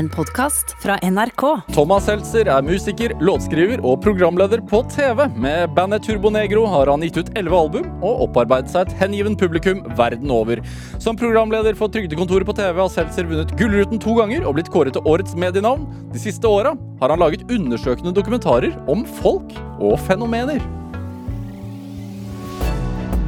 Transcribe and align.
En 0.00 0.08
podkast 0.08 0.70
fra 0.80 0.94
NRK. 1.04 1.42
Thomas 1.74 2.06
Seltzer 2.08 2.48
er 2.48 2.62
musiker, 2.64 3.12
låtskriver 3.20 3.82
og 3.84 3.98
programleder 4.00 4.62
på 4.64 4.78
TV. 4.88 5.26
Med 5.36 5.74
bandet 5.76 6.06
Turbonegro 6.06 6.62
har 6.72 6.88
han 6.88 7.04
gitt 7.04 7.18
ut 7.20 7.28
elleve 7.36 7.58
album 7.66 7.90
og 7.98 8.22
opparbeidet 8.24 8.72
seg 8.72 8.88
et 8.88 8.96
hengiven 9.02 9.36
publikum 9.36 9.82
verden 9.98 10.32
over. 10.32 10.64
Som 11.04 11.20
programleder 11.20 11.76
for 11.76 11.92
Trygdekontoret 11.92 12.48
på 12.48 12.56
TV 12.56 12.80
har 12.80 12.88
Seltzer 12.94 13.28
vunnet 13.28 13.52
Gullruten 13.60 14.00
to 14.00 14.16
ganger 14.16 14.48
og 14.48 14.56
blitt 14.56 14.72
kåret 14.72 14.96
til 14.96 15.04
årets 15.04 15.36
medienavn. 15.36 15.84
De 16.14 16.22
siste 16.24 16.48
åra 16.48 16.72
har 17.02 17.12
han 17.12 17.20
laget 17.20 17.44
undersøkende 17.52 18.16
dokumentarer 18.16 18.72
om 18.88 19.04
folk 19.20 19.52
og 19.76 19.98
fenomener. 20.08 20.64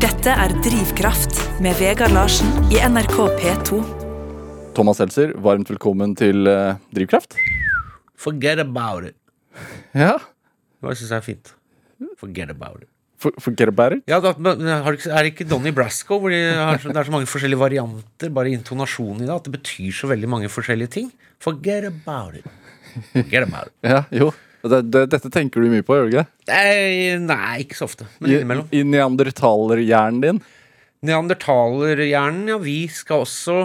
Dette 0.01 0.41
er 0.47 0.57
Drivkraft 0.65 1.37
med 1.61 1.77
Vegard 1.83 2.17
Larsen 2.17 2.49
i 2.73 2.81
NRK 2.81 3.19
P2. 3.43 4.02
Thomas 4.73 4.97
Seltzer, 5.01 5.35
varmt 5.45 5.69
velkommen 5.73 6.15
til 6.17 6.47
eh, 6.49 6.77
Drivkraft. 6.97 7.37
Forget 8.23 8.63
about 8.63 9.05
it. 9.11 9.17
Ja, 9.97 10.15
Det 10.83 10.97
syns 10.99 11.11
jeg 11.13 11.19
er 11.21 11.27
fint. 11.27 11.51
Forget 12.19 12.51
about 12.51 12.81
it. 12.83 12.89
for, 13.23 13.31
forget 13.39 13.69
about 13.71 13.93
it. 13.95 14.03
Ja, 14.11 14.19
da, 14.21 14.33
men 14.39 14.65
har 14.67 14.91
du 14.91 14.97
ikke, 14.99 15.11
Er 15.13 15.23
det 15.23 15.33
ikke 15.35 15.47
Donnie 15.51 15.73
Brasco 15.73 16.19
hvor 16.19 16.31
de 16.33 16.41
har, 16.57 16.79
så- 16.83 16.89
det 16.91 16.97
er 16.97 17.05
så 17.05 17.13
mange 17.13 17.27
forskjellige 17.31 17.59
varianter, 17.61 18.31
bare 18.35 18.51
intonasjonen 18.51 19.23
i 19.23 19.27
det, 19.27 19.35
at 19.35 19.45
det 19.45 19.53
betyr 19.61 19.93
så 19.93 20.09
veldig 20.11 20.29
mange 20.29 20.49
forskjellige 20.51 20.91
ting? 20.91 21.13
Forget 21.39 21.85
about 21.85 22.35
it. 22.35 22.47
Forget 23.13 23.43
about 23.47 23.69
it. 23.69 23.73
Ja, 23.93 24.03
jo. 24.11 24.33
Det, 24.63 24.91
det, 24.95 25.09
dette 25.11 25.29
tenker 25.31 25.61
du 25.61 25.69
mye 25.71 25.83
på, 25.83 25.95
gjør 25.99 26.07
du 26.11 26.17
ikke? 26.17 26.27
Nei, 26.49 27.17
nei 27.19 27.63
ikke 27.65 27.75
så 27.75 27.85
ofte, 27.89 28.07
men 28.23 28.63
I. 28.71 28.79
I 28.79 28.83
neandertalerhjernen 28.87 30.21
din. 30.23 30.39
Neandertalerhjernen, 31.03 32.47
ja, 32.49 32.59
vi 32.63 32.87
skal 32.87 33.25
også 33.25 33.57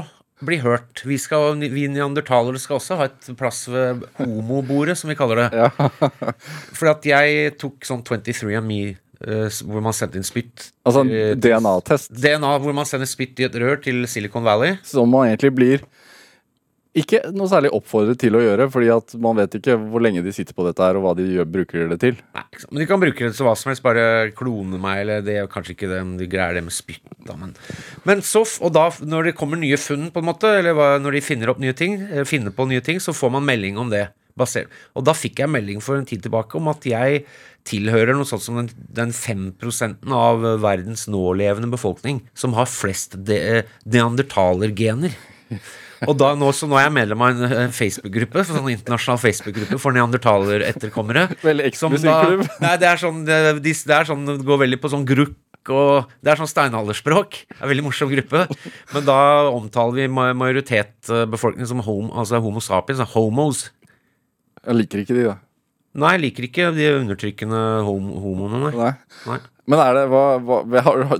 bli 0.45 0.59
hørt. 0.61 1.01
Vi, 1.05 1.17
skal, 1.21 1.57
vi 1.73 1.87
neandertalere 1.89 2.59
skal 2.61 2.77
også 2.77 2.99
ha 2.99 3.09
et 3.09 3.29
plass 3.39 3.65
ved 3.71 4.03
homobordet, 4.19 4.97
som 4.99 5.09
vi 5.09 5.17
kaller 5.17 5.45
det. 5.45 5.67
Fordi 6.77 6.91
at 6.91 7.07
jeg 7.11 7.53
tok 7.61 7.88
sånn 7.88 8.03
23andMe, 8.05 8.95
eh, 9.25 9.61
hvor 9.66 9.85
man 9.85 9.97
sendte 9.97 10.21
inn 10.21 10.27
spytt. 10.27 10.69
Altså 10.88 11.05
eh, 11.09 11.33
DNA-test 11.41 12.13
DNA, 12.13 12.53
hvor 12.63 12.75
man 12.77 12.89
sender 12.89 13.09
spytt 13.09 13.41
i 13.41 13.47
et 13.49 13.57
rør 13.57 13.81
til 13.81 14.05
Silicon 14.09 14.45
Valley. 14.45 14.77
som 14.85 15.09
man 15.09 15.31
egentlig 15.31 15.53
blir 15.57 15.88
ikke 16.98 17.20
noe 17.36 17.50
særlig 17.52 17.72
oppfordret 17.76 18.20
til 18.22 18.36
å 18.38 18.42
gjøre, 18.42 18.67
fordi 18.73 18.90
at 18.94 19.14
man 19.22 19.38
vet 19.38 19.58
ikke 19.59 19.76
hvor 19.78 20.03
lenge 20.03 20.23
de 20.26 20.34
sitter 20.36 20.56
på 20.58 20.66
dette 20.66 20.84
her, 20.84 20.98
og 20.98 21.06
hva 21.06 21.14
de 21.17 21.28
gjør, 21.30 21.50
bruker 21.53 21.92
det 21.92 22.00
til. 22.02 22.20
Nei. 22.36 22.45
Men 22.72 22.81
de 22.81 22.88
kan 22.90 23.02
bruke 23.02 23.23
det 23.23 23.38
til 23.38 23.48
hva 23.48 23.56
som 23.59 23.72
helst, 23.72 23.86
bare 23.86 24.06
klone 24.38 24.80
meg, 24.81 25.03
eller 25.03 25.25
det 25.25 25.38
er 25.42 25.50
kanskje 25.52 25.75
ikke 25.75 25.92
det, 25.92 26.02
de 26.22 26.30
greier 26.31 26.58
det 26.58 26.66
med 26.66 26.75
spytt, 26.75 27.03
men 27.38 27.56
Men 28.08 28.23
så, 28.25 28.44
og 28.64 28.73
da, 28.75 28.90
når 29.02 29.30
det 29.30 29.38
kommer 29.38 29.59
nye 29.62 29.78
funn, 29.81 30.09
på 30.14 30.23
en 30.23 30.30
måte, 30.30 30.52
eller 30.59 30.98
når 31.03 31.20
de 31.20 31.25
finner 31.25 31.53
opp 31.53 31.62
nye 31.62 31.75
ting, 31.78 32.00
eh, 32.08 32.25
finner 32.28 32.56
på 32.56 32.68
nye 32.70 32.84
ting, 32.84 33.02
så 33.03 33.14
får 33.14 33.36
man 33.38 33.45
melding 33.45 33.78
om 33.78 33.94
det. 33.94 34.08
Basert. 34.38 34.70
Og 34.94 35.02
da 35.02 35.16
fikk 35.18 35.40
jeg 35.42 35.50
melding 35.50 35.80
for 35.81 35.98
en 35.98 36.06
tid 36.06 36.22
tilbake 36.22 36.59
om 36.59 36.68
at 36.70 36.84
jeg 36.86 37.23
tilhører 37.66 38.14
noe 38.14 38.28
sånt 38.30 38.44
som 38.45 38.59
den, 38.59 38.70
den 38.94 39.09
5 39.09 39.48
av 40.14 40.45
verdens 40.62 41.08
nålevende 41.09 41.72
befolkning 41.73 42.22
som 42.38 42.53
har 42.53 42.70
flest 42.70 43.18
de, 43.25 43.64
neandertalergener. 43.90 45.18
Og 46.06 46.14
da, 46.20 46.34
nå, 46.38 46.52
så 46.53 46.67
nå 46.70 46.78
er 46.78 46.84
jeg 46.86 46.94
medlem 46.94 47.23
av 47.26 47.42
en 47.48 47.72
Facebook-gruppe, 47.73 48.44
sånn 48.45 48.67
internasjonal 48.70 49.17
Facebook-gruppe 49.23 49.80
for 49.81 49.95
neandertaleretterkommere. 49.98 51.23
Veldig 51.42 51.66
eksklusiv 51.72 52.12
klubb. 52.12 52.44
Nei, 52.62 52.76
det 52.78 52.90
er 52.92 53.02
sånn 53.02 53.23
det, 53.26 53.38
de, 53.66 53.73
det 53.73 53.95
er 53.98 54.06
sånn, 54.12 54.25
det 54.30 54.38
går 54.45 54.62
veldig 54.68 54.80
på 54.84 54.92
sånn 54.94 55.08
grukk 55.09 55.34
og 55.68 56.06
Det 56.23 56.31
er 56.31 56.40
sånn 56.40 56.48
steinalderspråk. 56.48 57.42
Det 57.50 57.58
er 57.58 57.66
en 57.66 57.72
veldig 57.73 57.84
morsom 57.90 58.08
gruppe. 58.08 58.45
Men 58.94 59.03
da 59.03 59.18
omtaler 59.52 59.98
vi 59.98 60.06
ma- 60.08 60.30
majoritetsbefolkningen 60.40 61.68
som 61.68 61.81
homo, 61.84 62.14
altså 62.22 62.40
homo 62.40 62.62
sapiens, 62.64 63.02
homos. 63.12 63.66
Jeg 64.64 64.78
liker 64.80 65.02
ikke 65.03 65.18
de, 65.18 65.25
da. 65.28 65.36
Nei, 65.98 66.14
jeg 66.16 66.22
liker 66.28 66.48
ikke 66.48 66.70
de 66.78 66.88
undertrykkende 67.02 67.59
hom 67.84 68.08
homoene, 68.23 68.62
nei. 68.70 68.94
Nei. 69.28 69.38
Men 69.68 69.81
er 69.84 69.98
det 69.98 70.06
hva, 70.14 70.23
hva 70.40 70.59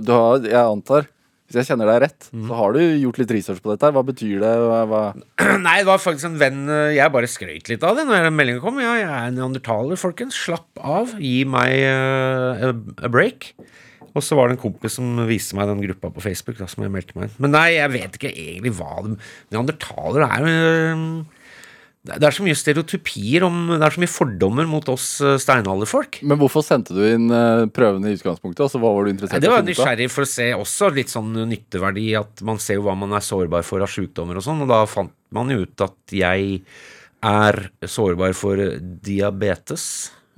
du 0.00 0.12
har, 0.14 0.40
Jeg 0.48 0.62
antar, 0.62 1.08
hvis 1.48 1.56
jeg 1.62 1.68
kjenner 1.70 1.88
deg 1.88 2.02
rett, 2.04 2.26
Mm. 2.28 2.44
så 2.44 2.56
har 2.58 2.74
du 2.76 2.80
gjort 3.00 3.18
litt 3.22 3.30
research 3.32 3.62
på 3.64 3.72
dette 3.72 3.88
her. 3.88 3.94
Hva 3.96 4.02
betyr 4.04 4.42
det? 4.42 4.50
Hva? 4.92 5.00
Nei, 5.64 5.78
det 5.80 5.88
var 5.88 6.02
faktisk 6.02 6.28
en 6.28 6.36
venn 6.40 6.68
eh, 6.68 6.92
Jeg 6.98 7.14
bare 7.14 7.30
skrøt 7.30 7.70
litt 7.72 7.86
av 7.88 7.96
det 7.96 8.04
når 8.04 8.28
meldinga 8.36 8.60
kom. 8.60 8.80
Ja, 8.84 8.92
jeg 9.00 9.08
er 9.08 9.32
neandertaler, 9.32 9.96
folkens. 9.96 10.36
Slapp 10.36 10.76
av. 10.84 11.14
Gi 11.16 11.46
meg 11.48 11.72
uh, 11.88 12.68
a, 12.68 13.08
break. 13.08 13.54
Og 14.12 14.20
så 14.24 14.36
var 14.36 14.48
det 14.48 14.58
en 14.58 14.62
kompis 14.66 14.96
som 14.98 15.16
viste 15.28 15.56
meg 15.56 15.68
den 15.70 15.80
gruppa 15.86 16.10
på 16.12 16.22
Facebook. 16.24 16.58
Da, 16.60 16.68
som 16.68 16.84
jeg 16.84 16.92
meldte 16.92 17.16
meg 17.16 17.28
inn. 17.30 17.36
Men 17.44 17.56
nei, 17.56 17.66
jeg 17.78 17.94
vet 17.96 18.20
ikke 18.20 18.32
egentlig 18.34 18.74
hva 18.76 19.00
de 19.06 19.16
Neandertaler 19.54 20.24
er 20.28 20.48
eh, 20.52 21.02
det 22.08 22.24
er 22.24 22.34
så 22.34 22.44
mye 22.44 22.56
stereotypier 22.56 23.44
om 23.44 23.56
Det 23.74 23.84
er 23.84 23.94
så 23.94 24.02
mye 24.02 24.10
fordommer 24.10 24.68
mot 24.70 24.86
oss 24.92 25.06
eh, 25.24 25.36
steinalderfolk. 25.42 26.20
Men 26.28 26.40
hvorfor 26.40 26.64
sendte 26.64 26.96
du 26.96 27.02
inn 27.04 27.26
eh, 27.34 27.64
prøvene 27.74 28.08
i 28.08 28.16
utgangspunktet? 28.16 28.62
Altså, 28.64 28.80
hva 28.82 28.92
var 28.94 29.04
du 29.04 29.12
interessert 29.12 29.42
i? 29.42 29.44
det 29.44 29.52
var 29.52 29.66
nysgjerrig 29.66 30.08
for 30.12 30.24
å 30.24 30.30
se 30.30 30.46
også 30.56 30.90
litt 30.96 31.12
sånn 31.12 31.34
nytteverdi. 31.50 32.06
At 32.20 32.40
man 32.46 32.60
ser 32.62 32.80
jo 32.80 32.86
hva 32.86 32.96
man 32.98 33.12
er 33.16 33.24
sårbar 33.24 33.66
for 33.66 33.84
av 33.84 33.92
sykdommer 33.92 34.40
og 34.40 34.46
sånn. 34.46 34.64
Og 34.64 34.72
da 34.72 34.80
fant 34.88 35.12
man 35.34 35.52
jo 35.52 35.66
ut 35.66 35.84
at 35.84 36.16
jeg 36.16 36.62
er 37.28 37.60
sårbar 37.84 38.32
for 38.38 38.62
diabetes. 39.04 39.84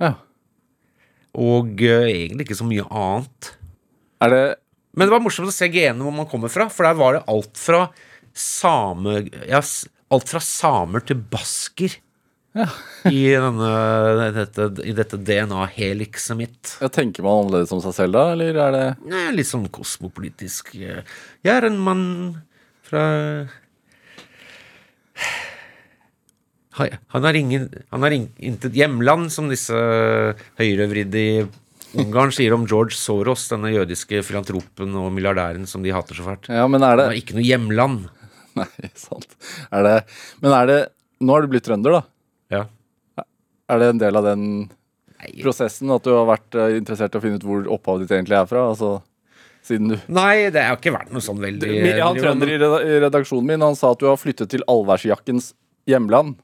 Ja. 0.01 0.15
Og 1.39 1.79
uh, 1.79 2.07
egentlig 2.09 2.49
ikke 2.49 2.59
så 2.59 2.67
mye 2.67 2.87
annet. 2.89 3.53
Er 4.21 4.33
det 4.33 4.45
Men 4.91 5.07
det 5.07 5.13
var 5.13 5.23
morsomt 5.23 5.47
å 5.47 5.55
se 5.55 5.69
genene 5.71 6.03
hvor 6.03 6.15
man 6.15 6.27
kommer 6.27 6.51
fra, 6.51 6.67
for 6.67 6.83
der 6.83 6.97
var 6.99 7.15
det 7.15 7.27
alt 7.31 7.55
fra 7.55 7.85
same... 8.35 9.21
Ja, 9.47 9.61
alt 10.11 10.31
fra 10.31 10.41
samer 10.43 11.03
til 11.07 11.19
basker. 11.31 11.97
I, 13.07 13.19
denne, 13.31 13.67
dette, 14.35 14.65
I 14.83 14.91
dette 14.97 15.15
DNA-helikset 15.23 16.35
mitt. 16.35 16.73
Jeg 16.83 16.91
Tenker 16.97 17.23
man 17.23 17.45
annerledes 17.45 17.71
om 17.71 17.79
seg 17.85 17.95
selv 17.95 18.17
da, 18.17 18.25
eller 18.33 18.59
er 18.59 18.75
det 18.75 18.81
Nei, 19.07 19.21
litt 19.37 19.47
sånn 19.47 19.69
kosmopolitisk. 19.71 20.73
eh, 20.75 20.99
Jeg 21.47 21.53
er 21.61 21.69
en 21.69 21.79
mann 21.79 22.03
fra 22.83 23.05
Han 26.79 26.91
han 27.11 27.25
har 27.27 27.35
ingen 27.39 27.65
Han 27.91 28.03
har 28.05 28.13
intet 28.15 28.75
hjemland, 28.75 29.31
som 29.31 29.49
disse 29.51 29.75
høyrevridde 30.59 31.19
i 31.23 31.41
Ungarn 31.99 32.31
sier 32.31 32.53
om 32.55 32.63
George 32.67 32.95
Soros, 32.95 33.49
denne 33.51 33.67
jødiske 33.73 34.21
filantropen 34.23 34.93
og 34.95 35.09
milliardæren 35.11 35.65
som 35.67 35.83
de 35.83 35.91
hater 35.91 36.15
så 36.15 36.23
fælt. 36.23 36.47
Ja, 36.47 36.63
men 36.71 36.83
er 36.87 36.93
Han 36.95 36.99
det 37.01 37.07
har 37.09 37.17
ikke 37.19 37.35
noe 37.35 37.43
hjemland. 37.47 38.05
Nei, 38.59 38.91
sant. 38.99 39.37
Er 39.71 39.85
det 39.85 39.95
Men 40.43 40.55
er 40.57 40.69
det 40.69 40.79
Nå 41.21 41.35
har 41.35 41.45
du 41.45 41.51
blitt 41.51 41.67
trønder, 41.67 41.99
da. 41.99 42.01
Ja. 42.51 42.65
Er 43.71 43.79
det 43.81 43.89
en 43.93 44.01
del 44.01 44.17
av 44.19 44.25
den 44.25 44.45
Nei, 45.21 45.31
prosessen 45.43 45.91
at 45.93 46.03
du 46.03 46.11
har 46.15 46.27
vært 46.29 46.57
eh, 46.57 46.75
interessert 46.79 47.13
i 47.13 47.19
å 47.19 47.23
finne 47.23 47.37
ut 47.39 47.45
hvor 47.45 47.67
opphavet 47.77 48.07
ditt 48.07 48.15
egentlig 48.17 48.39
er 48.39 48.47
fra? 48.49 48.65
Altså, 48.73 48.95
siden 49.65 49.93
du 49.93 49.97
Nei, 50.11 50.49
det 50.53 50.63
har 50.65 50.79
ikke 50.79 50.95
vært 50.95 51.11
noe 51.13 51.23
sånn 51.23 51.41
veldig 51.43 51.75
Han 52.01 52.17
trønder 52.17 52.55
i 52.55 52.57
redaksjonen 53.05 53.51
min, 53.53 53.65
han 53.65 53.77
sa 53.77 53.93
at 53.93 54.01
du 54.01 54.09
har 54.09 54.17
flyttet 54.19 54.49
til 54.51 54.65
allværsjakkens 54.71 55.51
hjemland. 55.89 56.39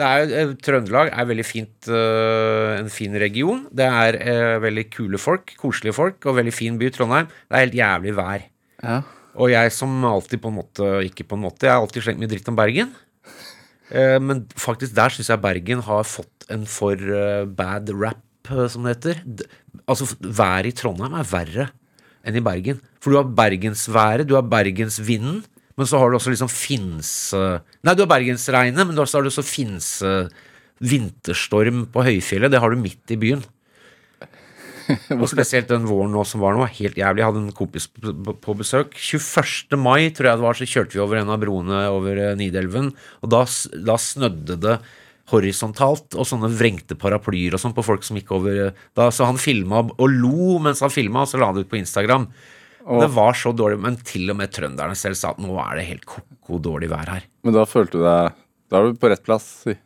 Det 0.00 0.08
er, 0.08 0.32
eh, 0.32 0.56
Trøndelag 0.64 1.12
er 1.12 1.28
veldig 1.28 1.44
fint, 1.44 1.92
eh, 1.92 2.80
en 2.80 2.88
fin 2.88 3.12
region. 3.20 3.66
Det 3.68 3.84
er 3.84 4.20
veldig 4.64 4.88
kule 4.96 5.20
folk, 5.20 5.52
koselige 5.60 5.98
folk, 6.00 6.24
og 6.24 6.40
veldig 6.40 6.56
fin 6.56 6.80
by, 6.80 6.88
Trondheim. 6.96 7.28
Det 7.28 7.52
er 7.58 7.66
helt 7.66 7.80
jævlig 7.82 8.16
vær. 8.16 8.46
Ja. 8.80 9.02
Og 9.40 9.52
jeg 9.52 9.72
som 9.72 9.92
alltid 10.04 10.42
på 10.42 10.50
en 10.50 10.58
måte 10.58 10.88
Ikke 11.06 11.24
på 11.24 11.38
en 11.38 11.46
måte, 11.46 11.66
jeg 11.66 11.72
har 11.72 11.80
alltid 11.80 12.04
slengt 12.04 12.20
mye 12.22 12.30
dritt 12.30 12.50
om 12.52 12.58
Bergen. 12.58 12.92
Eh, 13.90 14.18
men 14.22 14.44
faktisk 14.54 14.94
der 14.94 15.14
syns 15.14 15.30
jeg 15.32 15.42
Bergen 15.42 15.82
har 15.86 16.06
fått 16.06 16.46
en 16.52 16.66
for 16.68 16.94
eh, 16.94 17.46
bad 17.46 17.90
rap, 17.96 18.22
eh, 18.50 18.66
som 18.70 18.86
det 18.86 18.96
heter. 18.96 19.22
Altså, 19.90 20.06
været 20.20 20.70
i 20.70 20.76
Trondheim 20.78 21.16
er 21.18 21.30
verre 21.30 21.70
enn 22.26 22.36
i 22.36 22.44
Bergen. 22.44 22.82
For 23.00 23.10
du 23.10 23.18
har 23.18 23.32
bergensværet, 23.34 24.28
du 24.28 24.36
har 24.36 24.46
bergensvinden, 24.46 25.40
men 25.78 25.88
så 25.88 25.98
har 25.98 26.10
du 26.10 26.18
også 26.18 26.34
liksom 26.34 26.50
finse... 26.52 27.40
Nei, 27.80 27.94
du 27.96 28.04
har 28.04 28.10
bergensregnet, 28.12 28.84
men 28.84 28.98
så 29.00 29.16
har 29.16 29.24
du 29.24 29.30
også 29.30 29.46
finse 29.46 30.10
vinterstorm 30.80 31.86
på 31.92 32.04
høyfjellet. 32.04 32.52
Det 32.52 32.60
har 32.60 32.72
du 32.72 32.80
midt 32.80 33.14
i 33.14 33.18
byen. 33.20 33.42
Og 35.20 35.26
spesielt 35.30 35.70
den 35.70 35.86
våren 35.88 36.12
nå 36.14 36.24
som 36.28 36.42
var 36.42 36.54
nå, 36.54 36.62
var 36.64 36.72
helt 36.76 36.98
jævlig. 36.98 37.22
Jeg 37.22 37.28
hadde 37.30 37.42
en 37.44 37.56
kompis 37.56 37.86
på, 37.90 38.56
besøk. 38.58 38.96
21. 38.96 39.76
mai, 39.80 40.10
tror 40.14 40.30
jeg 40.30 40.40
det 40.40 40.46
var, 40.46 40.58
så 40.58 40.68
kjørte 40.68 40.96
vi 40.96 41.04
over 41.04 41.20
en 41.20 41.32
av 41.32 41.40
broene 41.42 41.84
over 41.92 42.20
eh, 42.20 42.34
Nidelven. 42.38 42.92
Og 43.24 43.32
da, 43.32 43.44
da 43.90 43.96
snødde 44.00 44.58
det 44.62 44.78
horisontalt, 45.30 46.16
og 46.18 46.26
sånne 46.26 46.50
vrengte 46.58 46.96
paraplyer 46.98 47.54
og 47.54 47.62
sånn 47.62 47.74
på 47.76 47.84
folk 47.86 48.02
som 48.06 48.18
gikk 48.18 48.32
over 48.34 48.64
eh, 48.66 48.80
da, 48.98 49.10
Så 49.14 49.28
han 49.28 49.38
filma 49.40 49.84
og 49.86 50.08
lo 50.10 50.56
mens 50.62 50.82
han 50.84 50.92
filma, 50.92 51.22
og 51.24 51.30
så 51.30 51.38
la 51.40 51.50
han 51.50 51.58
det 51.58 51.66
ut 51.68 51.72
på 51.72 51.78
Instagram. 51.80 52.26
Det 52.80 53.10
var 53.14 53.36
så 53.36 53.52
dårlig, 53.54 53.78
men 53.84 53.98
til 54.02 54.32
og 54.32 54.38
med 54.40 54.50
trønderne 54.54 54.96
selv 54.98 55.18
sa 55.18 55.34
at 55.34 55.42
nå 55.42 55.52
er 55.62 55.78
det 55.78 55.86
helt 55.90 56.06
ko-ko 56.08 56.58
dårlig 56.64 56.88
vær 56.90 57.12
her. 57.12 57.26
Men 57.46 57.54
da 57.54 57.66
følte 57.68 58.00
du 58.00 58.06
deg 58.06 58.38
Da 58.70 58.80
er 58.80 58.88
du 58.88 58.98
på 58.98 59.10
rett 59.12 59.22
plass. 59.26 59.46
si. 59.66 59.76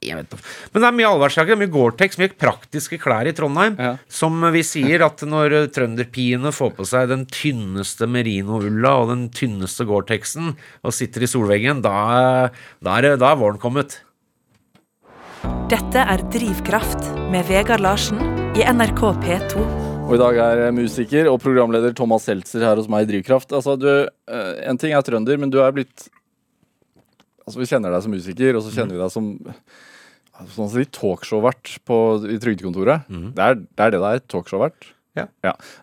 Jeg 0.00 0.16
vet 0.16 0.32
ikke. 0.32 0.44
Men 0.72 0.82
det 0.82 0.88
er 0.88 0.96
mye 0.96 1.08
allværsjakker, 1.10 1.58
mye 1.60 1.70
Gore-Tex, 1.72 2.16
mye 2.20 2.32
praktiske 2.40 2.96
klær 3.02 3.28
i 3.28 3.34
Trondheim. 3.36 3.76
Ja. 3.76 3.94
Som 4.08 4.40
vi 4.54 4.62
sier 4.64 5.04
at 5.04 5.20
når 5.28 5.56
eh, 5.58 5.66
trønderpiene 5.74 6.52
får 6.56 6.70
på 6.78 6.86
seg 6.88 7.10
den 7.12 7.26
tynneste 7.28 8.08
merinoulla 8.08 8.94
og 9.02 9.10
den 9.12 9.26
tynneste 9.36 9.84
Gore-Texen 9.88 10.54
og 10.80 10.96
sitter 10.96 11.26
i 11.26 11.28
solveggen, 11.28 11.82
da, 11.84 12.48
da, 12.80 12.96
er, 12.96 13.18
da 13.20 13.34
er 13.34 13.42
våren 13.42 13.60
kommet. 13.60 13.98
Dette 15.70 16.02
er 16.02 16.24
Drivkraft 16.32 17.12
med 17.30 17.44
Vegard 17.50 17.84
Larsen 17.84 18.18
i 18.56 18.64
NRK 18.64 19.04
P2. 19.20 19.66
Og 20.08 20.16
i 20.16 20.22
dag 20.22 20.40
er 20.42 20.72
musiker 20.74 21.28
og 21.30 21.38
programleder 21.44 21.92
Thomas 21.94 22.24
Seltzer 22.26 22.64
her 22.66 22.80
hos 22.80 22.88
meg 22.90 23.04
i 23.04 23.12
Drivkraft. 23.12 23.52
Altså, 23.54 23.76
du, 23.78 23.90
eh, 24.08 24.50
en 24.64 24.80
ting 24.80 24.96
er 24.96 25.04
trønder, 25.06 25.36
men 25.38 25.52
du 25.52 25.60
er 25.60 25.76
blitt 25.76 26.08
Altså, 27.50 27.58
vi 27.58 27.66
kjenner 27.66 27.90
deg 27.90 28.04
som 28.04 28.12
musiker, 28.14 28.54
og 28.54 28.62
så 28.62 28.70
kjenner 28.70 28.94
vi 28.94 29.00
deg 29.00 29.10
som 29.10 29.24
sånn 30.48 30.68
som 30.70 30.78
de 30.80 30.86
talkshow-vert 30.96 31.74
i 32.32 32.38
Trygdekontoret. 32.42 33.06
Det, 33.08 33.44
er, 33.44 33.54
det 33.60 33.84
er 33.86 33.90
det 33.94 34.00
det 34.00 34.10
er, 34.14 34.24
talkshow-vert. 34.32 34.90
Ja. 35.18 35.26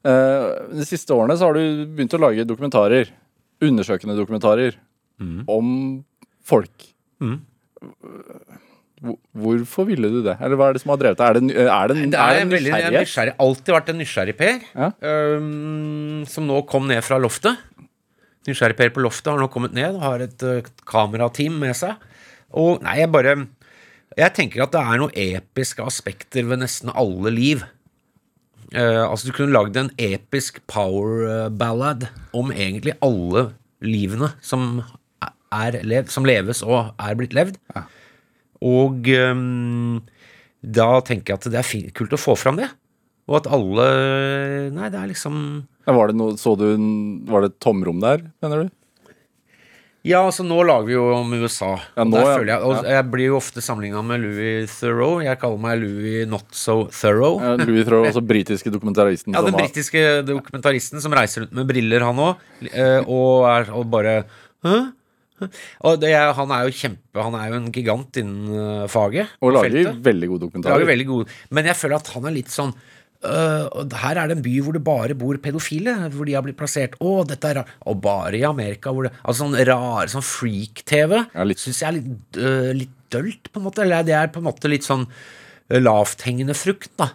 Eh, 0.08 0.48
de 0.74 0.86
siste 0.88 1.14
årene 1.14 1.36
så 1.38 1.50
har 1.50 1.58
du 1.60 1.86
begynt 1.94 2.16
å 2.18 2.22
lage 2.24 2.46
dokumentarer. 2.48 3.12
Undersøkende 3.62 4.16
dokumentarer 4.18 4.76
om 5.50 6.04
folk. 6.46 6.88
Mm. 7.22 7.40
Hvorfor 9.38 9.86
ville 9.86 10.10
du 10.10 10.22
det? 10.26 10.34
Eller 10.42 10.58
hva 10.58 10.72
er 10.72 10.78
det 10.78 10.82
som 10.82 10.90
har 10.94 10.98
drevet 11.02 11.20
deg? 11.20 11.28
Er 11.28 11.34
det, 11.38 11.42
en- 11.44 11.52
er 11.70 11.88
det, 11.92 11.96
Det 12.12 12.18
er 12.18 12.34
er 12.34 12.40
det 12.40 12.48
nysgjerrighet? 12.50 13.02
nysgjerrig, 13.04 13.34
alltid 13.46 13.74
vært 13.76 13.90
en 13.90 13.98
nysgjerrig 14.02 14.38
Per, 14.38 14.60
Ja. 14.76 14.92
Um, 15.38 16.26
som 16.26 16.48
nå 16.48 16.62
kom 16.68 16.88
ned 16.88 17.04
fra 17.04 17.20
loftet. 17.22 17.58
Nysgjerrig 18.48 18.78
Per 18.78 18.90
på 18.90 19.02
loftet 19.04 19.28
har 19.34 19.38
nå 19.38 19.50
kommet 19.52 19.74
ned 19.74 19.94
og 19.96 20.02
har 20.02 20.20
et 20.22 20.42
uh, 20.44 20.62
kamerateam 20.86 21.60
med 21.60 21.76
seg. 21.76 21.94
Og 22.54 22.82
nei, 22.82 22.98
jeg 23.02 23.12
bare 23.12 23.36
Jeg 24.18 24.34
tenker 24.34 24.64
at 24.66 24.74
det 24.74 24.82
er 24.82 24.98
noen 24.98 25.14
episke 25.14 25.84
aspekter 25.86 26.48
ved 26.50 26.64
nesten 26.64 26.90
alle 26.98 27.30
liv. 27.34 27.62
Eh, 28.74 29.04
altså, 29.04 29.30
du 29.30 29.36
kunne 29.36 29.54
lagd 29.54 29.78
en 29.78 29.92
episk 30.02 30.58
power 30.66 31.22
eh, 31.28 31.52
ballad 31.54 32.08
om 32.36 32.50
egentlig 32.50 32.98
alle 33.06 33.52
livene 33.86 34.32
som 34.42 34.82
er 35.54 35.78
levd, 35.86 36.10
som 36.12 36.26
leves 36.28 36.64
og 36.66 36.96
er 36.98 37.20
blitt 37.20 37.38
levd. 37.38 37.60
Og 38.66 39.06
ehm, 39.14 40.02
da 40.66 40.90
tenker 41.06 41.36
jeg 41.36 41.38
at 41.38 41.50
det 41.54 41.62
er 41.62 41.68
fint, 41.68 41.94
kult 41.96 42.18
å 42.18 42.20
få 42.20 42.34
fram 42.40 42.58
det. 42.60 42.72
Og 43.30 43.38
at 43.42 43.50
alle 43.54 43.86
Nei, 44.74 44.90
det 44.90 45.00
er 45.02 45.10
liksom 45.12 45.40
Ja, 45.86 45.94
Var 45.94 46.10
det 46.10 46.18
noe, 46.18 46.38
så 46.40 46.56
du, 46.60 46.68
var 47.28 47.44
det 47.44 47.54
et 47.54 47.62
tomrom 47.64 48.02
der, 48.02 48.26
mener 48.42 48.66
du? 48.66 48.77
Ja, 50.08 50.22
altså 50.24 50.46
nå 50.48 50.58
lager 50.64 50.88
vi 50.88 50.94
jo 50.96 51.06
om 51.18 51.34
USA. 51.36 51.74
Ja, 51.98 52.04
og 52.06 52.12
nå, 52.14 52.22
føler 52.24 52.52
jeg, 52.54 52.62
og 52.64 52.76
Ja. 52.86 52.98
jeg 52.98 53.08
blir 53.12 53.26
jo 53.28 53.38
ofte 53.42 53.64
sammenligna 53.64 54.02
med 54.08 54.22
Louis 54.24 54.72
Thoreau. 54.80 55.20
Jeg 55.26 55.40
kaller 55.42 55.60
meg 55.60 55.82
Louis 55.82 56.28
Not 56.32 56.48
So 56.56 56.86
Thorough. 56.96 57.42
Ja, 57.44 57.56
Louis 57.60 57.84
Thoreau, 57.88 58.06
altså 58.08 58.24
britiske 58.24 58.72
dokumentaristen. 58.72 59.36
Ja, 59.36 59.42
den 59.44 59.58
britiske 59.58 60.06
dokumentaristen 60.28 61.04
som 61.04 61.12
reiser 61.18 61.44
rundt 61.44 61.58
med 61.60 61.68
briller, 61.68 62.06
han 62.08 62.16
òg, 62.16 62.38
og 63.08 63.50
er 63.52 63.74
og 63.76 63.90
bare 63.92 64.24
Hæ? 64.66 64.78
Og 65.86 66.00
det, 66.02 66.10
han 66.18 66.52
er 66.52 66.64
jo 66.66 66.74
kjempe 66.74 67.22
Han 67.22 67.36
er 67.38 67.52
jo 67.52 67.58
en 67.60 67.68
gigant 67.72 68.18
innen 68.18 68.48
eh, 68.58 68.88
faget. 68.90 69.36
Og 69.38 69.52
og 69.52 69.54
lager 69.60 69.70
feltet. 69.70 70.00
veldig 70.08 70.30
gode 70.32 70.42
dokumentarer. 70.48 70.74
Lager 70.80 70.90
veldig 70.90 71.06
gode 71.12 71.28
Men 71.54 71.70
jeg 71.70 71.78
føler 71.78 72.00
at 72.02 72.08
han 72.16 72.26
er 72.26 72.34
litt 72.40 72.50
sånn 72.50 72.74
og 73.28 73.96
her 74.02 74.20
er 74.22 74.30
det 74.30 74.38
en 74.38 74.44
by 74.46 74.56
hvor 74.64 74.76
det 74.76 74.84
bare 74.86 75.18
bor 75.18 75.40
pedofile, 75.42 75.96
hvor 76.14 76.28
de 76.28 76.36
har 76.38 76.46
blitt 76.46 76.60
plassert. 76.60 76.98
Å, 77.02 77.22
dette 77.28 77.50
er 77.50 77.60
rart. 77.62 77.74
Og 77.90 78.00
bare 78.04 78.40
i 78.40 78.46
Amerika 78.48 78.94
hvor 78.94 79.08
det 79.08 79.14
Altså 79.24 79.44
sånn 79.44 79.58
rar 79.68 80.10
sånn 80.12 80.26
freak-TV 80.26 81.16
Ja, 81.20 81.46
syns 81.58 81.82
jeg 81.82 81.88
er 81.90 81.98
litt, 81.98 82.40
uh, 82.40 82.72
litt 82.78 82.96
dølt, 83.14 83.52
på 83.52 83.62
en 83.62 83.68
måte. 83.68 83.84
Eller 83.86 84.06
det 84.08 84.16
er 84.18 84.32
på 84.34 84.42
en 84.42 84.48
måte 84.50 84.72
litt 84.72 84.88
sånn 84.88 85.06
øh, 85.08 85.80
lavthengende 85.82 86.56
frukt, 86.58 86.92
da. 87.00 87.12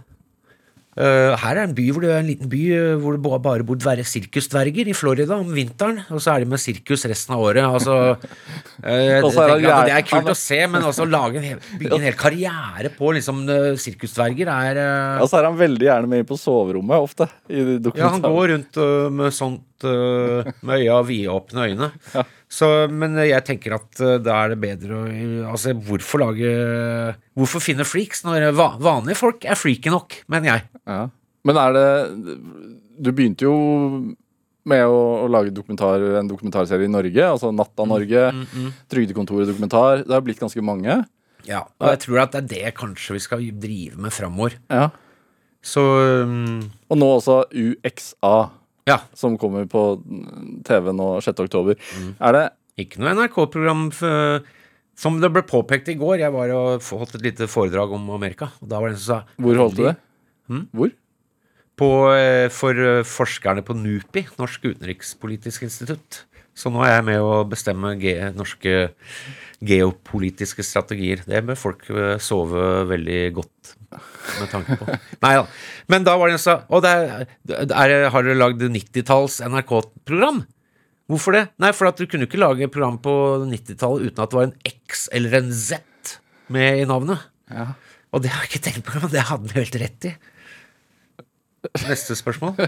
Uh, 0.93 1.33
her 1.41 1.57
er 1.57 1.63
en 1.65 1.73
by 1.73 1.87
hvor 1.89 2.05
det 2.05 2.11
er 2.13 2.19
en 2.21 2.27
liten 2.29 2.51
by 2.53 2.59
uh, 2.77 2.99
hvor 3.01 3.15
det 3.17 3.23
bare 3.47 3.65
bor 3.65 3.79
dverre, 3.81 4.05
sirkusdverger 4.05 4.91
i 4.93 4.97
Florida 4.97 5.39
om 5.41 5.49
vinteren, 5.57 6.03
og 6.13 6.21
så 6.21 6.35
er 6.35 6.43
de 6.45 6.51
med 6.53 6.61
sirkus 6.61 7.07
resten 7.09 7.33
av 7.33 7.41
året. 7.47 7.65
Altså, 7.65 7.95
uh, 8.19 8.91
er 8.93 9.25
det, 9.25 9.71
det 9.89 9.95
er 9.97 10.05
kult 10.05 10.19
han- 10.19 10.35
å 10.35 10.37
se, 10.37 10.59
men 10.69 10.85
også 10.91 11.07
lage 11.09 11.41
en 11.41 11.49
hel, 11.49 11.63
bygge 11.81 11.97
en 11.97 12.05
hel 12.11 12.19
karriere 12.21 12.93
på 12.93 13.15
liksom 13.17 13.41
uh, 13.49 13.73
sirkusdverger 13.81 14.53
er 14.53 14.83
uh, 14.83 15.23
Ja, 15.23 15.31
så 15.33 15.41
er 15.41 15.49
han 15.49 15.57
veldig 15.63 15.89
gjerne 15.89 16.13
med 16.13 16.25
inn 16.27 16.29
på 16.29 16.41
soverommet 16.41 17.09
ofte. 17.09 17.31
I 17.49 17.65
Ja, 17.97 18.13
han 18.13 18.21
går 18.29 18.53
rundt 18.53 18.83
uh, 18.83 19.09
med 19.09 19.33
uh, 19.87 20.49
med 20.67 20.83
øya 20.83 21.01
vidåpne 21.07 21.67
øyne. 21.71 21.89
Så, 22.53 22.69
men 22.93 23.17
jeg 23.23 23.45
tenker 23.49 23.77
at 23.79 24.03
uh, 24.03 24.17
da 24.23 24.43
er 24.43 24.53
det 24.53 24.61
bedre 24.63 24.99
å 24.99 25.05
Altså, 25.53 25.73
hvorfor 25.75 26.23
lage 26.23 26.51
Hvorfor 27.39 27.65
finne 27.65 27.87
freaks 27.89 28.25
når 28.27 28.51
va 28.57 28.73
vanlige 28.83 29.21
folk 29.21 29.47
er 29.49 29.59
freaky 29.59 29.93
nok, 29.93 30.19
mener 30.33 30.55
jeg. 30.55 30.67
Ja. 30.89 31.05
Men 31.49 31.59
er 31.59 31.77
det 31.77 31.87
Du 33.03 33.11
begynte 33.11 33.49
jo 33.49 33.57
med 34.69 34.85
å, 34.87 34.99
å 35.25 35.31
lage 35.31 35.51
dokumentar, 35.55 36.05
en 36.21 36.29
dokumentarserie 36.31 36.87
i 36.87 36.93
Norge. 36.93 37.25
Altså 37.27 37.51
Mm, 37.51 37.59
mm, 37.59 37.89
Norge, 37.91 38.21
Trygdekontoret 38.93 39.51
dokumentar. 39.51 40.05
Det 40.07 40.15
har 40.15 40.23
blitt 40.23 40.39
ganske 40.39 40.63
mange. 40.63 41.01
Ja, 41.49 41.65
og 41.81 41.89
jeg 41.91 42.03
tror 42.05 42.21
at 42.23 42.37
det 42.37 42.43
er 42.43 42.51
det 42.53 42.75
kanskje 42.79 43.17
vi 43.17 43.23
skal 43.25 43.43
drive 43.59 43.99
med 43.99 44.15
framover. 44.15 44.55
Ja. 44.71 44.91
Så 45.63 45.83
um, 46.27 46.63
Og 46.91 46.99
nå 46.99 47.09
også 47.19 47.43
UXA, 47.51 48.51
ja. 48.89 48.99
som 49.19 49.39
kommer 49.41 49.69
på 49.71 49.85
TV 50.67 50.91
nå 50.97 51.09
6. 51.25 51.45
oktober. 51.47 51.79
Mm. 51.99 52.11
Er 52.19 52.39
det 52.39 52.45
Ikke 52.83 53.03
noe 53.03 53.13
NRK-program 53.13 53.91
Som 54.97 55.19
det 55.21 55.31
ble 55.33 55.43
påpekt 55.45 55.91
i 55.93 55.99
går. 56.01 56.19
Jeg 56.21 56.33
var 56.35 56.53
og 56.57 56.85
holdt 56.85 57.17
et 57.19 57.27
lite 57.31 57.49
foredrag 57.49 57.93
om 57.93 58.11
Amerika. 58.13 58.51
Og 58.61 58.69
da 58.69 58.81
var 58.81 58.91
det 58.91 58.99
en 58.99 59.05
som 59.05 59.09
sa 59.09 59.41
Hvor 59.41 59.61
holdt 59.61 59.79
du 59.79 59.87
det? 59.87 59.97
Hmm? 60.51 60.67
Hvor? 60.73 60.93
På, 61.79 61.89
eh, 62.13 62.49
for 62.53 62.77
eh, 62.77 63.07
forskerne 63.09 63.65
på 63.65 63.75
NUPI, 63.79 64.27
Norsk 64.39 64.67
utenrikspolitisk 64.69 65.65
institutt. 65.65 66.25
Så 66.53 66.69
nå 66.73 66.83
er 66.85 66.99
jeg 66.99 67.07
med 67.09 67.25
å 67.25 67.45
bestemme 67.49 67.95
ge 68.01 68.15
norske 68.37 68.91
geopolitiske 69.65 70.65
strategier. 70.67 71.23
Det 71.25 71.41
bør 71.49 71.59
folk 71.59 71.89
eh, 71.89 72.19
sove 72.21 72.85
veldig 72.91 73.23
godt 73.39 73.77
med 74.41 74.51
tanke 74.53 74.77
på. 74.81 74.89
Nei 75.25 75.35
da. 75.39 75.45
Men 75.93 76.07
da 76.07 76.17
var 76.21 76.31
det 76.31 76.39
en 76.39 76.43
som 76.43 76.63
sa 76.63 76.73
har 76.73 78.27
dere 78.27 78.39
lagd 78.39 78.65
90-talls 78.65 79.41
NRK-program? 79.47 80.43
Hvorfor 81.13 81.37
det? 81.37 81.45
Nei, 81.61 81.73
for 81.77 81.91
at 81.91 81.99
du 82.01 82.07
kunne 82.09 82.29
ikke 82.29 82.41
lage 82.41 82.71
program 82.73 82.97
på 83.03 83.13
90-tallet 83.51 84.09
uten 84.09 84.25
at 84.25 84.33
det 84.33 84.39
var 84.39 84.49
en 84.49 84.59
X 84.69 85.09
eller 85.13 85.41
en 85.43 85.51
Z 85.53 85.83
med 86.53 86.83
i 86.83 86.89
navnet. 86.89 87.21
Ja. 87.53 87.67
Og 88.13 88.19
det 88.25 88.31
har 88.33 88.45
jeg 88.45 88.51
ikke 88.53 88.67
tenkt 88.69 88.85
på, 88.87 88.93
men 89.01 89.13
det 89.13 89.29
hadde 89.29 89.49
han 89.49 89.57
helt 89.57 89.77
rett 89.83 90.03
i. 90.09 90.11
Neste 91.87 92.15
spørsmål. 92.19 92.53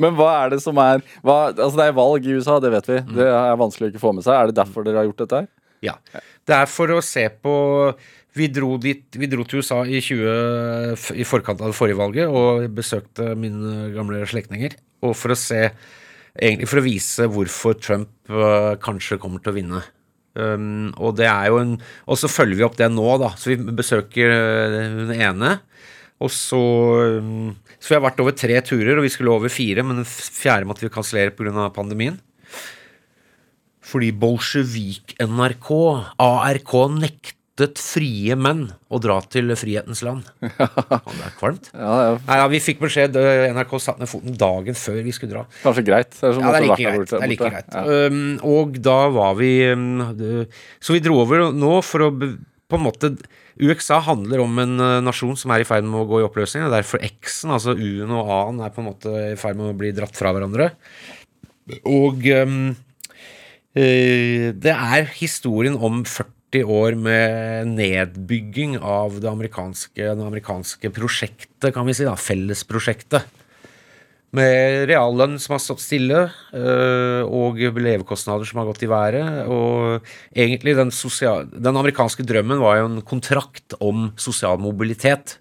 Men 0.00 0.16
hva 0.18 0.30
er 0.40 0.46
det 0.54 0.60
som 0.64 0.76
er 0.82 0.98
hva, 1.22 1.36
Altså 1.52 1.76
Det 1.78 1.86
er 1.86 1.94
valg 1.94 2.22
i 2.26 2.34
USA, 2.34 2.54
det 2.62 2.72
vet 2.74 2.88
vi. 2.90 2.96
Det 3.14 3.26
er 3.30 3.60
vanskelig 3.60 3.86
å 3.86 3.90
ikke 3.92 4.02
få 4.02 4.12
med 4.16 4.24
seg. 4.26 4.34
Er 4.34 4.44
det 4.50 4.58
derfor 4.58 4.80
dere 4.86 4.98
har 5.02 5.06
gjort 5.06 5.22
dette 5.22 5.38
her? 5.42 5.48
Ja. 5.84 5.96
Det 6.44 6.56
er 6.56 6.70
for 6.70 6.92
å 6.94 7.02
se 7.04 7.28
på 7.28 7.54
Vi 8.34 8.48
dro, 8.50 8.74
dit, 8.82 9.04
vi 9.14 9.28
dro 9.30 9.44
til 9.46 9.60
USA 9.62 9.84
i, 9.86 10.00
20, 10.02 11.12
i 11.14 11.26
forkant 11.28 11.60
av 11.62 11.70
det 11.70 11.78
forrige 11.78 12.00
valget 12.00 12.26
og 12.26 12.64
besøkte 12.74 13.36
mine 13.38 13.92
gamle 13.94 14.24
slektninger. 14.26 14.74
Og 15.06 15.14
for 15.14 15.34
å 15.34 15.38
se 15.38 15.68
Egentlig 16.34 16.66
for 16.66 16.80
å 16.80 16.82
vise 16.82 17.26
hvorfor 17.30 17.76
Trump 17.78 18.10
uh, 18.26 18.74
kanskje 18.82 19.20
kommer 19.22 19.38
til 19.38 19.52
å 19.52 19.54
vinne. 19.54 19.82
Um, 20.34 20.88
og 20.98 21.14
det 21.20 21.28
er 21.30 21.46
jo 21.46 21.60
en 21.60 21.76
Og 22.10 22.18
så 22.18 22.26
følger 22.26 22.58
vi 22.58 22.64
opp 22.66 22.74
det 22.80 22.88
nå, 22.90 23.06
da. 23.22 23.30
Så 23.38 23.52
vi 23.52 23.56
besøker 23.78 24.32
øh, 24.34 24.78
hun 24.96 25.12
ene. 25.14 25.52
Og 26.18 26.32
så 26.34 26.58
um, 27.20 27.52
Så 27.78 27.92
vi 27.92 27.98
har 27.98 28.02
vært 28.02 28.18
over 28.24 28.34
tre 28.34 28.58
turer, 28.66 28.96
og 28.96 29.06
vi 29.06 29.12
skulle 29.14 29.30
over 29.30 29.52
fire, 29.52 29.84
men 29.86 30.02
den 30.02 30.08
fjerde 30.08 30.66
måtte 30.66 30.86
vi 30.86 30.90
kansellere 30.94 31.34
pga. 31.36 31.68
pandemien. 31.74 32.18
Fordi 33.84 34.10
Bolsjevik-NRK, 34.16 35.70
ARK, 36.24 36.72
nektet 36.98 37.78
frie 37.78 38.34
menn 38.34 38.64
å 38.90 38.98
dra 38.98 39.20
til 39.30 39.52
frihetens 39.58 40.00
land. 40.06 40.24
Ja, 40.58 40.66
det 41.06 41.26
er 41.28 41.34
kvalmt. 41.38 41.68
Ja, 41.74 41.92
er 42.08 42.16
Nei, 42.26 42.38
ja, 42.40 42.46
Vi 42.50 42.60
fikk 42.64 42.80
beskjed 42.82 43.14
øh, 43.20 43.44
NRK 43.54 43.74
satte 43.84 44.02
ned 44.02 44.10
foten 44.10 44.34
dagen 44.40 44.74
før 44.78 44.98
vi 45.06 45.12
skulle 45.14 45.36
dra. 45.36 45.44
kanskje 45.62 45.84
greit. 45.86 46.16
Det 46.16 46.26
er, 46.30 46.40
Ja, 46.40 46.50
det 46.50 46.58
er 46.58 46.66
like 46.66 46.80
greit. 46.82 47.12
Det 47.12 47.20
er 47.20 47.30
like 47.30 47.52
greit. 47.52 47.70
Ja. 47.76 48.08
Um, 48.10 48.24
og 48.56 48.80
da 48.82 48.96
var 49.14 49.36
vi 49.38 49.52
um, 49.70 49.86
det- 50.18 50.48
Så 50.82 50.96
vi 50.96 51.02
dro 51.04 51.20
over 51.22 51.46
nå 51.54 51.76
for 51.86 52.08
å 52.08 52.10
på 52.14 52.78
en 52.80 52.86
måte 52.88 53.12
UXA 53.60 54.00
handler 54.02 54.40
om 54.42 54.56
en 54.58 54.72
uh, 54.80 55.00
nasjon 55.04 55.36
som 55.38 55.52
er 55.54 55.62
i 55.62 55.68
ferd 55.68 55.84
med 55.86 56.00
å 56.00 56.08
gå 56.10 56.22
i 56.22 56.26
oppløsning. 56.26 56.64
og 56.66 56.72
Derfor 56.74 57.04
X-en, 57.06 57.52
altså 57.54 57.76
U-en 57.76 58.10
og 58.16 58.32
A-en, 58.34 58.62
er 58.66 58.72
på 58.74 58.82
en 58.82 58.88
måte 58.88 59.12
i 59.30 59.36
ferd 59.38 59.60
med 59.60 59.68
å 59.70 59.76
bli 59.78 59.92
dratt 59.94 60.16
fra 60.18 60.32
hverandre. 60.34 60.72
Og 61.86 62.24
um, 62.42 62.56
eh, 62.72 62.80
det 63.74 64.70
er 64.70 65.08
historien 65.18 65.74
om 65.74 66.04
40 66.06 66.62
år 66.62 66.94
med 66.94 67.72
nedbygging 67.74 68.76
av 68.78 69.16
det 69.18 69.26
amerikanske, 69.26 69.98
det 69.98 70.26
amerikanske 70.28 70.90
prosjektet, 70.94 71.72
kan 71.74 71.88
vi 71.88 71.96
si. 71.96 72.06
da, 72.06 72.14
Fellesprosjektet 72.14 73.26
Med 74.34 74.86
reallønn 74.90 75.40
som 75.42 75.56
har 75.56 75.62
stått 75.62 75.82
stille, 75.82 76.24
øh, 76.54 77.22
og 77.26 77.58
levekostnader 77.58 78.46
som 78.46 78.62
har 78.62 78.66
gått 78.70 78.82
i 78.82 78.90
været. 78.90 79.46
Og 79.46 80.06
egentlig 80.34 80.74
den, 80.78 80.90
sosial, 80.90 81.46
den 81.50 81.74
amerikanske 81.74 82.26
drømmen 82.26 82.62
var 82.62 82.80
jo 82.80 82.88
en 82.90 83.02
kontrakt 83.02 83.74
om 83.80 84.12
sosial 84.18 84.58
mobilitet. 84.58 85.38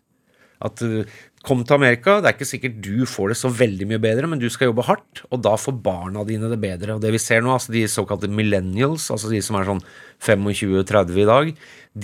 At 0.61 0.81
øh, 0.85 1.05
kom 1.43 1.65
til 1.67 1.75
Amerika, 1.75 2.17
det 2.21 2.29
er 2.29 2.37
ikke 2.37 2.47
sikkert 2.47 2.79
du 2.85 3.03
får 3.09 3.33
det 3.33 3.37
så 3.39 3.51
veldig 3.51 3.87
mye 3.89 4.01
bedre, 4.03 4.29
men 4.31 4.39
du 4.39 4.47
skal 4.51 4.69
jobbe 4.69 4.85
hardt, 4.87 5.23
og 5.29 5.43
da 5.43 5.57
får 5.59 5.75
barna 5.83 6.23
dine 6.27 6.47
det 6.51 6.59
bedre. 6.63 6.95
Og 6.95 7.03
det 7.03 7.11
vi 7.15 7.21
ser 7.21 7.43
nå, 7.43 7.51
altså 7.51 7.73
de 7.75 7.83
såkalte 7.91 8.31
millennials, 8.31 9.09
altså 9.13 9.31
de 9.31 9.41
som 9.43 9.59
er 9.59 9.67
sånn 9.67 9.83
25-30 10.23 11.19
i 11.19 11.27
dag, 11.27 11.51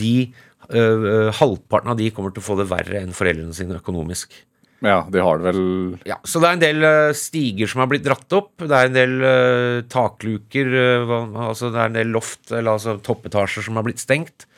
de 0.04 0.14
øh, 0.28 1.08
øh, 1.14 1.32
halvparten 1.40 1.96
av 1.96 2.00
de 2.02 2.12
kommer 2.16 2.36
til 2.36 2.44
å 2.44 2.50
få 2.50 2.60
det 2.60 2.68
verre 2.72 3.00
enn 3.00 3.16
foreldrene 3.16 3.56
sine 3.56 3.80
økonomisk. 3.80 4.36
Ja, 4.84 5.02
de 5.12 5.20
har 5.20 5.40
det 5.40 5.50
vel 5.50 5.64
Ja, 6.08 6.16
Så 6.24 6.40
det 6.40 6.48
er 6.48 6.56
en 6.56 6.62
del 6.64 6.86
øh, 6.88 7.16
stiger 7.18 7.68
som 7.68 7.84
har 7.84 7.90
blitt 7.92 8.06
dratt 8.06 8.36
opp. 8.36 8.54
Det 8.60 8.76
er 8.76 8.88
en 8.88 8.96
del 8.96 9.16
uh, 9.24 9.80
takluker, 9.92 10.72
uh, 11.04 11.18
altså 11.50 11.72
det 11.72 11.80
er 11.80 11.92
en 11.92 12.00
del 12.00 12.14
loft, 12.16 12.46
eller 12.52 12.76
altså 12.76 13.00
toppetasjer 13.04 13.68
som 13.68 13.80
har 13.80 13.88
blitt 13.88 14.04
stengt. 14.04 14.49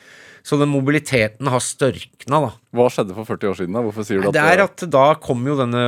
Så 0.42 0.58
den 0.58 0.72
mobiliteten 0.72 1.50
har 1.50 1.62
størkna, 1.62 2.40
da. 2.46 2.50
Hva 2.74 2.88
skjedde 2.90 3.14
for 3.14 3.28
40 3.28 3.52
år 3.52 3.60
siden? 3.60 3.76
da? 3.76 3.84
Hvorfor 3.86 4.06
sier 4.06 4.22
du 4.22 4.30
at 4.30 4.36
Det 4.36 4.42
er 4.42 4.64
at 4.64 4.86
da 4.90 5.04
kom 5.22 5.44
jo 5.46 5.54
denne 5.58 5.84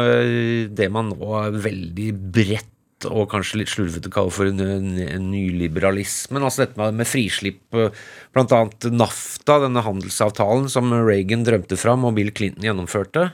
Det 0.71 0.87
man 0.95 1.11
nå 1.11 1.35
er 1.41 1.59
veldig 1.65 2.13
bredt 2.35 2.71
og 3.11 3.27
kanskje 3.33 3.59
litt 3.61 3.73
slurvete 3.73 4.09
kaller 4.13 4.33
for 4.33 4.49
en, 4.49 4.61
en 5.03 5.27
nyliberalismen. 5.29 6.41
Altså 6.41 6.65
dette 6.65 6.81
med, 6.81 6.95
med 7.01 7.09
frislipp, 7.09 7.59
bl.a. 7.75 7.91
blant 8.33 8.55
annet 8.57 8.87
NAFTA, 8.95 9.59
denne 9.67 9.83
handelsavtalen 9.85 10.71
som 10.73 10.93
Reagan 10.95 11.45
drømte 11.45 11.77
fram 11.81 12.07
og 12.09 12.17
Bill 12.19 12.33
Clinton 12.33 12.65
gjennomførte. 12.65 13.27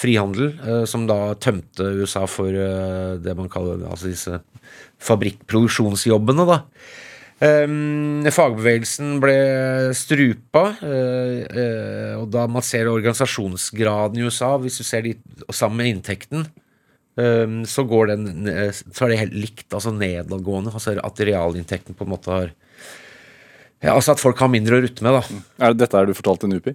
Frihandel, 0.00 0.52
eh, 0.66 0.82
som 0.90 1.06
da 1.08 1.36
tømte 1.40 1.86
USA 2.02 2.26
for 2.28 2.50
eh, 2.50 3.14
det 3.22 3.36
man 3.38 3.48
kaller 3.52 3.86
altså 3.86 4.10
disse 4.10 4.42
fabrikkproduksjonsjobbene, 5.04 6.46
da. 6.50 6.60
Um, 7.44 8.22
fagbevegelsen 8.32 9.18
ble 9.20 9.34
strupa, 9.98 10.62
eh, 10.80 11.40
eh, 11.44 12.12
og 12.16 12.28
da 12.32 12.46
man 12.48 12.64
ser 12.64 12.88
organisasjonsgraden 12.88 14.16
i 14.20 14.24
USA, 14.24 14.54
hvis 14.62 14.78
du 14.80 14.84
ser 14.86 15.02
de 15.04 15.12
sammen 15.52 15.80
med 15.82 15.90
inntekten, 15.90 16.46
um, 17.20 17.58
så 17.68 17.84
går 17.90 18.12
den 18.14 18.24
Så 18.72 19.04
er 19.04 19.12
det 19.12 19.18
helt 19.24 19.36
likt, 19.36 19.66
altså 19.74 19.92
nedadgående. 19.92 20.72
Altså 20.72 20.94
at 20.96 21.20
realinntekten 21.28 21.94
på 21.98 22.06
en 22.06 22.14
måte 22.14 22.32
har 22.32 22.52
ja, 23.82 23.92
Altså 23.92 24.14
at 24.14 24.22
folk 24.22 24.38
har 24.40 24.48
mindre 24.48 24.78
å 24.78 24.84
rutte 24.86 25.04
med, 25.04 25.18
da. 25.18 25.42
Er 25.66 25.74
det 25.74 25.82
dette 25.84 25.98
er 26.00 26.06
du 26.08 26.14
fortalte 26.16 26.48
NUPI? 26.48 26.72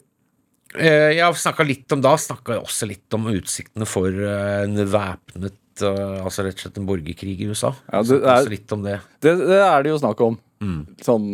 Eh, 0.77 1.15
Jeg 1.17 1.23
har 1.25 1.33
snakka 1.33 1.65
litt 1.65 1.91
om 1.95 2.03
da, 2.05 2.13
snakka 2.19 2.59
også 2.61 2.85
litt 2.91 3.17
om 3.17 3.25
utsiktene 3.31 3.87
for 3.89 4.09
eh, 4.13 4.67
en 4.67 4.75
væpnet 4.77 5.81
eh, 5.81 6.19
Altså 6.21 6.45
rett 6.45 6.59
og 6.59 6.67
slett 6.67 6.77
en 6.77 6.85
borgerkrig 6.85 7.39
i 7.41 7.49
USA. 7.49 7.73
Ja, 7.89 8.03
det 8.03 8.19
er- 8.21 8.51
litt 8.53 8.71
om 8.75 8.83
det. 8.85 8.99
Det, 9.23 9.33
det 9.39 9.63
er 9.65 9.81
det 9.87 9.95
jo 9.95 9.97
snakk 10.03 10.21
om. 10.27 10.37
Mm. 10.59 10.81
Sånn 11.05 11.25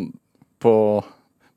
på, 0.61 0.73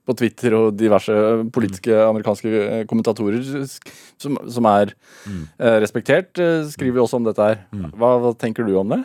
på 0.08 0.14
Twitter 0.16 0.54
og 0.56 0.76
diverse 0.80 1.12
politiske 1.52 1.92
amerikanske 2.06 2.52
eh, 2.64 2.82
kommentatorer 2.88 3.44
som, 3.68 4.38
som 4.48 4.68
er 4.70 4.94
Mm. 5.28 5.42
eh, 5.60 5.78
respektert, 5.82 6.38
eh, 6.40 6.64
skriver 6.72 7.00
jo 7.00 7.04
også 7.04 7.18
om 7.20 7.24
dette 7.28 7.44
her. 7.44 7.58
Hva, 7.92 8.14
hva 8.22 8.30
tenker 8.40 8.64
du 8.64 8.72
om 8.80 8.88
det? 8.94 9.02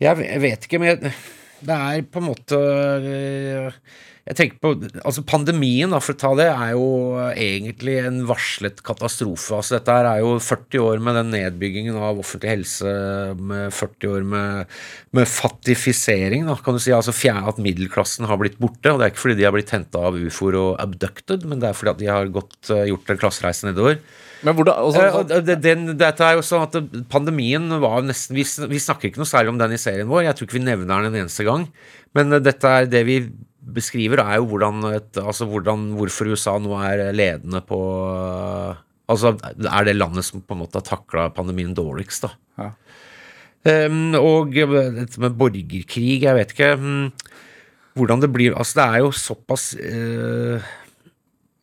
Jeg 0.00 0.40
vet 0.40 0.64
ikke, 0.68 0.78
men 0.80 1.00
det 1.66 1.76
er 1.76 2.02
på 2.12 2.20
en 2.20 2.28
måte 2.30 2.56
øh, 2.56 3.76
Jeg 4.26 4.36
tenker 4.40 4.58
på 4.58 4.70
Altså, 5.06 5.22
pandemien, 5.22 5.92
da, 5.94 6.00
for 6.02 6.16
å 6.16 6.18
ta 6.18 6.32
det, 6.34 6.48
er 6.50 6.72
jo 6.74 6.86
egentlig 7.30 7.94
en 8.02 8.18
varslet 8.26 8.80
katastrofe. 8.86 9.54
Altså, 9.54 9.76
dette 9.76 9.94
her 9.94 10.08
er 10.10 10.22
jo 10.24 10.32
40 10.42 10.82
år 10.82 11.02
med 11.06 11.14
den 11.20 11.30
nedbyggingen 11.30 11.94
av 11.94 12.18
offentlig 12.18 12.50
helse, 12.50 12.90
med 13.38 13.70
40 13.76 14.10
år 14.16 14.26
med, 14.26 14.74
med 15.14 15.30
fattifisering, 15.30 16.46
da, 16.50 16.58
kan 16.58 16.74
du 16.74 16.82
si. 16.82 16.90
Altså 16.96 17.14
at 17.36 17.62
middelklassen 17.62 18.26
har 18.26 18.40
blitt 18.42 18.58
borte. 18.58 18.90
Og 18.90 18.98
det 18.98 19.06
er 19.06 19.14
ikke 19.14 19.24
fordi 19.28 19.38
de 19.38 19.46
har 19.46 19.54
blitt 19.54 19.70
henta 19.74 20.02
av 20.10 20.18
ufoer 20.18 20.58
og 20.58 20.70
abducted, 20.82 21.46
men 21.46 21.62
det 21.62 21.70
er 21.70 21.78
fordi 21.78 21.94
at 21.94 22.02
de 22.02 22.10
har 22.10 22.34
gått, 22.34 22.58
øh, 22.74 22.86
gjort 22.90 23.14
en 23.14 23.22
klassereise 23.22 23.70
nedover. 23.70 24.00
Men 24.42 24.54
hvordan, 24.54 24.82
også, 24.90 25.30
Eh, 25.30 25.40
det- 25.40 25.62
den, 25.62 25.96
dette 25.96 26.20
er 26.20 26.34
jo 26.34 26.42
sånn 26.42 26.66
at 26.66 27.08
Pandemien 27.08 27.68
var 27.80 28.02
nesten 28.02 28.34
vi, 28.34 28.42
vi 28.42 28.78
snakker 28.78 29.08
ikke 29.08 29.22
noe 29.22 29.30
særlig 29.30 29.48
om 29.48 29.58
den 29.58 29.72
i 29.72 29.78
serien 29.80 30.08
vår. 30.08 30.24
Jeg 30.24 30.34
tror 30.36 30.46
ikke 30.46 30.58
vi 30.58 30.66
nevner 30.66 31.02
den 31.02 31.14
en 31.14 31.22
eneste 31.24 31.44
gang. 31.44 31.70
Men 32.14 32.32
eh, 32.32 32.40
dette 32.40 32.64
er 32.66 32.86
det 32.86 33.06
vi 33.06 33.30
beskriver, 33.66 34.22
er 34.22 34.38
jo 34.40 34.48
hvordan, 34.52 34.84
et, 34.94 35.10
altså 35.18 35.48
hvordan 35.50 35.88
hvorfor 35.98 36.30
USA 36.32 36.56
nå 36.62 36.74
er 36.86 37.08
ledende 37.16 37.62
på 37.66 37.80
eh, 38.10 38.82
Altså 39.06 39.36
er 39.38 39.84
det 39.86 39.92
landet 39.94 40.26
som 40.26 40.40
på 40.42 40.56
en 40.56 40.64
måte 40.64 40.80
har 40.80 40.82
takla 40.82 41.28
pandemien 41.30 41.70
dårligst, 41.78 42.24
da. 42.24 42.30
Ja. 42.58 42.72
Um, 43.86 44.16
og 44.18 44.56
eh, 44.58 44.72
dette 44.96 45.20
med 45.22 45.36
borgerkrig, 45.38 46.24
jeg 46.24 46.34
vet 46.34 46.50
ikke 46.50 46.72
um, 46.74 47.04
hvordan 47.94 48.24
det 48.24 48.32
blir 48.34 48.56
Altså, 48.58 48.80
det 48.80 48.86
er 48.86 49.04
jo 49.04 49.12
såpass 49.14 49.68
uh, 49.78 50.66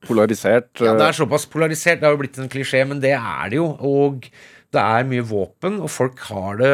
polarisert 0.08 0.82
ja, 0.82 0.94
det 0.96 1.04
eh, 1.04 1.10
er 1.10 1.18
såpass 1.20 1.46
polarisert. 1.52 2.02
Det 2.02 2.08
har 2.08 2.16
jo 2.16 2.22
blitt 2.24 2.40
en 2.40 2.52
klisjé, 2.52 2.84
men 2.88 3.04
det 3.04 3.14
er 3.16 3.52
det 3.52 3.60
jo. 3.60 3.70
Og 3.80 4.28
det 4.74 4.82
er 4.82 5.06
mye 5.06 5.24
våpen, 5.26 5.76
og 5.86 5.92
folk 5.94 6.22
har 6.32 6.58
det 6.58 6.72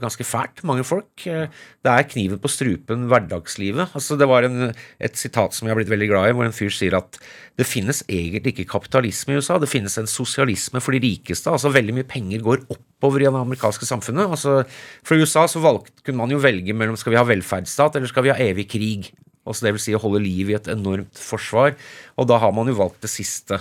ganske 0.00 0.24
fælt, 0.24 0.62
mange 0.68 0.84
folk. 0.88 1.24
Det 1.24 1.92
er 1.92 2.06
kniven 2.08 2.40
på 2.40 2.50
strupen 2.50 3.04
hverdagslivet. 3.10 3.92
Altså, 3.92 4.16
det 4.16 4.28
var 4.30 4.46
en, 4.48 4.70
et 4.72 5.20
sitat 5.20 5.52
som 5.52 5.68
jeg 5.68 5.74
har 5.74 5.80
blitt 5.80 5.92
veldig 5.92 6.08
glad 6.08 6.30
i, 6.30 6.36
hvor 6.36 6.48
en 6.48 6.56
fyr 6.56 6.72
sier 6.72 6.96
at 6.96 7.20
det 7.56 7.68
finnes 7.68 8.02
egentlig 8.08 8.52
ikke 8.52 8.68
kapitalisme 8.72 9.34
i 9.34 9.40
USA, 9.40 9.58
det 9.60 9.70
finnes 9.72 9.94
en 10.00 10.08
sosialisme 10.10 10.80
for 10.84 10.96
de 10.96 11.00
rikeste. 11.04 11.52
Altså 11.52 11.72
veldig 11.72 11.98
mye 11.98 12.08
penger 12.08 12.44
går 12.44 12.64
oppover 12.72 13.22
i 13.22 13.28
det 13.28 13.32
amerikanske 13.32 13.88
samfunnet. 13.88 14.32
Altså, 14.32 14.58
for 15.04 15.16
i 15.16 15.24
USA 15.24 15.46
så 15.48 15.62
valgte, 15.64 15.94
kunne 16.04 16.20
man 16.20 16.32
jo 16.32 16.40
velge 16.42 16.76
mellom 16.76 16.98
skal 17.00 17.14
vi 17.14 17.20
ha 17.20 17.28
velferdsstat 17.28 17.96
eller 17.96 18.12
skal 18.12 18.26
vi 18.26 18.32
ha 18.32 18.40
evig 18.48 18.68
krig. 18.72 19.12
Altså 19.46 19.68
det 19.68 19.76
vil 19.76 19.84
si 19.84 19.94
å 19.96 20.02
holde 20.02 20.24
liv 20.24 20.50
i 20.50 20.58
et 20.58 20.68
enormt 20.72 21.20
forsvar. 21.20 21.76
Og 22.16 22.28
da 22.28 22.40
har 22.42 22.52
man 22.56 22.68
jo 22.68 22.76
valgt 22.80 23.04
det 23.04 23.12
siste. 23.12 23.60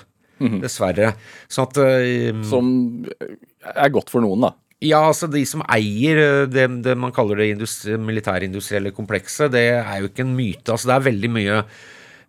Dessverre. 0.63 1.13
Så 1.47 1.65
at 1.67 1.79
eh, 1.83 2.43
som 2.47 2.67
er 3.71 3.91
godt 3.93 4.11
for 4.13 4.25
noen, 4.25 4.47
da. 4.47 4.53
Ja, 4.83 4.99
altså 5.07 5.29
de 5.31 5.41
som 5.47 5.63
eier 5.71 6.19
eh, 6.19 6.45
det, 6.51 6.67
det 6.85 6.95
man 6.99 7.13
kaller 7.15 7.39
det 7.41 7.53
industri, 7.53 7.95
militærindustrielle 7.97 8.91
komplekset, 8.95 9.53
det 9.55 9.67
er 9.79 10.01
jo 10.01 10.09
ikke 10.11 10.25
en 10.25 10.35
myte. 10.37 10.67
Altså 10.71 10.91
det 10.91 10.97
er 10.97 11.07
veldig 11.11 11.31
mye 11.35 11.61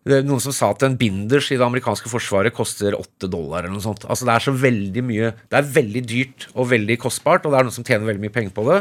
det 0.07 0.21
er 0.21 0.27
Noen 0.27 0.39
som 0.39 0.55
sa 0.55 0.69
at 0.71 0.85
en 0.87 0.95
binders 0.95 1.49
i 1.51 1.57
det 1.59 1.67
amerikanske 1.67 2.07
forsvaret 2.07 2.55
koster 2.55 2.95
åtte 2.95 3.27
dollar 3.27 3.65
eller 3.65 3.75
noe 3.75 3.83
sånt. 3.83 4.05
Altså 4.07 4.29
det 4.29 4.37
er 4.37 4.45
så 4.45 4.53
veldig 4.55 5.03
mye 5.03 5.33
Det 5.35 5.59
er 5.59 5.73
veldig 5.81 6.03
dyrt 6.07 6.47
og 6.55 6.69
veldig 6.71 6.97
kostbart, 7.03 7.43
og 7.43 7.51
det 7.51 7.59
er 7.59 7.67
noen 7.67 7.75
som 7.75 7.87
tjener 7.87 8.07
veldig 8.13 8.23
mye 8.23 8.35
penger 8.37 8.55
på 8.55 8.69
det. 8.69 8.79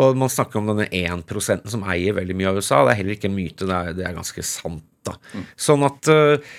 Og 0.00 0.16
man 0.16 0.32
snakker 0.32 0.60
om 0.60 0.70
denne 0.70 0.88
1% 0.88 1.68
som 1.72 1.84
eier 1.88 2.16
veldig 2.16 2.36
mye 2.36 2.48
av 2.48 2.60
USA. 2.60 2.80
Det 2.84 2.94
er 2.94 3.00
heller 3.02 3.16
ikke 3.18 3.28
en 3.28 3.36
myte, 3.36 3.68
det 3.68 3.76
er, 3.76 3.92
det 3.96 4.08
er 4.08 4.16
ganske 4.16 4.44
sant, 4.48 4.84
da. 5.08 5.14
Sånn 5.60 5.84
at 5.86 6.10
øh, 6.12 6.56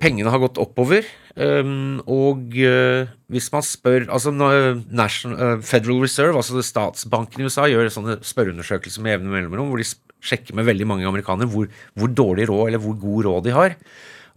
pengene 0.00 0.32
har 0.32 0.42
gått 0.42 0.60
oppover. 0.60 1.04
Um, 1.36 1.98
og 2.08 2.54
uh, 2.64 3.10
hvis 3.28 3.50
man 3.52 3.60
spør 3.60 4.06
Altså 4.08 4.30
National, 4.32 5.34
uh, 5.36 5.60
Federal 5.60 5.98
Reserve, 6.00 6.38
altså 6.40 6.62
statsbanken 6.64 7.42
i 7.42 7.48
USA, 7.50 7.66
gjør 7.68 7.90
sånne 7.92 8.14
spørreundersøkelser 8.24 9.04
med 9.04 9.12
jevne 9.12 9.34
mellomrom, 9.34 9.68
hvor 9.68 9.82
de 9.82 9.88
sjekker 10.24 10.56
med 10.56 10.64
veldig 10.64 10.86
mange 10.88 11.04
amerikanere 11.08 11.50
hvor, 11.52 11.68
hvor 11.92 12.08
dårlig 12.08 12.48
råd 12.48 12.70
eller 12.70 12.80
hvor 12.80 12.96
god 13.02 13.28
råd 13.28 13.44
de 13.44 13.52
har. 13.52 13.76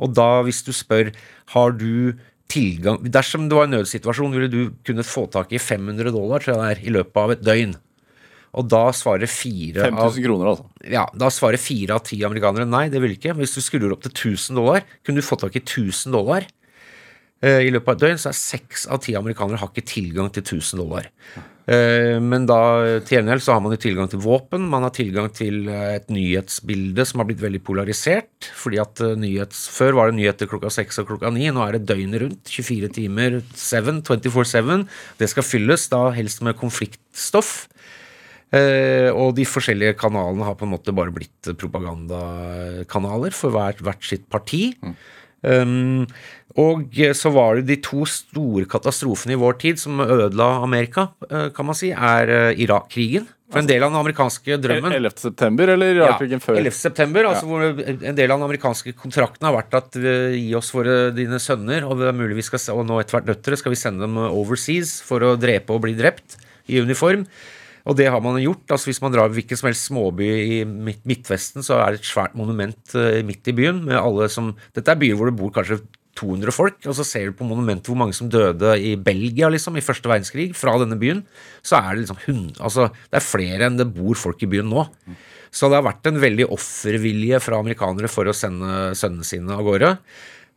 Og 0.03 0.11
da, 0.15 0.27
hvis 0.43 0.59
du 0.67 0.73
spør 0.75 1.13
har 1.55 1.77
du 1.79 2.19
tilgang 2.49 2.99
Dersom 3.05 3.47
det 3.47 3.57
var 3.57 3.67
en 3.67 3.75
nødsituasjon, 3.77 4.33
ville 4.33 4.51
du 4.51 4.75
kunnet 4.87 5.07
få 5.07 5.27
tak 5.31 5.53
i 5.53 5.61
500 5.61 6.11
dollar 6.11 6.43
tror 6.43 6.55
jeg 6.55 6.59
det 6.59 6.69
er, 6.73 6.83
i 6.83 6.93
løpet 6.97 7.21
av 7.21 7.33
et 7.35 7.43
døgn. 7.45 7.75
Og 8.57 8.65
da 8.65 8.87
svarer 8.97 9.29
fire 9.29 9.85
av 9.85 9.93
5000 9.93 10.25
kroner, 10.25 10.47
altså. 10.51 10.65
ja, 10.89 11.03
da 11.21 11.29
svarer 11.31 11.61
fire 11.61 11.99
av 11.99 12.07
ti 12.07 12.17
amerikanere 12.25 12.65
nei, 12.65 12.87
det 12.89 13.01
vil 13.03 13.13
ikke. 13.13 13.35
Hvis 13.37 13.53
du 13.53 13.61
skrur 13.61 13.93
opp 13.93 14.07
til 14.07 14.33
1000 14.33 14.57
dollar, 14.57 14.87
kunne 15.05 15.21
du 15.21 15.27
fått 15.27 15.45
tak 15.45 15.59
i 15.59 15.61
1000 15.61 16.15
dollar 16.15 16.47
eh, 16.47 16.58
i 17.39 17.69
løpet 17.71 17.87
av 17.87 17.95
et 17.95 18.01
døgn, 18.03 18.19
så 18.19 18.33
er 18.33 18.35
seks 18.35 18.83
av 18.91 18.99
ti 19.05 19.13
amerikanere 19.15 19.61
har 19.61 19.69
ikke 19.71 19.87
tilgang 19.87 20.27
til 20.35 20.43
1000 20.43 20.81
dollar. 20.81 21.07
Eh, 21.69 22.17
men 22.23 22.47
da 22.49 22.59
til 23.05 23.19
gjengjeld 23.19 23.43
så 23.45 23.53
har 23.53 23.61
man 23.61 23.75
jo 23.75 23.81
tilgang 23.83 24.09
til 24.09 24.21
våpen, 24.23 24.63
man 24.71 24.87
har 24.87 24.93
tilgang 24.95 25.27
til 25.35 25.67
eh, 25.69 25.99
et 25.99 26.07
nyhetsbilde 26.09 27.03
som 27.05 27.21
har 27.21 27.27
blitt 27.29 27.43
veldig 27.43 27.61
polarisert. 27.65 28.49
fordi 28.57 28.79
at 28.81 29.01
eh, 29.05 29.17
nyhets, 29.19 29.67
Før 29.75 29.99
var 29.99 30.09
det 30.09 30.17
nyheter 30.17 30.49
klokka 30.49 30.71
seks 30.73 30.97
og 31.01 31.11
klokka 31.11 31.29
ni, 31.35 31.45
nå 31.53 31.61
er 31.65 31.77
det 31.77 31.85
døgnet 31.91 32.23
rundt. 32.23 32.49
24 32.49 32.89
timer, 32.97 33.41
7, 33.53 34.01
24-7. 34.07 34.87
Det 35.19 35.29
skal 35.29 35.45
fylles, 35.45 35.85
da 35.93 36.07
helst 36.15 36.41
med 36.41 36.57
konfliktstoff. 36.57 37.67
Eh, 38.49 39.13
og 39.13 39.35
de 39.37 39.45
forskjellige 39.45 39.99
kanalene 39.99 40.47
har 40.47 40.57
på 40.57 40.65
en 40.65 40.73
måte 40.73 40.95
bare 40.95 41.13
blitt 41.13 41.51
propagandakanaler 41.53 43.35
for 43.35 43.53
hvert, 43.53 43.85
hvert 43.85 44.09
sitt 44.09 44.25
parti. 44.31 44.71
Um, 45.41 46.05
og 46.59 46.95
så 47.15 47.29
var 47.31 47.59
det 47.59 47.67
de 47.69 47.75
to 47.85 48.05
store 48.09 48.65
katastrofene 48.69 49.35
i 49.35 49.39
vår 49.39 49.59
tid 49.61 49.79
som 49.79 50.01
ødela 50.01 50.63
Amerika, 50.63 51.09
eh, 51.29 51.49
kan 51.55 51.67
man 51.67 51.77
si, 51.77 51.91
er 51.93 52.31
eh, 52.33 52.63
Irak-krigen. 52.65 53.27
For 53.49 53.61
en 53.61 53.69
del 53.69 53.81
av 53.81 53.89
den 53.89 53.99
amerikanske 54.01 54.57
drømmen 54.61 54.93
11. 54.93 55.21
september, 55.23 55.71
eller 55.73 55.95
Irak-krigen 55.95 56.41
før? 56.43 56.59
11. 56.59 56.75
september, 56.77 57.29
altså 57.31 57.47
hvor 57.49 57.63
en 57.65 58.17
del 58.17 58.29
av 58.29 58.37
den 58.37 58.45
amerikanske 58.45 58.93
kontrakten 58.97 59.47
har 59.47 59.55
vært 59.55 59.77
at 59.79 59.97
vi 59.97 60.43
gi 60.43 60.51
oss 60.57 60.69
våre, 60.75 60.97
dine 61.17 61.39
sønner, 61.41 61.87
og 61.87 61.97
det 62.01 62.11
er 62.11 62.17
mulig 62.17 62.37
vi 62.41 62.45
skal, 62.45 62.61
og 62.75 62.85
nå 62.89 62.99
etter 63.01 63.17
hvert 63.17 63.31
døtre, 63.31 63.57
skal 63.57 63.73
vi 63.73 63.79
sende 63.79 64.05
dem 64.05 64.19
overseas 64.27 64.99
for 65.05 65.25
å 65.25 65.33
drepe 65.39 65.73
og 65.73 65.81
bli 65.85 65.95
drept. 65.97 66.37
i 66.69 66.77
uniform. 66.77 67.23
Og 67.87 67.95
det 67.99 68.09
har 68.11 68.21
man 68.23 68.39
gjort. 68.41 68.65
altså 68.67 68.89
Hvis 68.89 69.01
man 69.03 69.13
drar 69.13 69.31
hvilken 69.31 69.59
som 69.59 69.69
helst 69.69 69.87
småby 69.87 70.27
i 70.27 70.57
Midt 70.65 71.05
Midtvesten, 71.07 71.63
så 71.65 71.79
er 71.79 71.95
det 71.95 72.01
et 72.01 72.09
svært 72.09 72.35
monument 72.37 72.95
eh, 72.97 73.21
midt 73.25 73.47
i 73.47 73.55
byen 73.55 73.83
med 73.87 73.99
alle 73.99 74.29
som 74.31 74.51
Dette 74.75 74.91
er 74.91 74.99
byer 74.99 75.17
hvor 75.19 75.29
det 75.29 75.39
bor 75.39 75.53
kanskje 75.55 75.81
200 76.19 76.51
folk, 76.51 76.79
og 76.89 76.95
så 76.97 77.05
ser 77.07 77.29
du 77.29 77.37
på 77.37 77.47
monumentet 77.47 77.87
hvor 77.87 77.99
mange 77.99 78.15
som 78.17 78.29
døde 78.31 78.73
i 78.83 78.95
Belgia 78.99 79.47
liksom, 79.51 79.77
i 79.79 79.83
første 79.85 80.09
verdenskrig, 80.09 80.49
fra 80.57 80.73
denne 80.81 80.97
byen. 80.99 81.21
Så 81.63 81.79
er 81.79 81.95
det 81.95 82.03
liksom 82.03 82.49
altså, 82.59 82.89
det 83.07 83.21
er 83.21 83.25
flere 83.25 83.69
enn 83.69 83.79
det 83.79 83.87
bor 83.93 84.19
folk 84.19 84.43
i 84.43 84.49
byen 84.51 84.71
nå. 84.71 84.83
Så 85.49 85.69
det 85.69 85.79
har 85.79 85.87
vært 85.87 86.09
en 86.09 86.19
veldig 86.21 86.49
offervilje 86.53 87.39
fra 87.41 87.61
amerikanere 87.63 88.11
for 88.11 88.29
å 88.29 88.35
sende 88.35 88.91
sønnene 88.99 89.25
sine 89.25 89.55
av 89.55 89.63
gårde. 89.65 89.93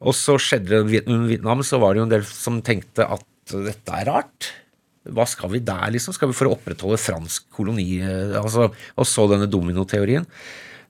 Og 0.03 0.17
så 0.19 0.35
skjedde 0.41 0.83
det 0.83 1.05
i 1.07 1.21
Vietnam, 1.31 1.63
så 1.65 1.79
var 1.81 1.95
det 1.95 2.03
jo 2.03 2.09
en 2.09 2.17
del 2.17 2.27
som 2.27 2.59
tenkte 2.65 3.07
at 3.07 3.55
dette 3.55 4.01
er 4.01 4.11
rart. 4.11 4.51
Hva 5.11 5.27
skal 5.27 5.51
vi 5.51 5.63
der, 5.67 5.89
liksom? 5.95 6.15
Skal 6.15 6.31
vi 6.31 6.37
for 6.37 6.51
å 6.51 6.55
opprettholde 6.55 7.01
fransk 7.01 7.49
koloni 7.55 7.97
eh, 7.99 8.37
altså, 8.39 8.69
Og 8.95 9.09
så 9.09 9.27
denne 9.31 9.49
dominoteorien. 9.51 10.29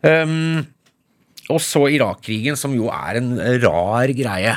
Um, 0.03 0.61
og 1.53 1.61
så 1.65 1.87
Irak-krigen, 1.91 2.59
som 2.59 2.75
jo 2.77 2.91
er 2.93 3.21
en 3.21 3.33
rar 3.63 4.13
greie. 4.17 4.57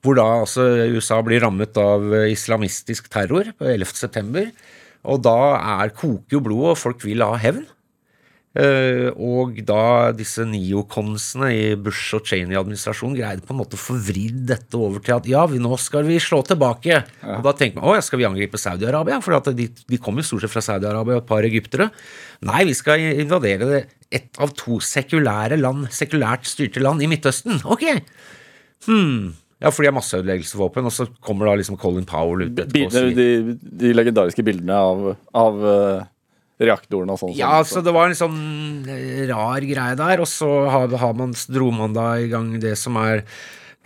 Hvor 0.00 0.16
da 0.16 0.26
altså 0.42 0.66
USA 0.94 1.18
blir 1.24 1.42
rammet 1.44 1.76
av 1.80 2.04
islamistisk 2.30 3.10
terror 3.12 3.50
på 3.56 3.66
11. 3.68 3.96
september. 3.98 4.48
Og 5.08 5.20
da 5.24 5.38
er, 5.80 5.92
koker 5.96 6.38
jo 6.38 6.42
blodet, 6.44 6.74
og 6.74 6.80
folk 6.80 7.04
vil 7.06 7.24
ha 7.24 7.36
hevn. 7.40 7.64
Uh, 8.50 9.14
og 9.14 9.60
da 9.62 10.10
disse 10.10 10.42
neoconsene 10.42 11.52
i 11.54 11.66
Bush 11.78 12.16
og 12.16 12.24
Cheney-administrasjonen 12.26 13.14
greide 13.14 13.46
på 13.46 13.54
en 13.54 13.60
måte 13.60 13.78
å 13.78 13.82
få 13.82 13.94
dette 14.02 14.74
over 14.74 14.98
til 15.06 15.14
at 15.20 15.28
ja, 15.30 15.44
vi, 15.46 15.60
nå 15.62 15.76
skal 15.78 16.02
vi 16.08 16.16
slå 16.18 16.40
tilbake. 16.48 16.96
Ja. 16.98 17.36
Og 17.36 17.46
da 17.46 17.54
tenker 17.54 17.78
man 17.78 17.92
å 17.92 17.94
ja, 17.94 18.02
skal 18.02 18.18
vi 18.18 18.26
angripe 18.26 18.58
Saudi-Arabia? 18.58 19.20
For 19.22 19.54
de, 19.54 19.68
de 19.70 20.02
kom 20.02 20.18
jo 20.18 20.26
stort 20.26 20.42
sett 20.42 20.54
fra 20.56 20.64
Saudi-Arabia 20.66 21.20
og 21.20 21.22
et 21.22 21.30
par 21.30 21.46
egyptere. 21.46 21.92
Nei, 22.50 22.64
vi 22.66 22.74
skal 22.74 23.06
invadere 23.22 23.70
det 23.70 23.80
ett 24.10 24.42
av 24.42 24.50
to 24.58 24.82
sekulære 24.82 25.60
land, 25.60 25.86
sekulært 25.94 26.50
styrte 26.50 26.82
land 26.82 27.06
i 27.06 27.10
Midtøsten. 27.10 27.62
Ok. 27.70 27.86
Hmm. 28.88 29.36
Ja, 29.62 29.70
for 29.70 29.84
de 29.84 29.92
har 29.92 29.94
masseødeleggelsesvåpen, 29.94 30.88
og 30.88 30.94
så 30.96 31.06
kommer 31.22 31.46
da 31.46 31.58
liksom 31.60 31.78
Colin 31.78 32.08
Powell 32.08 32.48
ut 32.48 32.64
etterpå. 32.64 32.88
De, 32.96 33.10
de, 33.14 33.58
de 33.84 33.92
legendariske 33.94 34.42
bildene 34.42 34.74
av, 34.74 35.12
av 35.38 35.68
uh 35.70 36.08
reaktoren 36.60 37.12
og 37.12 37.20
sånn. 37.20 37.32
Ja, 37.38 37.52
så 37.60 37.62
altså, 37.62 37.84
det 37.86 37.94
var 37.96 38.10
en 38.10 38.18
sånn 38.18 38.90
eh, 38.90 39.24
rar 39.30 39.64
greie 39.64 39.96
der. 39.98 40.22
Og 40.22 40.28
så 40.28 40.48
har, 40.70 40.92
har 41.02 41.16
man, 41.16 41.34
dro 41.48 41.70
man 41.74 41.96
da 41.96 42.12
i 42.20 42.28
gang 42.32 42.52
det 42.62 42.76
som 42.80 42.98
er 43.00 43.24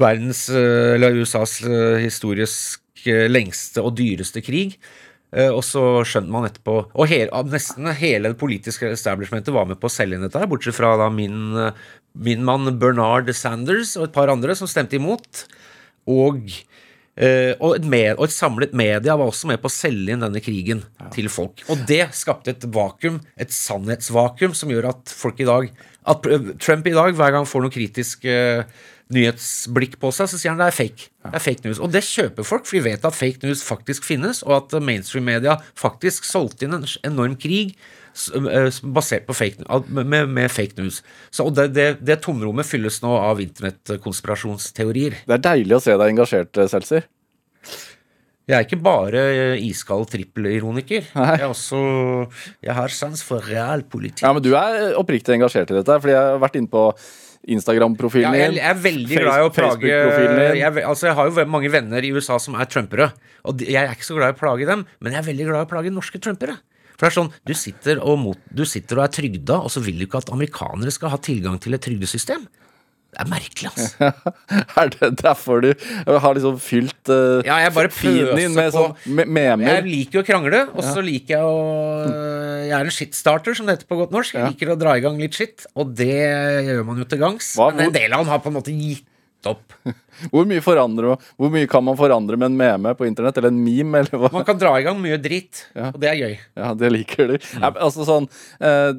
verdens, 0.00 0.48
eh, 0.50 0.94
eller 0.96 1.20
USAs 1.22 1.60
eh, 1.68 2.02
historisk 2.04 2.80
lengste 3.04 3.82
og 3.84 3.98
dyreste 3.98 4.40
krig. 4.40 4.78
Og 5.34 5.64
så 5.66 5.80
skjønte 6.06 6.30
man 6.30 6.44
etterpå 6.46 6.76
Og 6.94 7.08
hele, 7.10 7.40
nesten 7.50 7.88
hele 7.98 8.30
det 8.30 8.38
politiske 8.38 8.86
establishmentet 8.94 9.50
var 9.52 9.66
med 9.66 9.80
på 9.82 9.90
å 9.90 9.92
selge 9.92 10.14
inn 10.14 10.22
dette, 10.22 10.38
her, 10.38 10.46
bortsett 10.48 10.76
fra 10.76 10.92
da 10.96 11.08
min, 11.10 11.58
min 12.14 12.44
mann 12.46 12.70
Bernard 12.78 13.28
Sanders 13.34 13.96
og 13.98 14.06
et 14.06 14.14
par 14.14 14.30
andre 14.30 14.54
som 14.54 14.70
stemte 14.70 14.94
imot. 14.94 15.42
Og 16.06 16.38
og, 17.14 17.76
et 17.76 17.84
med, 17.86 18.08
og, 18.16 18.24
et 18.26 18.34
samlet 18.34 18.72
media 18.74 19.14
var 19.14 19.30
også 19.30 19.46
med 19.46 19.60
på 19.62 19.70
å 19.70 19.74
selge 19.74 20.14
inn 20.14 20.24
denne 20.24 20.40
krigen 20.42 20.80
ja. 20.98 21.10
til 21.14 21.28
folk. 21.30 21.62
Og 21.70 21.84
det 21.86 22.08
skapte 22.18 22.50
et 22.50 22.66
vakuum, 22.74 23.20
et 23.38 23.54
sannhetsvakuum, 23.54 24.56
som 24.58 24.72
gjør 24.72 24.90
at 24.90 25.12
folk 25.14 25.38
i 25.38 25.46
dag 25.46 25.70
At 26.10 26.26
Trump 26.60 26.88
i 26.90 26.92
dag, 26.92 27.14
hver 27.16 27.30
gang 27.32 27.46
får 27.48 27.62
noe 27.64 27.72
kritisk 27.72 28.26
uh, 28.28 28.66
nyhetsblikk 29.14 29.98
på 30.00 30.10
seg, 30.14 30.28
så 30.30 30.40
sier 30.40 30.52
han 30.52 30.60
det 30.60 30.68
er 30.70 30.76
fake. 30.76 31.08
Ja. 31.22 31.30
Det 31.30 31.38
er 31.38 31.44
fake 31.44 31.66
news. 31.66 31.80
Og 31.82 31.92
det 31.92 32.04
kjøper 32.06 32.46
folk, 32.46 32.66
for 32.68 32.78
de 32.78 32.84
vet 32.86 33.04
at 33.04 33.16
fake 33.16 33.44
news 33.44 33.64
faktisk 33.64 34.06
finnes, 34.06 34.42
og 34.46 34.56
at 34.58 34.76
mainstream-media 34.84 35.58
faktisk 35.78 36.26
solgte 36.28 36.66
inn 36.66 36.76
en 36.78 36.88
enorm 37.06 37.36
krig 37.40 37.76
basert 38.94 39.26
på 39.26 39.34
fake, 39.34 39.64
med, 39.88 40.28
med 40.30 40.52
fake 40.52 40.78
news. 40.78 41.00
Så, 41.30 41.48
og 41.48 41.56
det, 41.56 41.70
det, 41.74 41.88
det, 42.04 42.20
tomrommet 42.22 42.68
fylles 42.68 43.00
nå 43.02 43.10
av 43.18 43.42
internettkonspirasjonsteorier. 43.42 45.18
Det 45.26 45.36
er 45.38 45.44
deilig 45.48 45.78
å 45.78 45.82
se 45.82 45.96
deg 45.98 46.14
engasjert, 46.14 46.62
Seltzer. 46.70 47.08
Jeg 48.44 48.58
er 48.58 48.66
ikke 48.66 48.82
bare 48.84 49.20
iskald 49.64 50.10
trippelironiker. 50.12 51.06
Jeg 51.08 51.40
er 51.40 51.46
også 51.48 51.78
Jeg 52.62 52.74
har 52.76 52.92
sans 52.92 53.22
for 53.24 53.40
realpolitikk. 53.40 54.24
Ja, 54.26 54.34
men 54.36 54.44
du 54.44 54.52
er 54.58 54.98
oppriktig 55.00 55.38
engasjert 55.38 55.72
i 55.72 55.78
dette, 55.78 55.96
fordi 56.02 56.12
jeg 56.12 56.34
har 56.34 56.42
vært 56.42 56.58
inne 56.60 56.70
på 56.70 56.90
Instagram-profilen 57.54 58.32
din. 58.32 58.40
Ja, 58.40 58.50
jeg, 58.50 58.58
jeg, 58.58 58.68
er 58.68 58.82
veldig 58.84 59.16
glad 59.20 59.40
i 59.40 59.48
å 59.48 59.52
plage 59.52 59.88
jeg, 59.88 60.84
altså 60.84 61.08
jeg 61.10 61.16
har 61.18 61.28
jo 61.28 61.46
mange 61.48 61.72
venner 61.72 62.04
i 62.04 62.12
USA 62.14 62.38
som 62.40 62.56
er 62.56 62.68
trumpere. 62.68 63.10
Og 63.48 63.64
jeg 63.64 63.80
er 63.80 63.96
ikke 63.96 64.06
så 64.06 64.16
glad 64.16 64.32
i 64.32 64.36
å 64.36 64.40
plage 64.40 64.68
dem, 64.68 64.84
men 65.00 65.16
jeg 65.16 65.24
er 65.24 65.28
veldig 65.32 65.48
glad 65.50 65.64
i 65.64 65.68
å 65.68 65.72
plage 65.72 65.92
norske 65.92 66.20
trumpere. 66.20 66.56
For 66.94 67.06
det 67.06 67.10
er 67.10 67.16
sånn, 67.18 67.32
du 67.46 67.54
sitter, 67.58 68.02
og 68.02 68.20
mot, 68.22 68.44
du 68.54 68.64
sitter 68.68 69.00
og 69.00 69.08
er 69.08 69.14
trygda, 69.16 69.58
og 69.66 69.72
så 69.72 69.82
vil 69.84 69.98
du 69.98 70.06
ikke 70.06 70.22
at 70.22 70.30
amerikanere 70.34 70.94
skal 70.94 71.10
ha 71.14 71.18
tilgang 71.22 71.58
til 71.62 71.74
et 71.74 71.82
trygdesystem. 71.84 72.46
Det 73.14 73.22
er 73.22 73.28
merkelig, 73.30 73.68
altså. 73.70 74.08
er 74.80 74.88
det 74.90 75.10
derfor 75.20 75.62
du 75.62 75.68
har 76.08 76.34
liksom 76.34 76.56
fylt 76.58 77.10
uh, 77.12 77.44
Ja, 77.46 77.60
jeg 77.62 77.70
bare 77.76 77.90
pøser 77.94 78.32
inn 78.42 78.56
med 78.56 78.72
på. 78.74 78.82
Sånn 78.88 79.22
memer? 79.22 79.62
Jeg 79.68 79.86
liker 79.86 80.18
jo 80.18 80.24
å 80.24 80.26
krangle, 80.26 80.64
og 80.74 80.82
så 80.82 80.98
ja. 80.98 81.06
liker 81.06 81.36
jeg 81.36 81.46
å 81.46 81.60
Jeg 82.64 82.74
er 82.74 82.90
en 82.90 82.96
shitstarter, 82.98 83.54
som 83.54 83.70
det 83.70 83.78
heter 83.78 83.90
på 83.90 84.00
godt 84.02 84.14
norsk. 84.14 84.34
Jeg 84.34 84.56
liker 84.56 84.74
å 84.74 84.78
dra 84.80 84.96
i 84.98 85.04
gang 85.04 85.20
litt 85.22 85.38
skitt, 85.38 85.68
og 85.78 85.94
det 85.94 86.10
gjør 86.66 86.86
man 86.90 87.02
jo 87.02 87.06
til 87.10 87.22
gangs. 87.22 87.54
Men 87.60 87.86
en 87.86 87.94
del 87.94 88.10
av 88.10 88.24
dem 88.24 88.34
har 88.34 88.42
på 88.42 88.50
en 88.50 88.58
måte 88.58 88.74
gitt 88.74 89.06
opp. 89.50 89.74
Hvor 90.30 90.46
mye, 90.46 90.62
hvor 90.62 91.50
mye, 91.50 91.66
kan 91.68 91.82
man 91.82 91.96
forandre 91.98 92.38
med 92.38 92.52
en 92.52 92.58
meme 92.58 92.92
på 92.94 93.06
internett, 93.08 93.36
eller 93.40 93.50
en 93.50 93.58
meme? 93.58 93.98
Eller 93.98 94.20
hva? 94.20 94.30
Man 94.32 94.44
kan 94.46 94.60
dra 94.60 94.70
i 94.78 94.84
gang 94.86 95.00
mye 95.02 95.18
dritt, 95.20 95.64
ja. 95.74 95.88
og 95.90 95.98
det 96.00 96.10
er 96.12 96.20
gøy. 96.20 96.36
Ja, 96.60 96.68
det 96.78 96.90
liker 96.94 97.32
du. 97.32 97.34
Mm. 97.58 97.64
Altså 97.72 98.06
sånn 98.06 98.28
uh, 98.62 98.92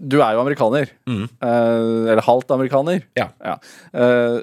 Du 0.00 0.16
er 0.16 0.32
jo 0.32 0.40
amerikaner. 0.40 0.94
Mm. 1.04 1.26
Uh, 1.44 2.08
eller 2.08 2.24
halvt 2.24 2.56
amerikaner. 2.56 3.04
Ja. 3.20 3.28
ja. 3.44 3.58
Uh, 3.92 4.40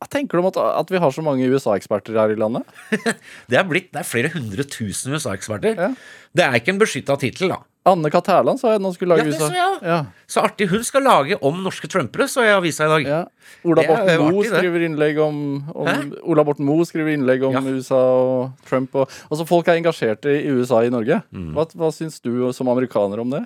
hva 0.00 0.08
tenker 0.08 0.38
du 0.38 0.40
om 0.40 0.48
at, 0.48 0.56
at 0.56 0.88
vi 0.88 1.00
har 1.02 1.12
så 1.12 1.20
mange 1.20 1.44
USA-eksperter 1.52 2.16
her 2.16 2.32
i 2.32 2.36
landet? 2.40 2.64
det, 3.50 3.58
er 3.60 3.66
blitt, 3.68 3.90
det 3.92 4.00
er 4.00 4.06
flere 4.08 4.30
hundre 4.32 4.64
tusen 4.64 5.12
USA-eksperter. 5.12 5.76
Ja. 5.76 5.90
Det 6.32 6.46
er 6.46 6.56
ikke 6.56 6.72
en 6.72 6.80
beskytta 6.80 7.18
tittel, 7.20 7.52
da. 7.52 7.58
Anne 7.90 8.08
Kat. 8.12 8.28
Hærland 8.32 8.60
sa 8.60 8.74
at 8.76 8.80
hun 8.80 8.94
skulle 8.96 9.16
lage 9.16 9.28
ja, 9.28 9.34
USA. 9.34 9.48
Så, 9.50 9.84
ja. 9.84 9.98
så 10.28 10.44
artig. 10.44 10.70
Hun 10.72 10.82
skal 10.88 11.04
lage 11.04 11.36
om 11.44 11.60
norske 11.64 11.88
trumpere, 11.92 12.26
så 12.32 12.46
jeg 12.46 12.54
i 12.54 12.56
avisa 12.56 12.88
i 12.88 12.92
dag. 12.94 13.08
Ja. 13.10 13.20
Ola 13.68 13.84
Borten 13.90 14.24
Moe 14.24 14.44
skriver 14.48 14.84
innlegg 14.86 15.20
om, 15.20 15.38
om 15.68 16.12
Ola 16.32 16.44
Borten 16.48 16.68
Moe 16.68 16.86
skriver 16.88 17.18
innlegg 17.18 17.44
om 17.48 17.56
USA 17.68 18.00
og 18.00 18.68
Trump. 18.68 18.96
Og, 18.96 19.20
altså 19.28 19.48
Folk 19.48 19.68
er 19.68 19.80
engasjerte 19.80 20.32
i 20.32 20.52
USA 20.52 20.80
i 20.86 20.92
Norge. 20.92 21.20
Mm. 21.28 21.50
Hva, 21.56 21.66
hva 21.76 21.90
syns 21.92 22.20
du 22.24 22.48
som 22.56 22.72
amerikaner 22.72 23.20
om 23.20 23.36
det? 23.36 23.42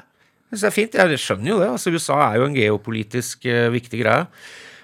Det 0.55 0.63
er 0.69 0.75
fint. 0.75 0.95
Jeg 0.95 1.19
skjønner 1.19 1.51
jo 1.51 1.59
det. 1.63 1.73
Altså, 1.75 1.91
USA 1.91 2.21
er 2.29 2.39
jo 2.39 2.47
en 2.47 2.55
geopolitisk 2.55 3.47
uh, 3.51 3.67
viktig 3.75 4.03
greie. 4.05 4.29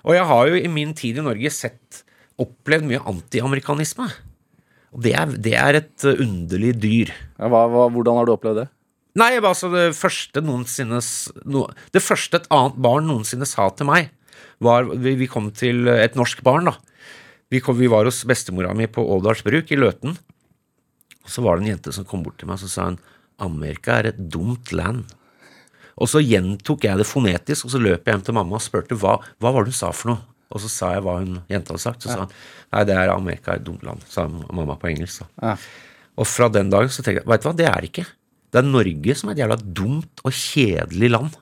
Og 0.06 0.16
jeg 0.16 0.26
har 0.30 0.48
jo 0.48 0.58
i 0.58 0.72
min 0.72 0.94
tid 0.96 1.20
i 1.20 1.24
Norge 1.24 1.52
sett 1.52 2.02
opplevd 2.40 2.88
mye 2.88 3.02
antiamerikanisme. 3.10 4.08
Og 4.90 5.02
det 5.04 5.14
er, 5.14 5.32
det 5.38 5.54
er, 5.58 5.78
et 5.82 6.06
uh, 6.08 6.22
underlig 6.24 6.74
dyr. 6.82 7.12
Ja, 7.38 7.50
hva, 7.52 7.66
hva, 7.70 7.88
hvordan 7.92 8.18
har 8.18 8.28
du 8.28 8.34
opplevd 8.34 8.62
det? 8.64 8.68
Nei, 9.20 9.32
altså 9.38 9.68
det 9.72 9.88
første 9.98 10.38
noensinne 10.44 11.00
no, 11.50 11.64
Det 11.90 11.98
første 11.98 12.38
et 12.38 12.46
annet 12.54 12.76
barn 12.78 13.08
noensinne 13.10 13.48
sa 13.48 13.66
til 13.74 13.88
meg, 13.88 14.12
var 14.62 14.86
Vi, 14.86 15.16
vi 15.18 15.26
kom 15.30 15.48
til 15.56 15.88
et 15.90 16.18
norsk 16.18 16.42
barn, 16.46 16.70
da. 16.70 16.76
Vi, 17.50 17.58
kom, 17.64 17.78
vi 17.78 17.90
var 17.90 18.06
hos 18.06 18.22
bestemora 18.28 18.72
mi 18.76 18.86
på 18.86 19.02
Åldalsbruk 19.02 19.72
i 19.74 19.78
Løten. 19.78 20.14
Så 21.26 21.42
var 21.42 21.58
det 21.58 21.66
en 21.66 21.72
jente 21.74 21.94
som 21.94 22.06
kom 22.06 22.22
bort 22.22 22.38
til 22.40 22.50
meg 22.50 22.62
og 22.62 22.70
sa 22.70 22.86
hun, 22.86 23.00
Amerika 23.40 23.98
er 23.98 24.10
et 24.12 24.20
dumt 24.30 24.70
land. 24.74 25.08
Og 25.98 26.10
så 26.10 26.22
gjentok 26.22 26.86
jeg 26.86 27.00
det 27.00 27.08
fonetisk, 27.08 27.66
og 27.66 27.74
så 27.74 27.80
løp 27.82 28.06
jeg 28.06 28.14
hjem 28.14 28.26
til 28.26 28.36
mamma 28.36 28.58
og 28.58 28.64
spurte 28.64 28.98
hva, 28.98 29.18
hva 29.42 29.54
var 29.54 29.66
det 29.66 29.74
hun 29.74 29.80
sa 29.80 29.92
for 29.94 30.12
noe. 30.12 30.22
Og 30.50 30.62
så 30.62 30.70
sa 30.70 30.94
jeg 30.96 31.04
hva 31.06 31.18
hun 31.20 31.36
jenta 31.50 31.74
hadde 31.74 31.82
sagt. 31.82 32.02
Så 32.02 32.10
sa 32.10 32.24
hun 32.24 32.32
nei, 32.32 32.86
det 32.88 32.96
er 32.96 33.12
Amerika 33.14 33.54
er 33.54 33.60
et 33.60 33.66
dumt 33.66 33.84
land, 33.86 34.02
sa 34.10 34.26
mamma 34.30 34.78
på 34.80 34.90
engelsk. 34.90 35.26
Ja. 35.42 35.54
Og 36.20 36.26
fra 36.28 36.50
den 36.52 36.72
dagen 36.72 36.90
så 36.92 37.04
tenkte 37.04 37.22
jeg 37.22 37.30
veit 37.30 37.44
du 37.44 37.48
hva, 37.48 37.56
det 37.56 37.68
er 37.70 37.78
det 37.78 37.92
ikke. 37.92 38.08
Det 38.50 38.58
er 38.58 38.66
Norge 38.66 39.14
som 39.18 39.30
er 39.30 39.36
et 39.36 39.44
jævla 39.44 39.60
dumt 39.62 40.24
og 40.26 40.34
kjedelig 40.34 41.12
land. 41.14 41.38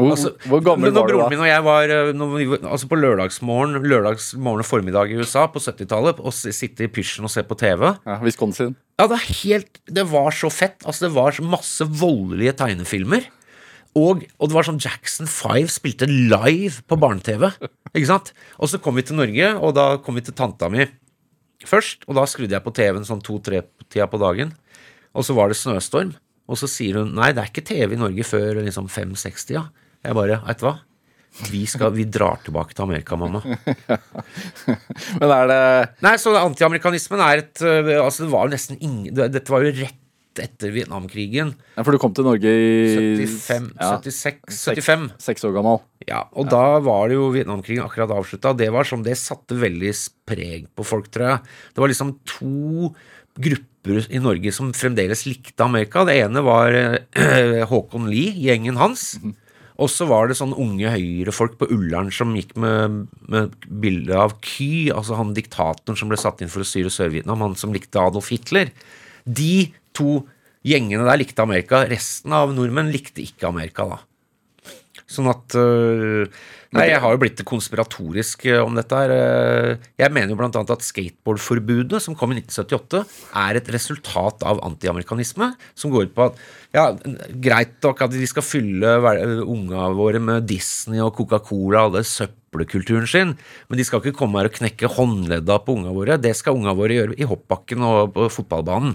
Hvor, 0.00 0.12
altså, 0.16 0.32
hvor 0.50 0.62
gammel 0.64 0.94
var 0.94 1.08
du 1.08 1.14
da? 1.14 1.16
Broren 1.20 1.34
min 1.34 1.42
og 1.44 1.48
jeg 1.50 1.64
var 1.66 1.94
vi, 2.34 2.46
altså 2.58 2.88
på 2.90 2.98
lørdagsmorgen 3.00 3.88
lørdagsmorgen 3.90 4.64
og 4.64 4.68
formiddag 4.68 5.12
i 5.12 5.18
USA 5.20 5.46
på 5.52 5.62
70-tallet 5.62 6.22
og 6.22 6.34
sitte 6.34 6.86
i 6.86 6.92
pysjen 6.92 7.28
og 7.28 7.32
se 7.32 7.44
på 7.46 7.58
TV. 7.60 7.90
Ja, 8.08 8.16
Wisconsin. 8.24 8.76
Ja, 9.00 9.08
det, 9.10 9.20
helt, 9.42 9.82
det 9.88 10.06
var 10.10 10.34
så 10.36 10.50
fett. 10.52 10.80
Altså, 10.84 11.06
det 11.06 11.14
var 11.16 11.36
masse 11.44 11.86
voldelige 11.86 12.56
tegnefilmer. 12.58 13.28
Og, 13.98 14.22
og, 14.38 14.46
det 14.46 14.54
var 14.54 14.66
sånn 14.66 14.80
Jackson 14.82 15.26
5 15.26 15.70
spilte 15.72 16.06
live 16.06 16.84
på 16.86 16.98
barne-TV. 17.00 17.48
Ikke 17.90 18.10
sant? 18.10 18.30
Og 18.62 18.70
så 18.70 18.78
kom 18.82 18.98
vi 18.98 19.06
til 19.06 19.18
Norge, 19.18 19.52
og 19.58 19.74
da 19.78 19.86
kom 20.04 20.18
vi 20.18 20.24
til 20.26 20.36
tanta 20.36 20.70
mi 20.70 20.86
først. 21.66 22.06
Og 22.06 22.16
da 22.18 22.26
skrudde 22.30 22.54
jeg 22.54 22.64
på 22.64 22.74
TV-en 22.76 23.06
sånn 23.08 23.22
to-tre-tida 23.24 24.06
på 24.10 24.20
dagen. 24.22 24.54
Og 25.16 25.26
så 25.26 25.34
var 25.36 25.50
det 25.50 25.58
snøstorm. 25.58 26.14
Og 26.50 26.58
så 26.58 26.68
sier 26.70 27.00
hun 27.00 27.14
nei, 27.14 27.30
det 27.34 27.42
er 27.42 27.50
ikke 27.50 27.66
TV 27.66 27.94
i 27.94 28.00
Norge 28.00 28.26
før 28.26 28.62
liksom 28.62 28.90
fem-seks-tida. 28.90 29.68
Jeg 30.04 30.16
bare, 30.16 30.40
vet 30.46 30.62
du 30.62 30.66
hva? 30.68 30.76
Vi, 31.50 31.62
skal, 31.70 31.92
vi 31.94 32.04
drar 32.10 32.40
tilbake 32.42 32.74
til 32.74 32.84
Amerika, 32.88 33.16
mamma. 33.20 33.40
Men 35.20 35.30
er 35.30 35.50
det 35.50 35.60
Nei, 36.02 36.16
så 36.18 36.32
antiamerikanismen 36.40 37.22
er 37.22 37.44
et 37.44 37.62
øh, 37.62 37.90
Altså, 38.00 38.24
det 38.24 38.32
var 38.32 38.48
jo 38.48 38.54
nesten 38.56 38.80
ingen 38.82 39.14
Dette 39.14 39.52
var 39.52 39.62
jo 39.62 39.70
rett 39.78 39.96
etter 40.40 40.70
Vietnamkrigen. 40.72 41.50
ja, 41.74 41.82
For 41.84 41.92
du 41.92 41.98
kom 42.00 42.12
til 42.16 42.24
Norge 42.24 42.48
i 42.48 43.24
75, 43.26 43.64
ja, 43.74 43.88
76, 43.98 44.60
75. 44.78 45.08
Seks 45.20 45.44
år 45.44 45.56
gammel. 45.56 45.80
Ja, 46.06 46.20
og 46.38 46.46
da 46.52 46.78
var 46.86 47.10
det 47.10 47.18
jo 47.18 47.26
Vietnamkrigen 47.34 47.82
akkurat 47.84 48.14
avslutta. 48.14 48.54
Det 48.56 48.70
var 48.72 48.86
som 48.88 49.02
det 49.04 49.18
satte 49.20 49.58
veldig 49.58 49.90
preg 50.30 50.68
på 50.78 50.86
folk, 50.86 51.10
tror 51.12 51.26
jeg. 51.26 51.50
Det 51.74 51.82
var 51.82 51.92
liksom 51.92 52.14
to 52.30 52.92
grupper 53.42 54.06
i 54.06 54.22
Norge 54.22 54.54
som 54.54 54.70
fremdeles 54.76 55.26
likte 55.28 55.66
Amerika. 55.66 56.06
Det 56.08 56.16
ene 56.22 56.44
var 56.46 56.78
eh, 56.78 57.66
Håkon 57.74 58.08
Lie, 58.08 58.32
gjengen 58.46 58.78
hans. 58.80 59.10
Og 59.80 59.88
så 59.88 60.04
var 60.08 60.28
det 60.28 60.36
sånn 60.36 60.52
unge 60.52 60.92
høyrefolk 60.92 61.56
på 61.60 61.70
Ullern 61.72 62.10
som 62.12 62.34
gikk 62.36 62.52
med, 62.60 63.06
med 63.32 63.54
bilde 63.82 64.18
av 64.18 64.36
Ky, 64.44 64.90
altså 64.92 65.16
han 65.16 65.32
diktatoren 65.36 65.96
som 65.96 66.10
ble 66.12 66.18
satt 66.20 66.42
inn 66.44 66.52
for 66.52 66.64
å 66.64 66.68
styre 66.68 66.92
Sør-Vietnam, 66.92 67.46
han 67.46 67.56
som 67.56 67.72
likte 67.72 68.02
Adolf 68.02 68.28
Hitler. 68.34 68.74
De 69.24 69.70
to 69.96 70.20
gjengene 70.66 71.06
der 71.08 71.20
likte 71.22 71.44
Amerika. 71.44 71.86
Resten 71.88 72.36
av 72.36 72.52
nordmenn 72.52 72.92
likte 72.92 73.24
ikke 73.24 73.48
Amerika, 73.48 73.88
da. 73.88 74.00
Sånn 75.10 75.30
at 75.32 75.56
øh, 75.58 76.28
Nei, 76.70 76.84
jeg 76.86 77.00
har 77.02 77.14
jo 77.14 77.18
blitt 77.18 77.40
konspiratorisk 77.42 78.44
øh, 78.46 78.60
om 78.62 78.76
dette 78.78 78.94
her. 78.94 79.10
øh. 79.10 79.86
Jeg 79.98 80.12
mener 80.14 80.30
jo 80.30 80.38
annet 80.46 80.70
at 80.70 80.84
skateboardforbudet 80.86 81.98
som 82.02 82.14
kom 82.14 82.30
i 82.30 82.38
1978, 82.38 83.00
er 83.34 83.58
et 83.58 83.70
resultat 83.74 84.44
av 84.46 84.62
antiamerikanisme, 84.62 85.50
som 85.74 85.90
går 85.90 86.06
ut 86.06 86.14
på 86.14 86.28
at 86.28 86.38
ja, 86.70 86.84
greit 87.42 87.74
nok 87.82 88.04
at 88.06 88.14
de 88.14 88.28
skal 88.30 88.46
fylle 88.46 88.94
unga 89.42 89.88
våre 89.98 90.22
med 90.22 90.46
Disney 90.46 91.02
og 91.02 91.16
Coca-Cola 91.18 91.88
og 91.88 91.90
alle 91.90 92.04
søppelkulturen 92.06 93.10
sin, 93.10 93.34
men 93.66 93.80
de 93.80 93.86
skal 93.86 93.98
ikke 94.04 94.20
komme 94.22 94.38
her 94.38 94.52
og 94.52 94.54
knekke 94.54 94.94
håndledda 94.94 95.58
på 95.66 95.74
unga 95.74 95.96
våre. 95.96 96.20
Det 96.22 96.36
skal 96.38 96.54
unga 96.54 96.76
våre 96.78 97.00
gjøre 97.00 97.18
i 97.18 97.26
hoppbakken 97.26 97.82
og 97.82 98.14
på 98.14 98.30
fotballbanen. 98.30 98.94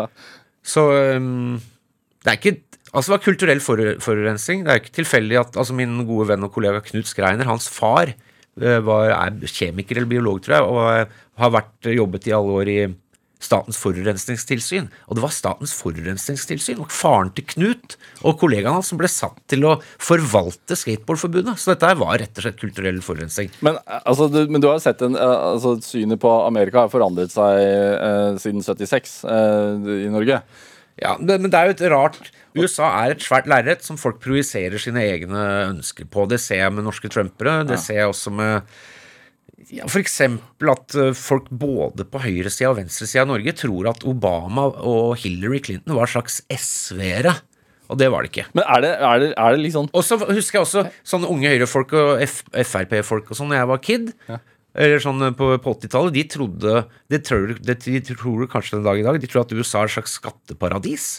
Så 0.72 0.88
øhm, 0.96 1.60
det 2.22 2.30
er 2.30 2.40
ikke 2.40 2.71
Altså 2.92 3.08
det 3.08 3.16
var 3.16 3.24
kulturell 3.24 3.60
for- 3.64 3.96
forurensning. 4.04 4.64
Det 4.66 4.72
er 4.74 4.80
ikke 4.82 4.96
tilfeldig 5.00 5.38
at 5.40 5.56
altså 5.56 5.72
min 5.76 5.94
gode 6.08 6.28
venn 6.28 6.44
og 6.44 6.52
kollega 6.52 6.82
Knut 6.84 7.08
Skreiner, 7.08 7.48
hans 7.48 7.68
far, 7.72 8.12
eh, 8.60 8.80
var, 8.84 9.10
er 9.16 9.38
kjemiker 9.48 9.96
eller 9.96 10.10
biolog, 10.10 10.42
tror 10.44 10.58
jeg, 10.58 10.66
og 10.68 10.82
eh, 10.98 11.22
har 11.40 11.54
vært 11.54 11.88
jobbet 11.96 12.28
i 12.28 12.36
alle 12.36 12.58
år 12.60 12.68
i 12.74 12.80
Statens 13.42 13.74
forurensningstilsyn. 13.82 14.84
Og 15.10 15.16
det 15.18 15.22
var 15.24 15.32
Statens 15.34 15.72
forurensningstilsyn 15.74 16.78
og 16.84 16.92
faren 16.94 17.32
til 17.34 17.42
Knut 17.50 17.96
og 18.22 18.36
kollegaen 18.38 18.76
hans 18.76 18.92
som 18.92 19.00
ble 19.00 19.08
satt 19.10 19.40
til 19.50 19.64
å 19.66 19.72
forvalte 19.98 20.76
skateboardforbudet. 20.78 21.56
Så 21.58 21.72
dette 21.72 21.90
var 21.98 22.20
rett 22.22 22.38
og 22.38 22.44
slett 22.44 22.60
kulturell 22.60 23.00
forurensning. 23.02 23.50
Men, 23.66 23.80
eh, 23.82 24.02
altså, 24.04 24.28
du, 24.30 24.44
men 24.52 24.62
du 24.62 24.68
har 24.70 24.78
sett 24.84 25.02
en, 25.02 25.16
eh, 25.16 25.34
altså, 25.56 25.74
Synet 25.82 26.20
på 26.22 26.30
Amerika 26.44 26.84
har 26.84 26.92
forandret 26.92 27.32
seg 27.34 27.64
eh, 27.64 28.38
siden 28.44 28.62
76 28.62 29.16
eh, 29.24 29.90
i 30.06 30.12
Norge. 30.12 30.42
Ja, 31.02 31.16
men 31.18 31.48
det 31.50 31.56
er 31.56 31.70
jo 31.72 31.76
et 31.78 31.86
rart 31.90 32.30
USA 32.58 32.88
er 33.02 33.14
et 33.14 33.24
svært 33.24 33.48
lerret 33.50 33.84
som 33.86 33.98
folk 34.00 34.18
projiserer 34.22 34.80
sine 34.80 35.04
egne 35.08 35.44
ønsker 35.70 36.08
på. 36.10 36.26
Det 36.30 36.40
ser 36.42 36.64
jeg 36.64 36.74
med 36.76 36.86
norske 36.86 37.10
trumpere. 37.12 37.62
Det 37.68 37.78
ser 37.80 38.02
jeg 38.02 38.10
også 38.12 38.32
med 38.34 38.74
ja, 39.72 39.86
eksempel 39.86 40.72
at 40.72 40.96
eh, 40.98 41.14
folk 41.16 41.48
både 41.48 42.04
på 42.08 42.20
høyresida 42.24 42.72
og 42.72 42.78
venstresida 42.80 43.24
av 43.24 43.30
Norge 43.30 43.54
tror 43.56 43.88
at 43.92 44.04
Obama 44.08 44.66
og 44.68 45.16
Hillary 45.22 45.62
Clinton 45.64 45.96
var 45.96 46.10
slags 46.10 46.42
SV-ere. 46.50 47.34
Og 47.92 47.98
det 48.00 48.08
var 48.12 48.24
det 48.24 48.32
ikke. 48.32 48.46
Men 48.56 48.64
er 48.64 48.84
det, 48.84 48.92
er 49.04 49.20
det, 49.20 49.28
er 49.36 49.54
det 49.54 49.64
liksom 49.66 49.90
Og 49.92 50.04
så 50.06 50.16
husker 50.20 50.58
jeg 50.58 50.64
også 50.64 50.84
sånne 51.08 51.28
unge 51.32 51.50
høyrefolk 51.52 51.92
og 51.98 52.22
Frp-folk 52.24 53.32
og 53.32 53.38
sånn 53.38 53.52
da 53.52 53.60
jeg 53.60 53.68
var 53.68 53.82
kid. 53.84 54.12
Eller 54.72 55.02
sånn 55.04 55.20
på, 55.36 55.50
på 55.60 55.74
80-tallet. 55.76 56.16
De 56.16 56.24
trodde 56.32 56.76
det 57.12 57.20
tror, 57.28 57.52
det, 57.60 57.76
De 57.84 58.00
tror 58.08 58.46
kanskje 58.48 58.78
den 58.78 58.86
dag 58.86 59.00
i 59.00 59.04
dag 59.04 59.18
De 59.20 59.28
tror 59.28 59.44
at 59.44 59.52
USA 59.52 59.82
er 59.82 59.90
et 59.90 59.96
slags 59.98 60.16
skatteparadis. 60.20 61.10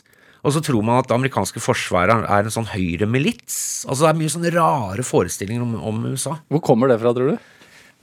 Og 0.44 0.52
så 0.52 0.62
tror 0.64 0.84
man 0.84 1.00
at 1.00 1.08
det 1.08 1.16
amerikanske 1.16 1.62
forsvaret 1.64 2.26
er 2.28 2.44
en 2.44 2.54
sånn 2.54 2.68
høyremilits. 2.74 3.58
Altså 3.88 4.06
det 4.06 4.10
er 4.12 4.20
mye 4.20 4.34
sånne 4.34 4.54
rare 4.56 5.06
forestillinger 5.08 5.64
om, 5.64 5.78
om 5.80 6.02
USA. 6.12 6.36
Hvor 6.52 6.64
kommer 6.66 6.92
det 6.92 7.00
fra, 7.00 7.14
tror 7.16 7.32
du? 7.34 7.54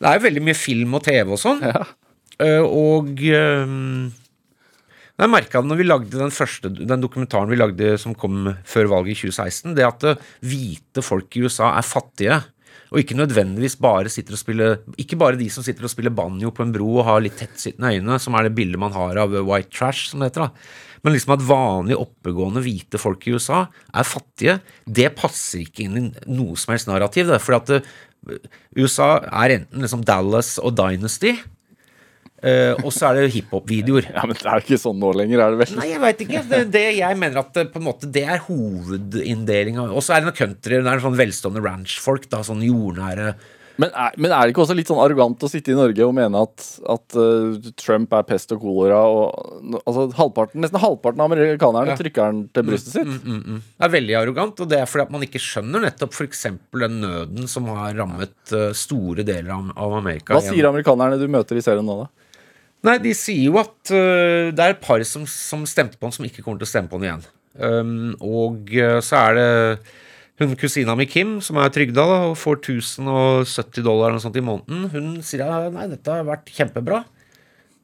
Det 0.00 0.09
er 0.09 0.16
jo 0.16 0.24
veldig 0.24 0.44
mye 0.46 0.57
film 0.57 0.96
og 0.96 1.05
TV 1.05 1.37
og 1.37 1.42
sånn. 1.42 1.64
Eh, 2.40 2.62
og 2.64 3.18
um, 3.20 4.07
jeg 5.20 5.29
merka 5.29 5.61
det 5.61 5.68
når 5.68 5.76
vi 5.76 5.85
lagde 5.85 6.16
den 6.22 6.33
første 6.33 6.70
Den 6.72 7.03
dokumentaren 7.03 7.50
vi 7.50 7.59
lagde 7.59 7.90
som 8.00 8.14
kom 8.16 8.46
før 8.64 8.88
valget 8.94 9.12
i 9.18 9.29
2016, 9.29 9.74
det 9.76 9.85
at 9.85 10.07
eh, 10.09 10.22
hvite 10.48 11.05
folk 11.05 11.37
i 11.37 11.42
USA 11.44 11.74
er 11.74 11.85
fattige. 11.85 12.38
Og 12.90 13.03
ikke 13.03 13.18
nødvendigvis 13.18 13.76
bare 13.83 14.09
sitter 14.11 14.35
og 14.35 14.40
spiller 14.40 14.79
Ikke 14.96 15.18
bare 15.20 15.38
de 15.38 15.50
som 15.53 15.66
sitter 15.66 15.85
og 15.85 15.92
spiller 15.92 16.14
banjo 16.16 16.48
på 16.55 16.64
en 16.64 16.72
bro 16.72 16.88
og 16.96 17.05
har 17.11 17.20
litt 17.20 17.37
tettsittende 17.38 17.92
øyne, 17.92 18.16
som 18.24 18.38
er 18.38 18.48
det 18.48 18.57
bildet 18.57 18.81
man 18.81 18.96
har 18.96 19.20
av 19.20 19.37
white 19.44 19.68
trash, 19.68 20.09
som 20.09 20.24
det 20.24 20.31
heter. 20.31 20.48
da. 20.48 20.89
Men 21.05 21.15
liksom 21.15 21.35
at 21.37 21.45
vanlige, 21.47 22.01
oppegående 22.01 22.63
hvite 22.65 23.01
folk 23.01 23.25
i 23.29 23.37
USA 23.37 23.65
er 23.97 24.09
fattige, 24.09 24.59
det 24.85 25.09
passer 25.19 25.65
ikke 25.65 25.87
inn 25.87 25.97
i 25.97 26.05
noe 26.29 26.59
som 26.61 26.75
helst 26.75 26.91
narrativ. 26.91 27.33
Fordi 27.41 27.61
at 27.61 27.71
det, 27.73 28.41
USA 28.77 29.15
er 29.25 29.57
enten 29.61 29.85
liksom 29.85 30.05
Dallas 30.05 30.59
og 30.61 30.75
Dynasty, 30.77 31.33
eh, 32.45 32.75
og 32.83 32.91
så 32.93 33.11
er 33.11 33.21
det 33.21 33.33
hiphop-videoer. 33.37 34.11
Ja, 34.17 34.27
men 34.29 34.37
Det 34.37 34.45
er 34.45 34.61
jo 34.61 34.67
ikke 34.67 34.83
sånn 34.83 35.01
nå 35.01 35.15
lenger, 35.17 35.45
er 35.45 35.55
det 35.55 35.63
vel? 35.63 35.79
Nei, 35.81 35.89
jeg 35.95 36.03
veit 36.05 36.27
ikke. 36.27 36.43
Det, 36.51 36.61
det 36.75 36.85
jeg 36.99 37.21
mener 37.23 37.41
at 37.45 37.55
det, 37.57 37.67
på 37.73 37.81
en 37.81 37.89
måte, 37.89 38.11
det 38.13 38.27
er 38.27 38.45
hovedinndelinga. 38.45 39.89
Og 39.89 40.05
så 40.05 40.17
er 40.17 40.23
det 40.23 40.31
noe 40.31 40.37
country. 40.37 40.77
Det 40.81 40.93
er 40.93 41.07
sånn 41.07 41.19
velstående 41.21 41.65
ranchfolk. 41.65 42.29
da, 42.33 42.45
Sånn 42.47 42.65
jordnære 42.67 43.33
Men 43.81 43.93
er, 43.97 44.16
men 44.21 44.33
er 44.35 44.45
det 44.45 44.53
ikke 44.53 44.62
også 44.64 44.75
litt 44.77 44.90
sånn 44.90 45.01
arrogant 45.01 45.45
å 45.47 45.49
sitte 45.49 45.73
i 45.73 45.77
Norge 45.79 46.05
og 46.05 46.12
mene 46.16 46.43
at, 46.45 46.64
at 46.93 47.16
uh, 47.16 47.71
Trump 47.81 48.12
er 48.16 48.27
pest 48.29 48.53
og 48.53 48.61
kolera 48.64 48.99
og 49.09 49.79
altså, 49.81 50.05
halvparten, 50.19 50.61
Nesten 50.61 50.83
halvparten 50.83 51.23
av 51.23 51.31
amerikanerne 51.31 51.97
trykker 51.99 52.27
han 52.27 52.43
til 52.53 52.66
brystet 52.66 52.99
sitt. 52.99 53.14
Det 53.25 53.87
er 53.87 53.95
veldig 53.95 54.16
arrogant, 54.21 54.61
og 54.61 54.71
det 54.71 54.83
er 54.83 54.90
fordi 54.90 55.07
at 55.07 55.14
man 55.14 55.25
ikke 55.25 55.40
skjønner 55.43 55.87
nettopp 55.87 56.16
f.eks. 56.16 56.45
den 56.83 56.99
nøden 57.05 57.49
som 57.51 57.71
har 57.73 57.97
rammet 57.97 58.53
uh, 58.53 58.71
store 58.77 59.25
deler 59.25 59.55
av, 59.57 59.73
av 59.87 59.97
Amerika. 60.03 60.37
Hva 60.37 60.45
sier 60.45 60.69
amerikanerne 60.69 61.21
du 61.21 61.29
møter 61.33 61.61
i 61.61 61.64
serien 61.64 61.87
nå, 61.87 62.03
da? 62.03 62.11
Nei, 62.90 62.99
de 63.05 63.14
sier 63.16 63.47
jo 63.47 63.57
at 63.61 63.95
uh, 63.95 64.51
det 64.53 64.66
er 64.66 64.77
et 64.77 64.85
par 64.85 65.01
som, 65.09 65.25
som 65.31 65.64
stemte 65.69 65.97
på 65.97 66.09
han, 66.09 66.16
som 66.16 66.29
ikke 66.29 66.45
kommer 66.45 66.61
til 66.61 66.69
å 66.69 66.75
stemme 66.75 66.93
på 66.93 67.01
han 67.01 67.09
igjen. 67.09 67.27
Um, 67.61 68.12
og 68.23 68.71
så 69.05 69.25
er 69.25 69.37
det 69.37 69.51
hun 70.40 70.57
kusina 70.59 70.96
mi 70.96 71.07
Kim, 71.09 71.38
som 71.44 71.59
er 71.61 71.72
trygda 71.74 72.05
da, 72.09 72.18
og 72.31 72.38
får 72.40 72.62
1070 72.62 73.85
dollar 73.87 74.16
sånt 74.22 74.38
i 74.40 74.44
måneden. 74.44 74.87
Hun 74.92 75.11
sier 75.26 75.44
ja, 75.44 75.68
nei, 75.72 75.88
dette 75.90 76.14
har 76.14 76.24
vært 76.29 76.48
kjempebra. 76.57 77.03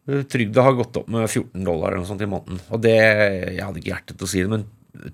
Trygda 0.06 0.62
har 0.62 0.76
gått 0.78 0.96
opp 1.00 1.08
med 1.10 1.26
14 1.26 1.66
dollar 1.66 1.90
eller 1.90 2.04
noe 2.04 2.08
sånt 2.08 2.22
i 2.22 2.30
måneden. 2.30 2.60
Og 2.70 2.82
det 2.82 2.94
Jeg 2.96 3.62
hadde 3.64 3.80
ikke 3.80 3.92
hjerte 3.92 4.14
til 4.14 4.26
å 4.26 4.30
si 4.30 4.42
det, 4.44 4.50
men 4.52 4.66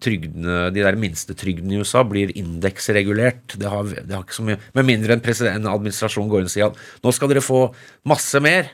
trygdene, 0.03 0.69
de 0.75 0.85
der 0.85 0.99
minstetrygdene 1.01 1.75
i 1.75 1.81
USA 1.83 2.05
blir 2.07 2.31
indeksregulert. 2.39 3.57
Det 3.59 3.73
har, 3.73 3.89
det 3.89 4.15
har 4.15 4.23
ikke 4.23 4.39
så 4.39 4.47
mye 4.47 4.61
Med 4.77 4.87
mindre 4.87 5.17
en, 5.17 5.25
en 5.51 5.73
administrasjon 5.73 6.31
går 6.31 6.45
inn 6.45 6.51
og 6.51 6.55
sier 6.55 6.71
at 6.71 7.03
nå 7.03 7.15
skal 7.15 7.33
dere 7.33 7.45
få 7.45 7.65
masse 8.09 8.43
mer. 8.45 8.71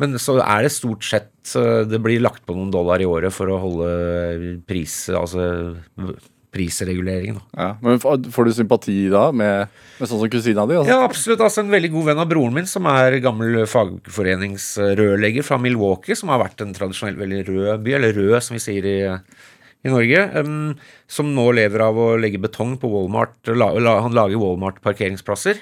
Men 0.00 0.16
så 0.20 0.38
er 0.44 0.66
det 0.66 0.74
stort 0.74 1.04
sett 1.08 1.32
uh, 1.56 1.82
Det 1.88 2.00
blir 2.04 2.20
lagt 2.24 2.44
på 2.46 2.56
noen 2.56 2.72
dollar 2.72 3.00
i 3.00 3.08
året 3.08 3.32
for 3.32 3.48
å 3.48 3.60
holde 3.62 4.56
pris 4.68 5.06
Altså 5.16 5.46
prisreguleringen. 6.56 7.40
Ja, 7.56 7.74
men 7.84 8.00
får 8.00 8.48
du 8.48 8.52
sympati 8.56 8.96
da 9.12 9.28
med, 9.36 9.72
med 10.00 10.10
sånn 10.10 10.22
som 10.22 10.30
kusina 10.32 10.64
di? 10.68 10.78
Altså? 10.80 10.92
Ja, 10.92 11.02
absolutt. 11.06 11.42
altså 11.44 11.64
En 11.64 11.74
veldig 11.74 11.92
god 11.94 12.08
venn 12.10 12.22
av 12.22 12.30
broren 12.30 12.56
min, 12.56 12.70
som 12.70 12.88
er 12.90 13.18
gammel 13.24 13.62
fagforeningsrørlegger 13.70 15.46
fra 15.46 15.60
Milwaukee, 15.60 16.16
som 16.18 16.32
har 16.32 16.42
vært 16.46 16.64
en 16.64 16.74
tradisjonelt 16.76 17.20
veldig 17.20 17.42
rød 17.50 17.84
by, 17.84 17.98
eller 17.98 18.16
rød, 18.16 18.38
som 18.44 18.56
vi 18.56 18.62
sier 18.64 18.88
i, 18.88 18.96
i 19.86 19.92
Norge, 19.92 20.22
um, 20.40 20.72
som 21.10 21.34
nå 21.36 21.48
lever 21.58 21.84
av 21.84 22.00
å 22.00 22.08
legge 22.20 22.40
betong 22.42 22.76
på 22.82 22.90
Walmart. 22.90 23.36
La, 23.52 23.70
la, 23.78 23.98
han 24.06 24.16
lager 24.16 24.40
Walmart-parkeringsplasser. 24.42 25.60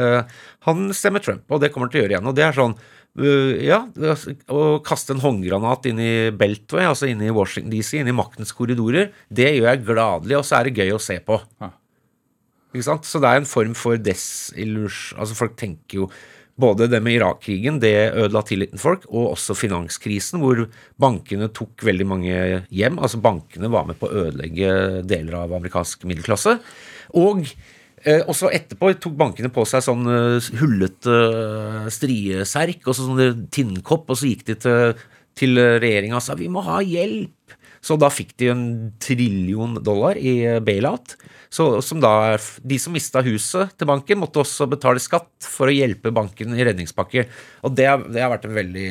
Eh, 0.00 0.40
han 0.66 0.88
stemmer 0.96 1.22
Trump, 1.22 1.44
og 1.50 1.62
det 1.62 1.70
kommer 1.74 1.88
han 1.88 1.94
til 1.94 2.02
å 2.02 2.04
gjøre 2.04 2.16
igjen. 2.16 2.30
Og 2.30 2.38
det 2.38 2.46
er 2.46 2.56
sånn 2.56 2.74
eh, 3.24 3.60
ja, 3.68 3.82
altså, 3.96 4.34
å 4.50 4.80
kaste 4.86 5.14
en 5.16 5.22
håndgranat 5.22 5.86
inn 5.90 6.00
i 6.02 6.14
Beltway, 6.34 6.86
altså 6.88 7.10
inn 7.10 7.22
i 7.24 7.32
Washington 7.34 7.72
DC, 7.72 7.94
inn 8.00 8.10
i 8.10 8.16
maktens 8.16 8.54
korridorer, 8.56 9.12
det 9.28 9.52
gjør 9.56 9.70
jeg 9.70 9.84
gladelig, 9.86 10.38
og 10.40 10.46
så 10.48 10.58
er 10.58 10.68
det 10.68 10.82
gøy 10.82 10.96
å 10.96 11.02
se 11.02 11.20
på. 11.24 11.38
Ikke 12.70 12.86
sant? 12.86 13.08
Så 13.08 13.22
det 13.22 13.30
er 13.30 13.40
en 13.40 13.48
form 13.50 13.72
for 13.74 13.98
desillusjon 13.98 15.18
Altså 15.18 15.34
Folk 15.34 15.56
tenker 15.58 16.04
jo 16.04 16.10
både 16.60 16.86
det 16.92 17.00
med 17.02 17.16
Irak-krigen, 17.16 17.80
det 17.82 18.12
ødela 18.12 18.42
tilliten 18.46 18.76
til 18.76 18.82
folk, 18.82 19.06
og 19.08 19.32
også 19.32 19.56
finanskrisen, 19.56 20.42
hvor 20.42 20.66
bankene 21.00 21.48
tok 21.56 21.84
veldig 21.86 22.06
mange 22.08 22.34
hjem. 22.68 22.98
Altså 23.00 23.20
Bankene 23.22 23.70
var 23.72 23.86
med 23.88 23.96
på 24.00 24.10
å 24.10 24.26
ødelegge 24.26 25.00
deler 25.08 25.38
av 25.40 25.54
amerikansk 25.56 26.04
middelklasse. 26.10 26.58
Og 27.16 27.48
eh, 28.04 28.22
også 28.28 28.50
etterpå 28.54 28.92
tok 29.02 29.16
bankene 29.20 29.50
på 29.52 29.64
seg 29.68 29.82
sånn 29.86 30.06
eh, 30.10 30.50
hullete 30.60 31.16
eh, 31.16 31.88
strieserk 31.92 32.86
og 32.90 32.96
sånn 32.98 33.46
tinnkopp, 33.52 34.10
og 34.12 34.18
så 34.20 34.28
gikk 34.30 34.46
de 34.50 34.56
til, 34.64 34.94
til 35.38 35.60
regjeringa 35.82 36.18
og 36.20 36.24
sa 36.24 36.36
vi 36.38 36.48
må 36.52 36.62
ha 36.66 36.80
hjelp. 36.84 37.34
Så 37.80 37.96
da 37.96 38.10
fikk 38.12 38.34
de 38.36 38.50
en 38.52 38.64
trillion 39.00 39.78
dollar 39.80 40.18
i 40.20 40.34
bailout. 40.60 41.14
Så, 41.48 41.80
som 41.82 41.96
da, 42.02 42.36
de 42.60 42.76
som 42.78 42.92
mista 42.92 43.22
huset 43.24 43.72
til 43.80 43.88
banken, 43.88 44.20
måtte 44.20 44.42
også 44.42 44.66
betale 44.68 45.00
skatt 45.00 45.30
for 45.48 45.70
å 45.70 45.74
hjelpe 45.74 46.12
banken 46.12 46.52
i 46.54 46.66
redningspakker. 46.68 47.30
Og 47.64 47.72
det, 47.78 47.86
det 48.12 48.20
har 48.20 48.30
vært 48.34 48.44
en 48.50 48.54
veldig 48.58 48.84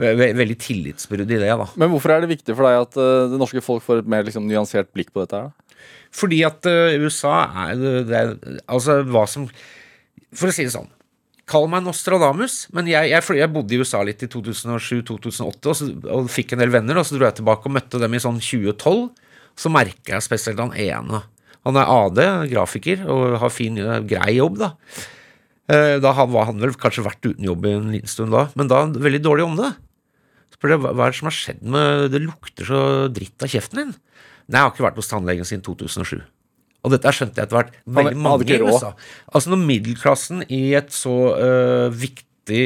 ve- 0.00 0.14
ve- 0.16 0.32
Veldig 0.40 0.56
tillitsbrudd 0.64 1.28
i 1.30 1.38
det, 1.44 1.52
da. 1.52 1.66
Men 1.76 1.92
hvorfor 1.92 2.14
er 2.16 2.24
det 2.24 2.32
viktig 2.32 2.56
for 2.56 2.64
deg 2.66 2.80
at 2.86 2.96
det 3.34 3.38
norske 3.40 3.62
folk 3.62 3.84
får 3.84 4.00
et 4.02 4.08
mer 4.16 4.24
liksom, 4.26 4.48
nyansert 4.48 4.88
blikk 4.96 5.12
på 5.12 5.22
dette? 5.26 5.36
her? 5.44 5.52
Fordi 6.12 6.42
at 6.44 6.66
eh, 6.68 6.98
USA 7.00 7.36
er 7.68 7.84
er- 8.02 8.34
Altså, 8.68 8.98
hva 9.08 9.26
som 9.28 9.46
For 10.34 10.48
å 10.48 10.52
si 10.54 10.64
det 10.66 10.72
sånn. 10.74 10.88
Kall 11.48 11.66
meg 11.68 11.82
Nostradamus, 11.84 12.68
men 12.72 12.86
jeg, 12.86 13.10
jeg, 13.10 13.22
jeg 13.36 13.50
bodde 13.52 13.74
i 13.74 13.78
USA 13.82 14.00
litt 14.06 14.22
i 14.24 14.28
2007-2008 14.30 15.72
og, 15.72 16.04
og 16.08 16.28
fikk 16.32 16.54
en 16.54 16.62
del 16.62 16.70
venner, 16.72 16.96
og 17.00 17.04
så 17.04 17.16
dro 17.18 17.26
jeg 17.26 17.40
tilbake 17.40 17.66
og 17.68 17.74
møtte 17.74 18.00
dem 18.00 18.14
i 18.14 18.20
sånn 18.22 18.38
2012. 18.40 19.10
Så 19.58 19.68
merka 19.74 20.14
jeg 20.14 20.24
spesielt 20.24 20.62
han 20.62 20.72
ene. 20.78 21.20
Han 21.66 21.76
er 21.76 21.90
AD, 21.92 22.20
grafiker, 22.50 23.02
og 23.10 23.36
har 23.42 23.52
fin, 23.52 23.76
grei 24.08 24.36
jobb, 24.38 24.56
da. 24.62 24.70
Eh, 25.68 25.98
Da 26.02 26.14
var 26.24 26.48
han 26.48 26.62
vel 26.62 26.72
kanskje 26.78 27.04
vært 27.04 27.26
uten 27.28 27.44
jobb 27.44 27.66
en 27.68 27.90
liten 27.92 28.08
stund 28.10 28.32
da, 28.34 28.46
men 28.56 28.70
da 28.70 28.86
veldig 28.86 29.20
dårlig 29.22 29.50
det. 29.60 29.72
Spør 30.56 30.74
jeg, 30.76 30.80
hva 30.86 31.04
er 31.06 31.12
det 31.12 31.18
som 31.18 31.28
har 31.28 31.36
skjedd 31.36 31.62
med 31.74 32.10
Det 32.14 32.22
lukter 32.22 32.68
så 32.70 32.80
dritt 33.12 33.42
av 33.44 33.50
kjeften 33.52 33.82
din. 33.82 33.94
Nei, 34.48 34.58
jeg 34.58 34.64
har 34.66 34.72
ikke 34.72 34.86
vært 34.86 35.00
hos 35.00 35.10
tannlegen 35.10 35.48
siden 35.48 35.64
2007. 35.66 36.22
Og 36.82 36.90
dette 36.90 37.12
skjønte 37.14 37.38
jeg 37.38 37.46
etter 37.46 37.58
hvert 37.60 37.74
veldig 37.98 38.18
mange 38.18 38.48
i. 38.50 38.58
USA. 38.58 38.92
Altså 39.30 39.52
når 39.52 39.60
middelklassen 39.68 40.42
i 40.50 40.62
et 40.78 40.90
så 40.94 41.16
uh, 41.36 41.88
viktig 41.94 42.62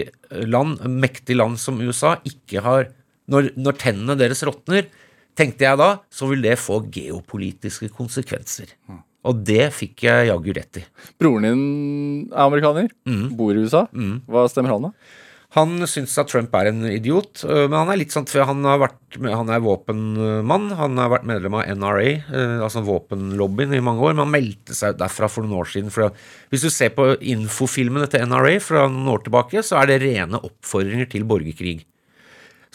land, 0.49 0.81
mektig 0.89 1.37
land 1.37 1.61
som 1.61 1.83
USA, 1.85 2.17
ikke 2.25 2.65
har 2.65 2.89
når, 3.33 3.51
når 3.59 3.77
tennene 3.83 4.17
deres 4.19 4.41
råtner, 4.47 4.89
tenkte 5.37 5.67
jeg 5.67 5.79
da, 5.81 5.91
så 6.09 6.31
vil 6.31 6.45
det 6.45 6.57
få 6.62 6.81
geopolitiske 6.95 7.91
konsekvenser. 7.93 8.73
Og 9.27 9.43
det 9.45 9.69
fikk 9.75 10.07
jeg 10.07 10.29
jaggu 10.31 10.53
rett 10.55 10.81
i. 10.81 10.85
Broren 11.19 11.45
din 11.49 11.62
er 12.31 12.45
amerikaner, 12.47 12.89
bor 13.37 13.53
i 13.53 13.65
USA. 13.67 13.85
Hva 14.31 14.47
stemmer 14.49 14.77
han, 14.77 14.89
da? 14.89 15.25
Han 15.57 15.81
syns 15.88 16.12
at 16.21 16.29
Trump 16.29 16.53
er 16.59 16.69
en 16.69 16.85
idiot, 16.85 17.40
øh, 17.49 17.64
men 17.64 17.79
han 17.79 17.90
er 17.92 18.01
litt 18.03 18.12
sånn 18.12 18.29
Han, 18.29 18.61
har 18.69 18.81
vært, 18.83 19.16
han 19.25 19.49
er 19.49 19.62
våpenmann. 19.64 20.69
Han 20.77 21.01
har 21.01 21.12
vært 21.14 21.29
medlem 21.29 21.57
av 21.57 21.64
NRA, 21.79 22.11
øh, 22.29 22.57
altså 22.66 22.85
våpenlobbyen, 22.85 23.73
i 23.73 23.81
mange 23.81 24.05
år. 24.05 24.12
Men 24.12 24.27
han 24.27 24.35
meldte 24.37 24.77
seg 24.77 24.95
ut 24.95 25.01
derfra 25.01 25.31
for 25.33 25.47
noen 25.47 25.62
år 25.62 25.71
siden. 25.73 25.92
For 25.95 26.12
hvis 26.53 26.66
du 26.66 26.69
ser 26.69 26.92
på 26.97 27.14
infofilmene 27.25 28.09
til 28.12 28.29
NRA 28.29 28.59
fra 28.61 28.85
noen 28.90 29.09
år 29.14 29.25
tilbake, 29.25 29.64
så 29.64 29.81
er 29.81 29.90
det 29.90 30.03
rene 30.05 30.42
oppfordringer 30.45 31.09
til 31.14 31.25
borgerkrig. 31.29 31.79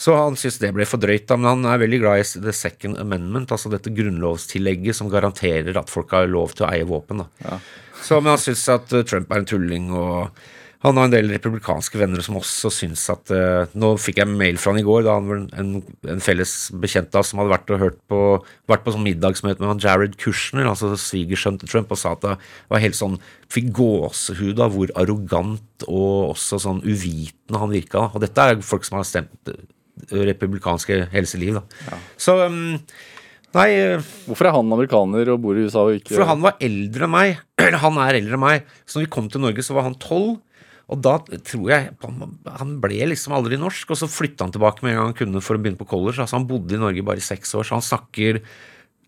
Så 0.02 0.16
han 0.18 0.38
syns 0.40 0.58
det 0.58 0.72
ble 0.74 0.88
for 0.90 1.02
drøyt, 1.02 1.30
men 1.36 1.46
han 1.46 1.68
er 1.70 1.82
veldig 1.84 2.00
glad 2.02 2.24
i 2.24 2.42
The 2.42 2.54
Second 2.56 2.98
Amendment, 2.98 3.52
altså 3.54 3.70
dette 3.70 3.92
grunnlovstillegget 3.94 4.98
som 4.98 5.12
garanterer 5.14 5.78
at 5.78 5.92
folk 5.94 6.16
har 6.16 6.32
lov 6.32 6.56
til 6.58 6.66
å 6.66 6.72
eie 6.72 6.88
våpen. 6.90 7.22
Da. 7.22 7.60
Så, 8.02 8.18
men 8.18 8.34
han 8.34 8.42
syns 8.42 8.64
at 8.74 8.90
uh, 8.96 9.04
Trump 9.06 9.30
er 9.30 9.44
en 9.44 9.50
tulling, 9.52 9.92
og 9.94 10.32
han 10.82 10.98
har 10.98 11.06
en 11.06 11.14
del 11.14 11.30
republikanske 11.30 12.00
venner 12.02 12.24
som 12.26 12.40
også 12.40 12.72
syns 12.74 13.04
at 13.14 13.30
uh, 13.34 13.70
Nå 13.78 13.92
fikk 14.02 14.22
jeg 14.22 14.30
mail 14.30 14.58
fra 14.62 14.74
han 14.74 14.82
i 14.82 14.86
går, 14.86 15.04
da 15.06 15.18
han 15.20 15.28
var 15.30 15.44
en, 15.62 15.74
en 16.10 16.24
felles 16.24 16.54
bekjent 16.82 17.14
av 17.18 17.26
som 17.28 17.42
hadde 17.42 17.54
vært 17.54 17.74
og 17.76 17.84
hørt 17.84 18.00
på, 18.10 18.22
vært 18.72 18.86
på 18.86 18.96
sånn 18.96 19.06
middagsmøte 19.06 19.62
med 19.62 19.70
han 19.76 19.84
Jared 19.84 20.18
Kushner, 20.22 20.66
altså 20.70 20.90
svigersønnen 20.98 21.62
til 21.62 21.70
Trump, 21.70 21.94
og 21.94 22.02
sa 22.02 22.16
at 22.18 22.26
det 22.26 22.34
var 22.72 22.84
helt 22.84 22.98
sånn 22.98 23.20
Fikk 23.52 23.68
gåsehud 23.76 24.62
av 24.64 24.72
hvor 24.72 24.94
arrogant 24.96 25.84
og 25.84 26.32
også 26.32 26.62
sånn 26.64 26.78
uvitende 26.86 27.60
han 27.60 27.74
virka. 27.74 28.06
Og 28.16 28.22
dette 28.24 28.46
er 28.48 28.62
folk 28.64 28.88
som 28.88 28.96
har 28.96 29.08
stemt 29.10 29.52
uh, 29.52 29.58
republikanske 30.24 31.02
helseliv, 31.12 31.60
da. 31.60 31.98
Så 32.16 32.38
um, 32.46 32.80
Nei, 33.52 33.68
uh, 33.76 34.14
Hvorfor 34.24 34.48
er 34.48 34.56
han 34.56 34.72
amerikaner 34.72 35.34
og 35.34 35.42
bor 35.44 35.60
i 35.60 35.66
USA 35.68 35.84
og 35.84 36.00
ikke 36.00 36.16
for 36.16 36.30
han 36.30 36.40
var 36.46 36.56
eldre 36.64 37.10
enn 37.10 37.14
meg. 37.14 37.42
Han 37.84 38.00
er 38.00 38.22
eldre 38.22 38.40
enn 38.40 38.46
meg. 38.46 38.72
Så 38.88 38.98
når 38.98 39.10
vi 39.10 39.12
kom 39.18 39.28
til 39.30 39.44
Norge, 39.44 39.68
så 39.68 39.76
var 39.76 39.86
han 39.90 40.00
tolv. 40.00 40.40
Og 40.92 41.00
da 41.00 41.14
tror 41.48 41.70
jeg 41.72 41.92
Han 42.60 42.74
ble 42.84 43.06
liksom 43.12 43.36
aldri 43.38 43.60
norsk, 43.60 43.94
og 43.94 44.00
så 44.00 44.10
flytta 44.12 44.48
han 44.48 44.56
tilbake 44.56 44.84
med 44.84 44.94
en 44.94 45.00
gang 45.00 45.12
han 45.12 45.18
kunne 45.18 45.44
for 45.44 45.58
å 45.58 45.62
begynne 45.64 45.80
på 45.80 45.88
college. 45.88 46.20
Altså 46.20 46.40
Han 46.40 46.50
bodde 46.50 46.76
i 46.76 46.82
Norge 46.82 47.06
bare 47.08 47.24
i 47.24 47.26
seks 47.26 47.56
år, 47.56 47.68
så 47.68 47.78
han 47.80 47.86
snakker 47.86 48.42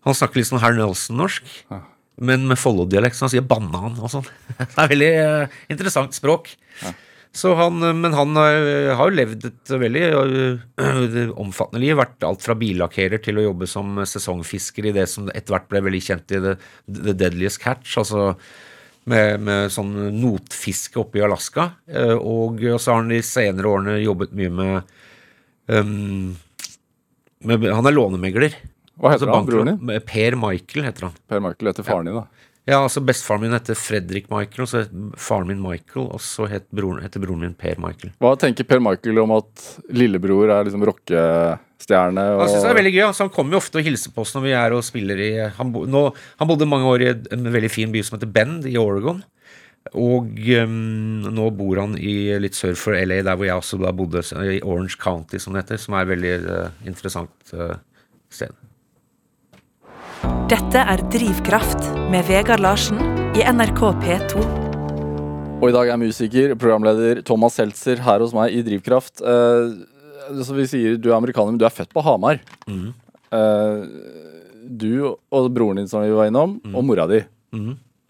Han 0.08 0.16
snakker 0.16 0.40
litt 0.40 0.50
sånn 0.50 0.62
herr 0.64 0.76
Nelson-norsk. 0.76 1.48
Men 2.24 2.44
med 2.46 2.60
Follo-dialekt, 2.60 3.16
så 3.18 3.26
han 3.26 3.32
sier 3.32 3.42
'banan' 3.42 3.98
og 3.98 4.10
sånn. 4.12 4.28
Det 4.60 4.78
er 4.78 4.92
veldig 4.92 5.12
uh, 5.18 5.56
interessant 5.72 6.14
språk. 6.14 6.52
Så 7.34 7.50
han, 7.58 7.82
eh, 7.82 7.94
men 7.98 8.14
han 8.14 8.36
eh, 8.38 8.92
har 8.94 9.10
jo 9.10 9.16
levd 9.18 9.48
et 9.48 9.72
veldig 9.82 10.04
omfattende 11.42 11.82
liv. 11.82 11.96
Vært 11.98 12.22
alt 12.22 12.44
fra 12.46 12.54
billakkerer 12.54 13.18
til 13.24 13.40
å 13.40 13.48
jobbe 13.48 13.66
som 13.66 13.98
sesongfisker 14.06 14.86
i 14.86 14.94
det 14.94 15.08
som 15.10 15.26
etter 15.32 15.56
hvert 15.56 15.66
ble 15.72 15.82
veldig 15.88 16.02
kjent 16.06 16.36
i 16.36 16.42
The, 16.44 16.54
the 16.86 17.16
Deadliest 17.24 17.58
Catch. 17.64 17.96
altså 17.98 18.36
med, 19.10 19.40
med 19.44 19.72
sånn 19.74 19.92
notfiske 20.16 21.00
oppe 21.02 21.20
i 21.20 21.24
Alaska. 21.26 21.70
Og, 22.18 22.62
Og 22.64 22.80
så 22.80 22.92
har 22.94 23.02
han 23.02 23.12
de 23.12 23.20
senere 23.24 23.68
årene 23.68 23.98
jobbet 24.00 24.32
mye 24.36 24.52
med, 24.52 24.94
um, 25.68 26.30
med 27.44 27.66
Han 27.68 27.90
er 27.90 27.96
lånemegler. 27.96 28.56
Hva 28.94 29.10
heter 29.12 29.26
Altså 29.26 29.40
han, 29.40 29.48
broren 29.48 29.72
din? 29.74 30.06
Per 30.06 30.36
Michael 30.38 30.88
heter 30.88 31.08
han. 31.08 31.18
Per 31.28 31.42
Michael 31.42 31.72
heter 31.72 31.86
faren 31.86 32.08
din, 32.08 32.16
da. 32.20 32.44
Ja, 32.64 32.78
altså 32.80 33.02
Bestefaren 33.04 33.42
min 33.44 33.52
heter 33.52 33.76
Fredrik 33.76 34.30
Michael, 34.32 34.62
og 34.64 34.70
så 34.70 34.84
het 34.84 34.92
faren 35.20 35.50
min 35.50 35.60
Michael, 35.60 36.06
og 36.06 36.22
så 36.24 36.46
het 36.48 36.64
broren, 36.72 37.02
heter 37.04 37.20
broren 37.20 37.42
min 37.44 37.56
Per 37.60 37.76
Michael. 37.82 38.14
Hva 38.24 38.32
tenker 38.40 38.64
Per 38.68 38.80
Michael 38.80 39.20
om 39.20 39.34
at 39.36 39.64
lillebror 39.92 40.48
er 40.48 40.64
liksom 40.64 40.86
rockestjerne? 41.74 42.24
Og... 42.34 42.40
Han 42.40 42.48
synes 42.48 42.64
det 42.64 42.70
er 42.70 42.80
veldig 42.80 42.94
gøy, 42.94 43.04
altså 43.06 43.24
Han 43.24 43.34
kommer 43.34 43.56
jo 43.56 43.62
ofte 43.62 43.78
og 43.78 43.84
hilser 43.84 44.14
på 44.14 44.22
oss 44.22 44.34
når 44.34 44.44
vi 44.46 44.52
er 44.52 44.72
og 44.72 44.84
spiller 44.84 45.18
i 45.18 45.30
Han, 45.58 45.72
bo, 45.72 45.84
nå, 45.86 46.14
han 46.38 46.48
bodde 46.48 46.66
mange 46.66 46.86
år 46.86 47.02
i 47.02 47.12
en 47.34 47.52
veldig 47.52 47.70
fin 47.70 47.92
by 47.92 48.02
som 48.02 48.18
heter 48.18 48.30
Bend 48.30 48.66
i 48.66 48.76
Oregon. 48.78 49.22
Og 49.94 50.30
um, 50.64 51.26
nå 51.28 51.50
bor 51.52 51.78
han 51.82 51.96
i 52.00 52.32
litt 52.40 52.56
sør 52.56 52.74
for 52.74 52.96
LA, 52.96 53.20
der 53.22 53.36
hvor 53.36 53.44
jeg 53.44 53.54
også 53.60 53.78
da 53.82 53.92
bodde, 53.92 54.22
i 54.48 54.62
Orange 54.64 54.96
County, 54.96 55.38
som 55.38 55.52
det 55.52 55.66
heter. 55.66 55.82
Som 55.82 55.94
er 55.94 56.06
et 56.06 56.12
veldig 56.14 56.34
uh, 56.48 56.86
interessant 56.88 57.52
uh, 57.52 57.76
sted. 58.32 58.54
Dette 60.48 60.80
er 60.88 61.04
Drivkraft 61.12 61.92
med 62.08 62.24
Vegard 62.30 62.64
Larsen 62.64 63.00
i 63.36 63.44
NRK 63.44 63.90
P2. 64.00 64.64
Og 65.64 65.70
i 65.70 65.74
dag 65.74 65.88
er 65.88 66.00
musiker, 66.00 66.52
programleder 66.60 67.20
Thomas 67.24 67.54
Seltzer 67.56 68.00
her 68.04 68.20
hos 68.24 68.34
meg 68.36 68.52
i 68.52 68.64
Drivkraft. 68.66 69.22
Eh, 69.24 69.76
så 70.44 70.56
vi 70.56 70.66
sier 70.70 70.98
du 71.00 71.10
er 71.10 71.18
amerikaner, 71.18 71.54
men 71.54 71.60
du 71.60 71.66
er 71.66 71.74
født 71.74 71.92
på 71.94 72.04
Hamar. 72.04 72.40
Mm. 72.70 72.92
Uh, 73.34 73.86
du 74.64 74.90
og 75.04 75.48
broren 75.52 75.80
din, 75.80 75.88
som 75.90 76.04
vi 76.04 76.12
var 76.14 76.30
innom, 76.30 76.58
mm. 76.64 76.74
og 76.74 76.86
mora 76.86 77.08
di. 77.10 77.22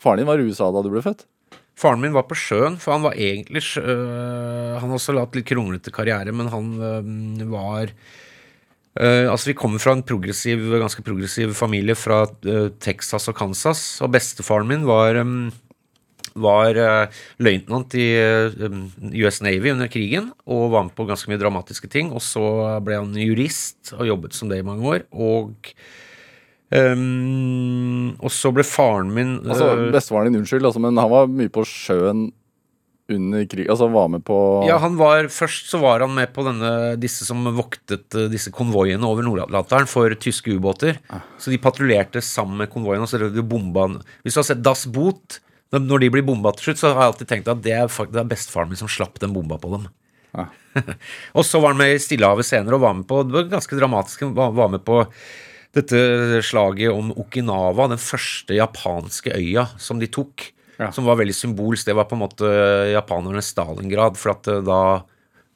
Faren 0.02 0.20
din 0.20 0.28
var 0.28 0.40
i 0.40 0.48
USA 0.48 0.70
da 0.72 0.82
du 0.84 0.90
ble 0.92 1.02
født. 1.04 1.24
Faren 1.78 2.02
min 2.02 2.14
var 2.14 2.26
på 2.28 2.36
sjøen, 2.38 2.76
for 2.78 2.94
han 2.94 3.04
var 3.06 3.16
egentlig 3.18 3.64
sjø... 3.66 3.82
øh, 3.82 4.76
Han 4.78 4.90
har 4.90 4.98
også 4.98 5.16
hatt 5.18 5.34
litt 5.34 5.48
kronglete 5.48 5.90
karriere, 5.94 6.30
men 6.30 6.50
han 6.52 6.68
øh, 6.78 7.48
var 7.50 7.90
øh, 7.90 9.26
Altså, 9.26 9.50
vi 9.50 9.56
kommer 9.58 9.82
fra 9.82 9.96
en 9.96 10.04
progressiv, 10.06 10.62
ganske 10.78 11.02
progressiv 11.02 11.54
familie 11.58 11.96
fra 11.98 12.24
Texas 12.78 13.26
og 13.28 13.34
Kansas, 13.34 13.82
og 14.06 14.12
bestefaren 14.14 14.70
min 14.70 14.86
var 14.86 15.18
var 16.34 16.78
uh, 16.78 17.22
løytnant 17.42 17.94
i 17.98 18.06
øh, 18.18 18.78
US 19.24 19.40
Navy 19.44 19.70
under 19.70 19.90
krigen 19.90 20.32
og 20.50 20.72
var 20.72 20.86
med 20.88 20.94
på 20.96 21.06
ganske 21.08 21.30
mye 21.30 21.40
dramatiske 21.40 21.90
ting. 21.90 22.12
Og 22.14 22.22
så 22.24 22.44
ble 22.84 22.98
han 23.00 23.14
jurist 23.18 23.94
og 23.96 24.08
jobbet 24.10 24.36
som 24.36 24.50
det 24.50 24.60
i 24.60 24.66
mange 24.66 24.86
år. 24.88 25.04
Og 25.14 25.54
um, 26.74 28.14
og 28.18 28.32
så 28.34 28.50
ble 28.54 28.66
faren 28.66 29.12
min 29.14 29.36
Altså, 29.44 29.74
Bestefaren 29.94 30.32
din, 30.32 30.42
unnskyld, 30.42 30.66
altså, 30.66 30.82
men 30.82 30.98
han 30.98 31.12
var 31.12 31.30
mye 31.30 31.52
på 31.54 31.66
sjøen 31.68 32.28
under 33.12 33.44
krig. 33.44 33.66
Altså, 33.68 33.88
var 33.92 34.08
med 34.08 34.24
på 34.24 34.36
Ja, 34.68 34.78
han 34.80 34.96
var, 34.96 35.28
Først 35.32 35.68
så 35.70 35.80
var 35.82 36.00
han 36.04 36.14
med 36.16 36.32
på 36.34 36.44
denne, 36.46 36.96
disse 37.00 37.26
som 37.28 37.44
voktet 37.56 38.16
eh, 38.16 38.30
disse 38.32 38.52
konvoiene 38.54 39.04
over 39.06 39.26
Nord-Atlanteren 39.26 39.88
for 39.90 40.14
tyske 40.16 40.56
ubåter. 40.56 40.98
Så 41.38 41.52
de 41.52 41.60
patruljerte 41.60 42.24
sammen 42.24 42.62
med 42.62 42.72
konvoiene, 42.72 43.04
og 43.04 43.10
så 43.10 43.44
bomba 43.44 43.88
han 43.88 43.98
Hvis 44.24 44.36
du 44.36 44.40
har 44.40 44.48
sett 44.48 44.64
Das 44.64 44.86
Boot, 44.88 45.40
når- 45.82 46.00
de 46.00 46.10
blir 46.10 46.22
bomba 46.26 46.52
til 46.54 46.68
slutt, 46.70 46.78
så 46.80 46.92
har 46.92 47.02
jeg 47.02 47.12
alltid 47.12 47.28
tenkt 47.28 47.48
at 47.48 47.62
det 47.62 47.72
er, 47.72 47.88
faktisk, 47.88 48.12
det 48.14 48.22
er 48.22 48.30
bestefaren 48.30 48.68
min 48.68 48.80
som 48.80 48.88
slapp 48.88 49.18
den 49.18 49.32
bomba 49.34 49.58
på 49.58 49.70
dem. 49.74 49.88
Ja. 50.34 50.46
og 51.36 51.44
så 51.46 51.60
var 51.62 51.74
han 51.74 51.78
med 51.78 51.94
i 51.94 52.02
Stillehavet 52.02 52.46
senere 52.46 52.74
og 52.74 52.82
var 52.82 52.94
med 52.98 53.06
på 53.06 53.20
Det 53.22 53.36
var 53.36 53.50
ganske 53.52 53.78
dramatisk. 53.78 54.26
Var, 54.34 54.50
var 54.56 54.72
med 54.72 54.82
på 54.84 55.04
dette 55.74 56.42
slaget 56.46 56.92
om 56.94 57.10
Okinawa, 57.18 57.88
den 57.90 58.02
første 58.02 58.54
japanske 58.54 59.34
øya 59.34 59.66
som 59.78 59.98
de 60.02 60.10
tok. 60.10 60.50
Ja. 60.78 60.90
Som 60.94 61.06
var 61.06 61.18
veldig 61.20 61.34
symbolsk. 61.34 61.86
Det 61.86 61.94
var 61.94 62.08
på 62.10 62.16
en 62.16 62.24
måte 62.24 62.48
japanernes 62.90 63.52
Stalingrad. 63.54 64.18
For 64.18 64.34
at 64.34 64.48
eh, 64.50 64.62
da 64.66 64.80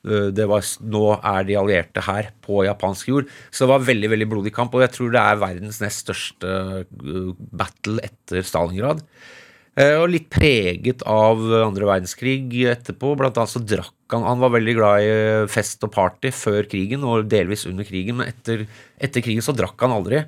eh, 0.07 0.29
det 0.35 0.47
var, 0.51 0.63
Nå 0.87 1.03
er 1.17 1.49
de 1.49 1.59
allierte 1.59 2.05
her, 2.07 2.31
på 2.45 2.63
japansk 2.67 3.11
jord. 3.11 3.33
Så 3.51 3.65
det 3.65 3.73
var 3.73 3.89
veldig 3.89 4.13
veldig 4.15 4.31
blodig 4.31 4.55
kamp. 4.55 4.75
Og 4.75 4.87
jeg 4.87 4.95
tror 4.95 5.11
det 5.15 5.25
er 5.25 5.43
verdens 5.43 5.83
nest 5.83 6.07
største 6.07 6.55
eh, 6.95 7.35
battle 7.63 8.03
etter 8.07 8.47
Stalingrad. 8.47 9.03
Eh, 9.79 9.95
Og 10.01 10.09
litt 10.11 10.27
preget 10.33 11.05
av 11.07 11.39
andre 11.63 11.87
verdenskrig 11.87 12.49
etterpå. 12.73 13.13
Blant 13.21 13.37
annet 13.39 13.53
så 13.53 13.61
drakk 13.63 13.95
han 14.11 14.25
Han 14.25 14.41
var 14.41 14.51
veldig 14.57 14.75
glad 14.79 15.05
i 15.05 15.11
fest 15.53 15.83
og 15.85 15.93
party 15.93 16.31
før 16.33 16.65
krigen, 16.71 17.03
og 17.05 17.27
delvis 17.29 17.67
under 17.69 17.85
krigen, 17.85 18.17
men 18.19 18.31
etter, 18.33 18.67
etter 18.99 19.21
krigen 19.23 19.45
så 19.45 19.53
drakk 19.55 19.77
han 19.85 19.93
aldri. 19.93 20.23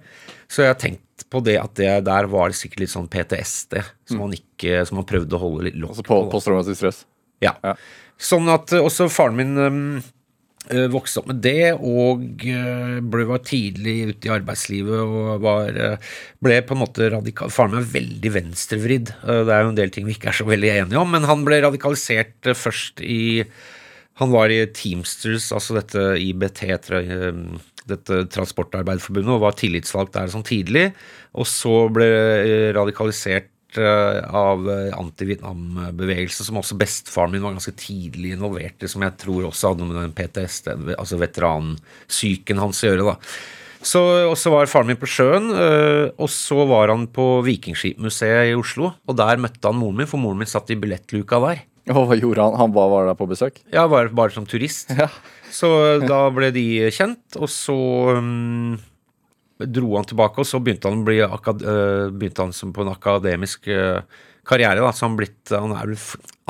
Så 0.50 0.62
jeg 0.66 0.70
har 0.74 0.78
tenkt 0.82 1.24
på 1.30 1.40
det 1.46 1.56
at 1.62 1.74
det 1.78 1.88
der 2.04 2.28
var 2.32 2.52
sikkert 2.56 2.80
litt 2.84 2.92
sånn 2.92 3.08
PTSD, 3.10 3.80
som 4.10 4.20
han 4.24 4.32
ikke 4.36 4.84
Som 4.88 4.98
han 5.00 5.06
prøvde 5.08 5.36
å 5.36 5.40
holde 5.42 5.64
litt 5.68 5.76
lokk 5.80 5.94
Altså 5.96 6.04
på 6.04 6.14
på. 6.14 6.22
da. 6.26 6.30
posttraumatisk 6.34 6.76
stress. 6.82 7.02
Ja. 7.40 7.54
Ja. 7.64 7.74
Sånn 8.20 8.48
at 8.52 8.72
eh, 8.76 8.84
også 8.84 9.08
faren 9.12 9.36
min 9.40 9.56
eh, 9.64 10.08
vokste 10.68 11.22
opp 11.22 11.30
med 11.30 11.40
det, 11.42 11.72
og 11.74 12.44
eh, 12.46 12.98
ble, 13.00 13.24
var 13.26 13.40
tidlig 13.46 13.94
ute 14.10 14.28
i 14.28 14.32
arbeidslivet 14.34 15.00
og 15.00 15.42
var, 15.42 15.74
eh, 15.74 16.12
ble 16.44 16.60
på 16.66 16.76
en 16.76 16.82
måte 16.82 17.08
radikal 17.10 17.50
Faren 17.50 17.74
min 17.74 17.80
er 17.80 17.88
veldig 17.94 18.32
venstrevridd. 18.36 19.12
Eh, 19.24 19.42
det 19.48 19.54
er 19.56 19.64
jo 19.64 19.72
en 19.72 19.78
del 19.80 19.90
ting 19.94 20.06
vi 20.06 20.14
ikke 20.14 20.30
er 20.30 20.38
så 20.38 20.46
veldig 20.46 20.72
enige 20.76 21.00
om, 21.00 21.10
men 21.10 21.26
han 21.26 21.46
ble 21.46 21.62
radikalisert 21.64 22.50
eh, 22.50 22.58
først 22.58 23.02
i 23.02 23.44
Han 24.20 24.34
var 24.34 24.52
i 24.52 24.66
Teamsters, 24.68 25.46
altså 25.56 25.78
dette 25.78 26.02
IBT, 26.20 26.62
eh, 26.68 27.38
dette 27.88 28.18
Transportarbeiderforbundet, 28.34 29.32
og 29.32 29.46
var 29.46 29.56
tillitsvalgt 29.56 30.12
der 30.12 30.28
sånn 30.28 30.44
tidlig. 30.44 30.90
Og 31.40 31.48
så 31.48 31.86
ble 31.88 32.08
eh, 32.10 32.68
radikalisert 32.76 33.48
eh, 33.48 33.59
av 33.78 34.66
eh, 34.72 34.90
anti-Vietnam-bevegelsen, 34.96 36.48
som 36.48 36.58
også 36.58 36.78
bestefaren 36.80 37.34
min 37.34 37.44
var 37.44 37.54
ganske 37.54 37.76
tidlig 37.78 38.34
involvert 38.34 38.82
i, 38.82 38.90
som 38.90 39.04
jeg 39.06 39.16
tror 39.20 39.46
også 39.48 39.72
hadde 39.72 39.86
noe 39.86 39.94
med 39.94 40.08
den 40.08 40.16
PTSD, 40.18 40.72
altså 40.96 41.20
veteransyken 41.20 42.62
hans 42.62 42.82
å 42.82 42.90
gjøre. 42.90 43.12
da. 43.12 43.16
Så, 43.80 44.00
og 44.28 44.36
så 44.36 44.52
var 44.52 44.68
faren 44.68 44.90
min 44.90 45.00
på 45.00 45.08
sjøen, 45.08 45.48
øh, 45.56 46.10
og 46.20 46.28
så 46.32 46.66
var 46.68 46.92
han 46.92 47.06
på 47.08 47.40
Vikingskipmuseet 47.46 48.50
i 48.50 48.56
Oslo. 48.58 48.92
Og 49.08 49.16
der 49.16 49.40
møtte 49.40 49.70
han 49.70 49.78
moren 49.80 50.02
min, 50.02 50.10
for 50.10 50.20
moren 50.20 50.42
min 50.42 50.50
satt 50.50 50.72
i 50.72 50.78
billettluka 50.80 51.40
der. 51.46 51.64
Og 51.90 52.04
hva 52.06 52.18
gjorde 52.18 52.44
han? 52.44 52.58
Han 52.60 52.74
var, 52.76 52.90
var 52.92 53.08
der 53.08 53.16
på 53.18 53.28
besøk? 53.30 53.62
Ja, 53.72 53.86
bare, 53.90 54.12
bare 54.12 54.34
som 54.34 54.46
turist. 54.48 54.92
Ja. 55.00 55.08
Så 55.50 55.68
da 56.04 56.20
ble 56.30 56.52
de 56.54 56.64
kjent, 56.94 57.24
og 57.40 57.48
så 57.50 57.74
um, 58.14 58.76
dro 59.68 59.94
han 59.96 60.08
tilbake, 60.08 60.40
og 60.40 60.48
så 60.48 60.60
begynte 60.62 60.90
han, 60.90 61.04
akad 61.28 61.62
øh, 61.62 62.10
begynte 62.14 62.46
han 62.46 62.52
som 62.56 62.72
på 62.72 62.84
en 62.84 62.92
akademisk 62.92 63.68
øh, 63.68 64.00
karriere. 64.46 64.80
Da. 64.80 64.92
Så 64.92 65.06
han, 65.06 65.16
blitt, 65.18 65.40
han 65.52 65.74
er 65.76 65.94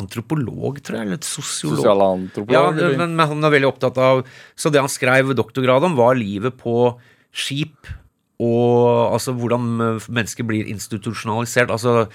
antropolog, 0.01 0.81
tror 0.83 1.01
jeg, 1.01 1.09
eller 1.09 1.20
et 1.20 1.29
sosiolog. 1.29 1.81
Sosialantropolog? 1.81 2.55
Ja, 2.55 2.92
men, 2.99 3.16
men 3.18 3.33
han 3.33 3.46
er 3.46 3.55
veldig 3.55 3.70
opptatt 3.70 3.99
av 4.01 4.23
Så 4.59 4.73
det 4.73 4.83
han 4.83 4.92
skrev 4.92 5.35
doktorgrad 5.37 5.87
om, 5.88 5.99
var 5.99 6.18
livet 6.18 6.57
på 6.61 6.94
skip, 7.31 7.90
og 8.40 9.14
altså 9.14 9.35
hvordan 9.37 9.66
øh, 9.85 10.07
mennesker 10.09 10.46
blir 10.49 10.70
institusjonalisert. 10.70 11.73
Altså, 11.73 12.07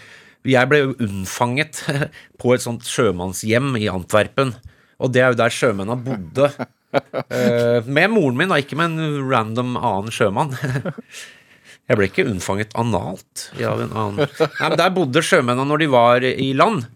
jeg 0.45 0.69
ble 0.69 0.81
jo 0.81 0.95
unnfanget 1.05 1.84
på 2.41 2.55
et 2.55 2.63
sånt 2.63 2.88
sjømannshjem 2.88 3.75
i 3.81 3.89
Antwerpen. 3.91 4.55
Og 5.01 5.12
det 5.12 5.21
er 5.21 5.34
jo 5.34 5.39
der 5.43 5.53
sjømennene 5.53 5.99
bodde. 6.05 6.49
Eh, 6.95 7.86
med 7.86 8.12
moren 8.13 8.38
min, 8.39 8.51
da, 8.51 8.60
ikke 8.62 8.77
med 8.79 8.95
en 8.95 9.29
random 9.29 9.75
annen 9.79 10.13
sjømann. 10.13 10.53
Jeg 11.89 11.99
ble 11.99 12.08
ikke 12.10 12.25
unnfanget 12.25 12.73
analt. 12.79 13.47
Av 13.62 13.81
en 13.84 13.93
annen. 13.93 14.36
Nei, 14.41 14.69
men 14.69 14.77
der 14.79 14.93
bodde 14.95 15.21
sjømennene 15.25 15.69
når 15.69 15.84
de 15.84 15.89
var 15.93 16.25
i 16.25 16.49
land. 16.58 16.88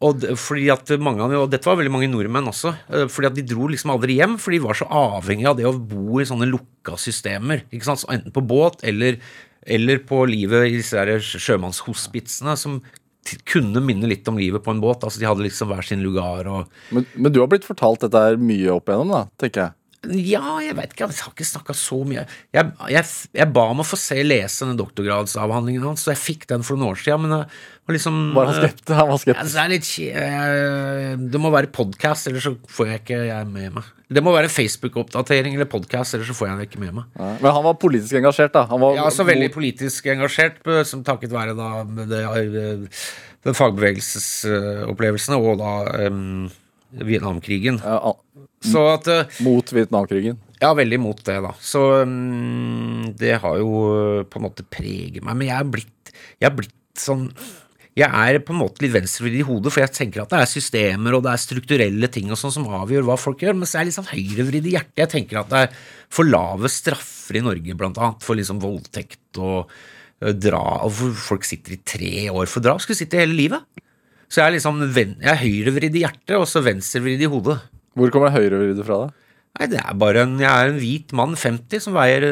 Og, 0.00 0.22
fordi 0.40 0.70
at 0.72 0.94
mange 1.02 1.26
og 1.36 1.50
dette 1.52 1.68
var 1.68 1.76
veldig 1.76 1.92
mange 1.92 2.08
nordmenn 2.08 2.48
også, 2.48 2.72
eh, 2.88 3.06
fordi 3.12 3.28
at 3.28 3.36
de 3.36 3.44
dro 3.50 3.66
liksom 3.68 3.92
aldri 3.92 4.16
hjem, 4.16 4.38
for 4.40 4.54
de 4.54 4.62
var 4.64 4.78
så 4.78 4.88
avhengig 4.88 5.48
av 5.50 5.58
det 5.58 5.66
å 5.68 5.74
bo 5.76 6.22
i 6.22 6.28
sånne 6.28 6.48
lukka 6.48 6.96
systemer. 7.00 7.66
ikke 7.68 7.88
sant, 7.90 8.00
så 8.04 8.12
Enten 8.14 8.32
på 8.32 8.40
båt 8.40 8.80
eller, 8.86 9.18
eller 9.66 10.00
på 10.08 10.22
livet 10.30 10.70
i 10.70 10.78
disse 10.78 11.20
sjømannshospitsene, 11.36 12.56
som 12.56 12.80
kunne 13.48 13.82
minne 13.84 14.08
litt 14.10 14.28
om 14.30 14.38
livet 14.40 14.64
på 14.64 14.72
en 14.74 14.80
båt. 14.82 15.04
altså 15.04 15.20
De 15.20 15.28
hadde 15.28 15.44
liksom 15.44 15.70
hver 15.70 15.86
sin 15.86 16.02
lugar 16.04 16.48
og 16.50 16.70
Men, 16.94 17.06
men 17.14 17.32
du 17.32 17.40
har 17.42 17.50
blitt 17.50 17.68
fortalt 17.68 18.06
dette 18.06 18.24
her 18.24 18.40
mye 18.40 18.72
opp 18.74 18.88
igjennom, 18.88 19.12
da, 19.14 19.26
tenker 19.40 19.66
jeg. 19.66 19.76
Ja, 20.00 20.54
jeg 20.64 20.72
vet 20.78 20.94
ikke, 20.94 21.10
jeg 21.10 21.20
har 21.20 21.32
ikke 21.34 21.44
snakka 21.44 21.74
så 21.76 21.98
mye. 22.08 22.22
Jeg, 22.56 22.70
jeg, 22.88 23.08
jeg 23.36 23.52
ba 23.52 23.66
om 23.68 23.82
å 23.82 23.84
få 23.84 23.98
se 24.00 24.16
lese 24.24 24.64
den 24.64 24.78
doktorgradsavhandlingen 24.80 25.84
hans, 25.84 26.06
så 26.06 26.14
jeg 26.14 26.22
fikk 26.22 26.46
den 26.48 26.64
for 26.64 26.80
noen 26.80 26.94
år 26.94 27.02
siden, 27.02 27.26
men 27.26 27.44
var 27.44 27.96
liksom 27.98 28.20
Var 28.32 28.48
han 28.48 28.54
eh, 28.54 28.62
skeptisk? 28.62 28.94
Han 28.96 29.10
var 29.12 29.26
ja, 29.28 29.44
det 29.44 29.66
litt 29.74 29.90
eh, 30.08 31.10
Det 31.20 31.42
må 31.42 31.52
være 31.52 31.72
podkast, 31.76 32.30
ellers 32.30 32.48
så 32.48 32.54
får 32.72 32.94
jeg 32.94 33.02
ikke 33.04 33.20
jeg 33.28 33.50
med 33.52 33.76
meg. 33.76 33.92
Det 34.10 34.22
må 34.26 34.32
være 34.34 34.50
Facebook-oppdatering 34.50 35.54
eller 35.54 35.68
podkast, 35.70 36.16
ellers 36.16 36.32
så 36.32 36.34
får 36.34 36.48
jeg 36.48 36.58
det 36.58 36.64
ikke 36.66 36.80
med 36.82 36.96
meg. 36.96 37.10
Ja. 37.14 37.28
Men 37.44 37.52
han 37.54 37.66
var 37.68 37.76
politisk 37.78 38.16
engasjert, 38.18 38.52
da. 38.56 38.64
Han 38.72 38.82
var 38.82 38.96
Ja, 38.96 39.04
altså 39.06 39.26
veldig 39.28 39.52
politisk 39.54 40.08
engasjert, 40.10 40.58
eh, 40.66 40.82
som 40.88 41.04
takket 41.06 41.30
være 41.30 41.54
da 41.54 41.84
det, 41.86 42.24
eh, 42.24 43.04
den 43.46 43.56
fagbevegelsesopplevelsen 43.56 45.36
og 45.38 45.62
da 45.62 46.08
um, 46.08 46.50
Vietnamkrigen. 46.90 47.78
ja, 47.84 48.12
Så 48.66 48.82
at 48.96 49.06
eh, 49.08 49.40
mot 49.46 49.72
Vietnamkrigen. 49.72 50.40
Ja, 50.60 50.74
veldig 50.74 50.98
mot 51.00 51.22
det, 51.24 51.38
da. 51.46 51.54
Så 51.62 52.02
um, 52.02 53.14
det 53.16 53.38
har 53.40 53.62
jo 53.62 54.26
på 54.26 54.42
en 54.42 54.48
måte 54.48 54.66
preget 54.66 55.22
meg. 55.22 55.38
Men 55.38 55.46
jeg 55.46 55.56
er 55.56 55.70
blitt, 55.78 56.14
jeg 56.42 56.50
er 56.50 56.56
blitt 56.58 56.74
sånn 56.98 57.28
Jeg 57.98 58.06
er 58.06 58.38
på 58.46 58.54
en 58.54 58.60
måte 58.60 58.84
litt 58.84 58.92
venstrevridd 58.94 59.40
i 59.40 59.46
hodet, 59.46 59.72
for 59.74 59.82
jeg 59.82 59.92
tenker 59.96 60.22
at 60.22 60.30
det 60.30 60.38
er 60.38 60.50
systemer 60.50 61.16
og 61.16 61.24
det 61.26 61.32
er 61.32 61.42
strukturelle 61.42 62.10
ting 62.12 62.30
og 62.30 62.38
sånn 62.38 62.54
som 62.54 62.68
avgjør 62.78 63.08
hva 63.08 63.16
folk 63.18 63.42
gjør, 63.42 63.56
men 63.58 63.66
så 63.66 63.78
er 63.78 63.82
jeg 63.82 63.90
litt 63.90 63.96
sånn 63.98 64.10
høyrevridd 64.12 64.68
i 64.70 64.74
hjertet. 64.76 65.00
Jeg 65.02 65.12
tenker 65.16 65.40
at 65.40 65.50
det 65.50 65.62
er 65.64 65.80
for 66.14 66.28
lave 66.28 66.70
straffer 66.70 67.40
i 67.40 67.42
Norge, 67.44 67.76
blant 67.78 67.98
annet, 67.98 68.22
for 68.22 68.38
liksom 68.38 68.62
voldtekt 68.62 69.40
og 69.42 69.72
øh, 69.74 70.34
dra 70.38 70.62
og 70.86 71.02
folk 71.18 71.48
sitter 71.48 71.74
i 71.74 71.80
tre 71.82 72.12
år 72.30 72.50
for 72.50 72.62
drap. 72.62 72.82
Skulle 72.84 73.00
sitte 73.00 73.18
hele 73.18 73.34
livet. 73.34 73.66
Så 74.30 74.38
jeg 74.38 74.46
er 74.46 74.54
liksom 74.54 74.84
jeg 74.86 75.26
er 75.26 75.42
høyrevridd 75.42 75.98
i 75.98 76.04
hjertet 76.04 76.36
og 76.38 76.46
så 76.46 76.62
venstrevridd 76.62 77.26
i 77.26 77.30
hodet. 77.32 77.58
Hvor 77.98 78.14
kommer 78.14 78.30
høyrevriddet 78.30 78.86
fra, 78.86 79.08
da? 79.08 79.19
Nei, 79.58 79.66
det 79.66 79.80
er 79.82 79.96
bare 79.98 80.22
en, 80.24 80.36
Jeg 80.40 80.48
er 80.48 80.70
en 80.70 80.78
hvit 80.80 81.12
mann, 81.18 81.32
50, 81.36 81.82
som 81.82 81.96
veier, 81.96 82.22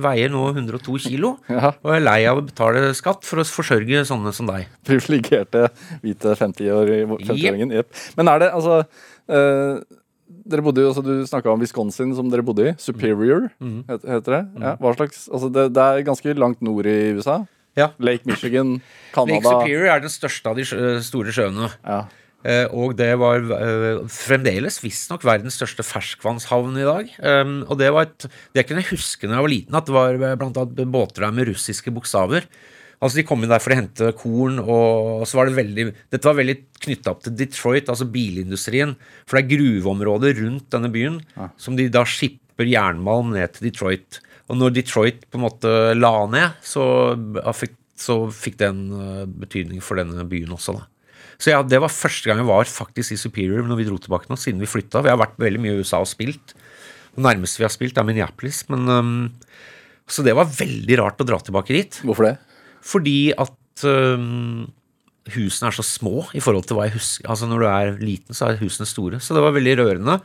veier 0.00 0.30
nå 0.32 0.42
102 0.54 0.98
kilo. 1.08 1.32
Ja. 1.50 1.72
Og 1.82 1.94
er 1.96 2.04
lei 2.04 2.20
av 2.30 2.38
å 2.40 2.44
betale 2.46 2.92
skatt 2.96 3.26
for 3.26 3.42
å 3.42 3.44
forsørge 3.44 4.04
sånne 4.08 4.32
som 4.36 4.46
deg. 4.48 4.68
Privilegerte 4.86 5.66
hvite 6.04 6.36
50-åringen. 6.38 7.16
50 7.26 7.74
Jepp. 7.80 7.90
Men 8.16 8.30
er 8.32 8.44
det 8.44 8.52
altså 8.54 8.78
øh, 9.28 9.80
Dere 10.50 10.62
bodde 10.62 10.82
jo, 10.84 10.92
altså 10.92 11.02
Du 11.04 11.12
snakka 11.26 11.50
om 11.52 11.60
Wisconsin, 11.62 12.12
som 12.16 12.30
dere 12.30 12.44
bodde 12.46 12.68
i. 12.70 12.74
Superior, 12.80 13.48
Mm. 13.60 13.80
heter 13.90 14.36
det. 14.36 14.42
Ja, 14.62 14.76
hva 14.80 14.94
slags, 14.96 15.24
altså 15.28 15.50
det, 15.52 15.66
det 15.74 15.82
er 15.84 16.06
ganske 16.06 16.34
langt 16.38 16.62
nord 16.62 16.86
i 16.86 16.94
USA. 17.18 17.40
Ja. 17.78 17.90
Lake 18.02 18.26
Michigan, 18.26 18.76
Lake 19.14 19.42
Superior 19.42 19.90
er 19.90 20.00
den 20.06 20.10
største 20.10 20.50
av 20.50 20.56
de 20.58 20.64
store 21.06 21.34
sjøene. 21.34 21.68
Ja. 21.84 22.00
Eh, 22.40 22.66
og 22.72 22.94
det 22.96 23.10
var 23.20 23.44
eh, 23.52 24.00
fremdeles 24.08 24.78
visstnok 24.80 25.26
verdens 25.28 25.58
største 25.60 25.84
ferskvannshavn 25.84 26.78
i 26.80 26.86
dag. 26.88 27.14
Um, 27.20 27.56
og 27.66 27.76
det 27.80 27.90
var 27.92 28.08
et, 28.08 28.28
det 28.56 28.64
kunne 28.66 28.80
jeg 28.80 28.94
huske 28.94 29.28
da 29.28 29.36
jeg 29.36 29.46
var 29.46 29.52
liten, 29.52 29.76
at 29.76 29.88
det 29.88 29.96
var 29.96 30.16
eh, 30.16 30.36
blant 30.40 30.60
annet 30.60 30.84
båter 30.88 31.26
der 31.26 31.34
med 31.36 31.50
russiske 31.50 31.92
bokstaver. 31.92 32.48
Altså 33.00 33.20
De 33.20 33.24
kom 33.28 33.44
inn 33.44 33.52
der 33.52 33.62
for 33.64 33.72
å 33.72 33.78
hente 33.78 34.10
korn, 34.16 34.58
og 34.60 35.24
så 35.28 35.38
var 35.38 35.48
det 35.48 35.56
veldig 35.56 35.86
Dette 36.12 36.28
var 36.28 36.36
veldig 36.36 36.56
knytta 36.84 37.14
opp 37.14 37.22
til 37.24 37.36
Detroit, 37.36 37.88
altså 37.88 38.08
bilindustrien. 38.12 38.92
For 39.24 39.38
det 39.38 39.46
er 39.46 39.54
gruveområder 39.54 40.36
rundt 40.42 40.68
denne 40.72 40.92
byen 40.92 41.16
som 41.60 41.78
de 41.78 41.88
da 41.92 42.04
skipper 42.04 42.68
jernmalm 42.68 43.32
ned 43.32 43.56
til 43.56 43.70
Detroit. 43.70 44.20
Og 44.52 44.60
når 44.60 44.76
Detroit 44.76 45.24
på 45.28 45.40
en 45.40 45.46
måte 45.46 45.72
la 45.96 46.12
ned, 46.28 46.60
så 46.60 46.84
fikk, 47.56 47.72
så 47.96 48.20
fikk 48.36 48.60
det 48.60 48.68
en 48.68 48.84
betydning 49.32 49.80
for 49.84 49.96
denne 50.00 50.28
byen 50.28 50.52
også, 50.58 50.76
da. 50.76 50.89
Så 51.40 51.54
ja, 51.54 51.62
det 51.64 51.80
var 51.80 51.92
første 51.92 52.28
gang 52.28 52.42
jeg 52.42 52.50
var 52.50 52.68
faktisk 52.68 53.14
i 53.14 53.20
Superior 53.20 53.64
når 53.64 53.80
vi 53.80 53.86
dro 53.88 53.96
tilbake 54.00 54.28
nå, 54.28 54.36
siden 54.40 54.60
vi 54.60 54.68
flytta. 54.68 55.00
Vi 55.06 55.12
har 55.12 55.20
vært 55.20 55.38
veldig 55.40 55.62
mye 55.62 55.78
i 55.78 55.80
USA 55.80 56.02
og 56.02 56.10
spilt. 56.10 56.52
Det 57.14 57.24
nærmeste 57.24 57.62
vi 57.62 57.66
har 57.66 57.72
spilt, 57.72 57.96
er 57.96 58.06
Minneapolis. 58.06 58.62
Men, 58.68 58.84
um, 58.92 59.14
så 60.10 60.24
det 60.26 60.36
var 60.36 60.52
veldig 60.52 61.00
rart 61.00 61.22
å 61.22 61.26
dra 61.28 61.40
tilbake 61.40 61.76
dit. 61.76 62.00
Hvorfor 62.04 62.28
det? 62.28 62.36
Fordi 62.84 63.18
at 63.40 63.86
um, 63.88 64.68
husene 65.32 65.70
er 65.70 65.76
så 65.76 65.86
små 65.86 66.26
i 66.36 66.42
forhold 66.44 66.68
til 66.68 66.76
hva 66.76 66.90
jeg 66.90 66.98
husker. 66.98 67.30
Altså 67.32 67.48
Når 67.48 67.64
du 67.64 67.68
er 67.70 67.92
liten, 68.04 68.36
så 68.36 68.50
er 68.50 68.60
husene 68.60 68.88
store. 68.88 69.22
Så 69.24 69.36
det 69.36 69.44
var 69.44 69.56
veldig 69.56 69.78
rørende. 69.80 70.20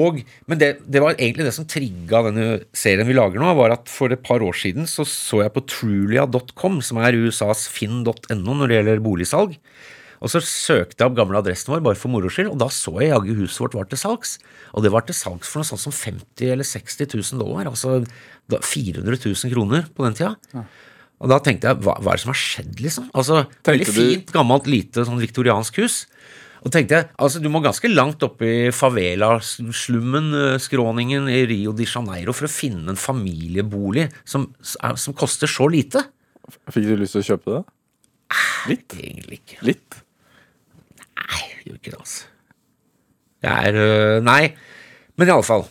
Og, 0.00 0.20
men 0.46 0.58
det, 0.58 0.70
det 0.86 1.02
var 1.02 1.16
egentlig 1.16 1.46
det 1.48 1.54
som 1.54 1.66
trigga 1.66 2.22
denne 2.28 2.60
serien 2.76 3.08
vi 3.08 3.16
lager 3.16 3.42
nå, 3.42 3.54
var 3.58 3.74
at 3.74 3.90
for 3.90 4.12
et 4.14 4.22
par 4.22 4.42
år 4.46 4.54
siden 4.54 4.86
så 4.86 5.02
så 5.08 5.42
jeg 5.42 5.54
på 5.54 5.64
trulia.com, 5.66 6.78
som 6.82 7.00
er 7.02 7.18
USAs 7.18 7.64
finn.no 7.70 8.54
når 8.54 8.70
det 8.70 8.78
gjelder 8.78 9.02
boligsalg. 9.02 9.56
Og 10.20 10.28
så 10.28 10.42
søkte 10.44 11.00
jeg 11.00 11.08
opp 11.08 11.16
gamle 11.16 11.40
adressen 11.40 11.72
vår 11.72 11.82
bare 11.84 11.96
for 11.96 12.12
moro 12.12 12.28
skyld, 12.32 12.50
og 12.52 12.58
da 12.60 12.68
så 12.72 12.92
jeg 13.00 13.08
jaggu 13.14 13.38
huset 13.38 13.62
vårt 13.64 13.76
var 13.78 13.88
til 13.88 14.00
salgs. 14.00 14.34
Og 14.76 14.84
det 14.84 14.92
var 14.92 15.06
til 15.08 15.16
salgs 15.16 15.48
for 15.48 15.62
noe 15.62 15.68
sånt 15.70 15.80
som 15.80 15.94
50 15.96 16.52
eller 16.52 16.68
60 16.68 17.08
000 17.08 17.40
dollar, 17.40 17.70
altså 17.70 18.02
400 18.52 19.16
000 19.16 19.54
kroner 19.54 19.88
på 19.96 20.04
den 20.04 20.18
tida. 20.18 20.34
Og 21.20 21.28
da 21.32 21.40
tenkte 21.44 21.68
jeg, 21.68 21.80
hva, 21.84 21.96
hva 22.00 22.12
er 22.12 22.20
det 22.20 22.24
som 22.24 22.32
har 22.32 22.40
skjedd, 22.40 22.76
liksom? 22.80 23.08
Altså, 23.16 23.42
Veldig 23.68 23.88
fint, 23.88 24.30
gammelt, 24.32 24.68
lite 24.70 25.04
sånn 25.08 25.20
viktoriansk 25.20 25.80
hus. 25.82 26.04
Og 26.60 26.72
tenkte 26.72 26.98
jeg, 26.98 27.08
altså 27.16 27.40
Du 27.40 27.48
må 27.52 27.62
ganske 27.64 27.88
langt 27.88 28.24
opp 28.24 28.42
i 28.44 28.68
favela-slummen, 28.76 30.30
eh, 30.36 30.58
skråningen 30.60 31.28
i 31.32 31.42
Rio 31.48 31.72
de 31.76 31.88
Janeiro, 31.88 32.34
for 32.36 32.48
å 32.48 32.52
finne 32.52 32.92
en 32.92 33.00
familiebolig 33.00 34.10
som, 34.28 34.50
som 34.60 35.16
koster 35.16 35.48
så 35.48 35.68
lite. 35.72 36.04
Fikk 36.72 36.88
du 36.88 36.96
lyst 37.00 37.16
til 37.16 37.24
å 37.24 37.28
kjøpe 37.32 37.56
det? 37.56 37.62
Litt? 38.70 38.96
Egentlig 39.00 39.40
ikke. 39.40 39.60
Litt? 39.66 40.00
Gjør 41.64 41.76
ikke 41.76 41.92
det, 41.92 42.00
altså. 42.00 42.24
Jeg 43.44 43.70
er 43.70 43.76
øh, 43.80 44.16
Nei. 44.24 44.54
Men 45.16 45.28
i 45.28 45.34
alle 45.34 45.46
fall. 45.46 45.66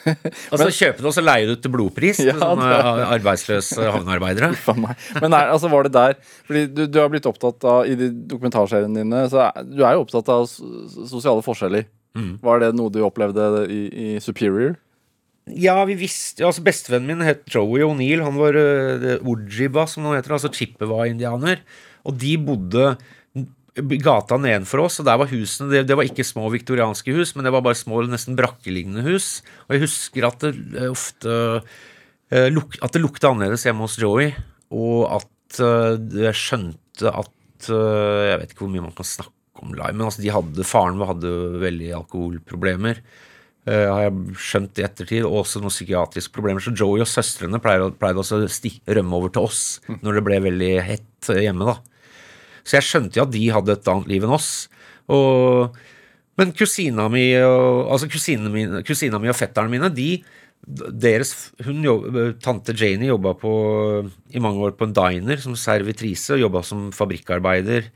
Og 0.54 0.56
så 0.56 0.68
kjøpe 0.72 1.02
og 1.04 1.12
så 1.12 1.20
leie 1.20 1.44
det 1.44 1.58
ut 1.58 1.62
til 1.64 1.72
blodpris 1.74 2.20
Ja, 2.24 2.32
sånne 2.38 2.68
det- 2.70 3.08
arbeidsløse 3.18 3.88
havnearbeidere. 3.92 4.52
Men 5.22 5.34
er, 5.36 5.50
altså, 5.52 5.68
var 5.68 5.84
det 5.84 5.92
der 5.92 6.14
Fordi 6.46 6.62
du, 6.72 6.84
du 6.88 6.96
har 7.02 7.10
blitt 7.12 7.26
opptatt 7.28 7.66
av 7.68 7.90
I 7.90 7.96
de 7.98 8.08
dokumentarseriene 8.30 9.02
dine 9.02 9.24
Så 9.28 9.42
er, 9.44 9.66
du 9.66 9.82
er 9.84 9.98
jo 9.98 10.06
opptatt 10.06 10.30
av 10.32 10.46
sosiale 10.48 11.42
forskjeller. 11.44 11.84
Mm. 12.16 12.30
Var 12.42 12.62
det 12.62 12.70
noe 12.78 12.90
du 12.94 13.02
opplevde 13.04 13.50
i, 13.70 13.80
i 13.90 14.08
Superior? 14.24 14.78
Ja, 15.50 15.76
vi 15.88 15.98
visste 15.98 16.46
altså 16.46 16.62
Bestevennen 16.64 17.10
min 17.18 17.26
het 17.26 17.42
Joey 17.50 17.82
O'Neill. 17.84 18.22
Han 18.24 18.38
var 18.38 18.56
uh, 18.56 19.28
Ojiba, 19.30 19.84
som 19.90 20.06
det 20.06 20.20
heter. 20.20 20.36
Altså 20.38 20.50
Chippewa-indianer. 20.54 21.62
Og 22.06 22.16
de 22.20 22.36
bodde 22.40 22.92
gata 24.02 24.38
nedenfor 24.40 24.84
oss, 24.84 25.00
og 25.00 25.08
der 25.08 25.18
var 25.20 25.30
husene 25.30 25.70
det, 25.72 25.84
det 25.88 25.96
var 25.98 26.06
ikke 26.08 26.26
små 26.26 26.48
viktorianske 26.52 27.14
hus, 27.16 27.34
men 27.36 27.46
det 27.46 27.52
var 27.54 27.64
bare 27.64 27.78
små, 27.78 28.02
nesten 28.10 28.38
brakkelignende 28.38 29.04
hus. 29.06 29.40
Og 29.68 29.76
jeg 29.76 29.84
husker 29.86 30.28
at 30.28 30.44
det 30.44 30.52
eh, 30.76 30.90
ofte 30.90 31.34
eh, 32.30 32.48
luk, 32.52 32.78
At 32.82 32.94
det 32.94 33.02
lukta 33.02 33.30
annerledes 33.30 33.66
hjemme 33.66 33.86
hos 33.86 33.98
Joey, 34.00 34.30
og 34.70 35.08
at 35.20 35.60
eh, 35.64 35.96
jeg 36.26 36.38
skjønte 36.38 37.12
at 37.12 37.70
eh, 37.72 38.22
Jeg 38.30 38.42
vet 38.42 38.54
ikke 38.54 38.66
hvor 38.66 38.72
mye 38.74 38.86
man 38.88 38.96
kan 38.96 39.08
snakke 39.08 39.64
om 39.64 39.74
live, 39.76 39.96
men 39.96 40.06
altså 40.06 40.22
de 40.24 40.32
hadde, 40.32 40.64
faren 40.64 41.02
hadde 41.04 41.34
veldig 41.60 41.90
alkoholproblemer. 41.98 43.02
har 43.68 44.06
jeg 44.06 44.36
skjønt 44.40 44.78
i 44.80 44.84
ettertid, 44.86 45.26
og 45.28 45.42
også 45.42 45.60
noen 45.60 45.74
psykiatriske 45.74 46.32
problemer. 46.32 46.64
Så 46.64 46.72
Joey 46.72 47.02
og 47.04 47.10
søstrene 47.10 47.60
pleide, 47.60 47.90
pleide 48.00 48.22
også 48.22 48.38
å 48.40 48.94
rømme 48.96 49.18
over 49.18 49.34
til 49.34 49.44
oss 49.44 49.60
når 50.00 50.16
det 50.16 50.22
ble 50.24 50.38
veldig 50.46 50.70
hett 50.86 51.28
hjemme. 51.44 51.68
da. 51.68 51.76
Så 52.70 52.78
jeg 52.78 52.86
skjønte 52.86 53.18
jo 53.18 53.26
at 53.26 53.32
de 53.34 53.46
hadde 53.50 53.74
et 53.74 53.88
annet 53.90 54.10
liv 54.12 54.26
enn 54.26 54.36
oss. 54.36 54.50
Og, 55.10 55.74
men 56.38 56.52
kusina 56.54 57.08
mi, 57.10 57.24
og, 57.42 57.88
altså 57.96 58.06
kusina 58.12 58.52
mi, 58.52 58.68
kusina 58.86 59.18
mi 59.18 59.32
og 59.32 59.38
fetterne 59.38 59.72
mine, 59.72 59.90
de 59.90 60.12
deres, 60.70 61.50
hun 61.64 61.82
Tante 62.44 62.74
Janie 62.76 63.08
jobba 63.08 63.32
i 64.30 64.42
mange 64.44 64.60
år 64.68 64.76
på 64.78 64.86
en 64.86 64.94
diner 64.94 65.40
som 65.42 65.56
servitrise 65.58 66.36
og 66.36 66.44
jobba 66.44 66.62
som 66.62 66.90
fabrikkarbeider. 66.94 67.88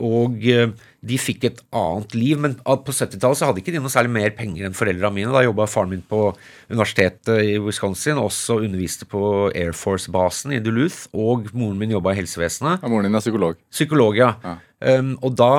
Og 0.00 0.40
eh, 0.48 0.72
de 1.06 1.18
fikk 1.20 1.46
et 1.48 1.60
annet 1.76 2.14
liv, 2.16 2.38
men 2.42 2.56
på 2.58 2.94
70-tallet 2.94 3.38
så 3.38 3.48
hadde 3.48 3.62
ikke 3.62 3.74
de 3.74 3.80
noe 3.82 3.92
særlig 3.92 4.12
mer 4.14 4.34
penger 4.36 4.66
enn 4.66 4.76
foreldra 4.76 5.10
mine. 5.14 5.32
Da 5.34 5.44
jobba 5.44 5.68
faren 5.70 5.92
min 5.92 6.04
på 6.06 6.30
universitetet 6.72 7.42
i 7.44 7.56
Wisconsin, 7.62 8.20
også 8.20 8.58
underviste 8.64 9.08
på 9.10 9.22
Air 9.52 9.74
Force-basen 9.76 10.56
i 10.56 10.60
Duluth. 10.62 11.06
Og 11.16 11.50
moren 11.52 11.78
min 11.80 11.94
jobba 11.94 12.14
i 12.14 12.20
helsevesenet. 12.20 12.82
Ja, 12.82 12.92
moren 12.92 13.08
din 13.08 13.18
er 13.18 13.24
psykolog. 13.24 13.60
Psykolog, 13.72 14.18
ja. 14.18 14.32
Um, 14.80 15.14
og 15.24 15.36
da 15.38 15.52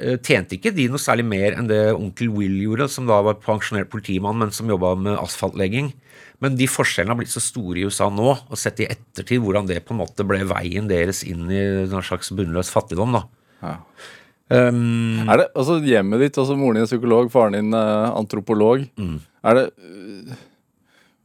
eh, 0.00 0.16
tjente 0.18 0.56
ikke 0.56 0.74
de 0.74 0.88
noe 0.90 1.02
særlig 1.02 1.26
mer 1.28 1.58
enn 1.58 1.68
det 1.70 1.82
onkel 1.94 2.32
Will 2.34 2.56
gjorde, 2.64 2.88
som 2.92 3.10
da 3.10 3.20
var 3.26 3.38
pensjonert 3.44 3.92
politimann, 3.92 4.40
men 4.40 4.54
som 4.54 4.70
jobba 4.72 4.94
med 4.98 5.20
asfaltlegging. 5.20 5.92
Men 6.42 6.58
de 6.58 6.66
forskjellene 6.68 7.14
har 7.14 7.20
blitt 7.20 7.32
så 7.32 7.42
store 7.42 7.80
i 7.80 7.86
USA 7.86 8.10
nå, 8.12 8.34
og 8.34 8.60
sett 8.60 8.82
i 8.82 8.90
ettertid 8.90 9.42
hvordan 9.42 9.68
det 9.68 9.84
på 9.86 9.94
en 9.94 10.02
måte 10.02 10.26
ble 10.26 10.42
veien 10.50 10.90
deres 10.90 11.22
inn 11.28 11.46
i 11.48 11.62
en 11.86 12.04
slags 12.04 12.32
bunnløs 12.34 12.72
fattigdom, 12.74 13.14
da. 13.16 13.24
Ja. 13.64 13.78
Um, 14.52 15.24
Er 15.24 15.40
det, 15.40 15.46
altså 15.56 15.78
Hjemmet 15.80 16.20
ditt, 16.20 16.36
altså 16.36 16.56
moren 16.58 16.76
din 16.76 16.84
er 16.84 16.90
psykolog, 16.90 17.30
faren 17.32 17.56
din 17.56 17.76
er 17.78 18.10
antropolog. 18.12 18.84
Mm. 19.00 19.16
Er 19.44 19.60
det 19.60 19.66
uh, 19.80 20.34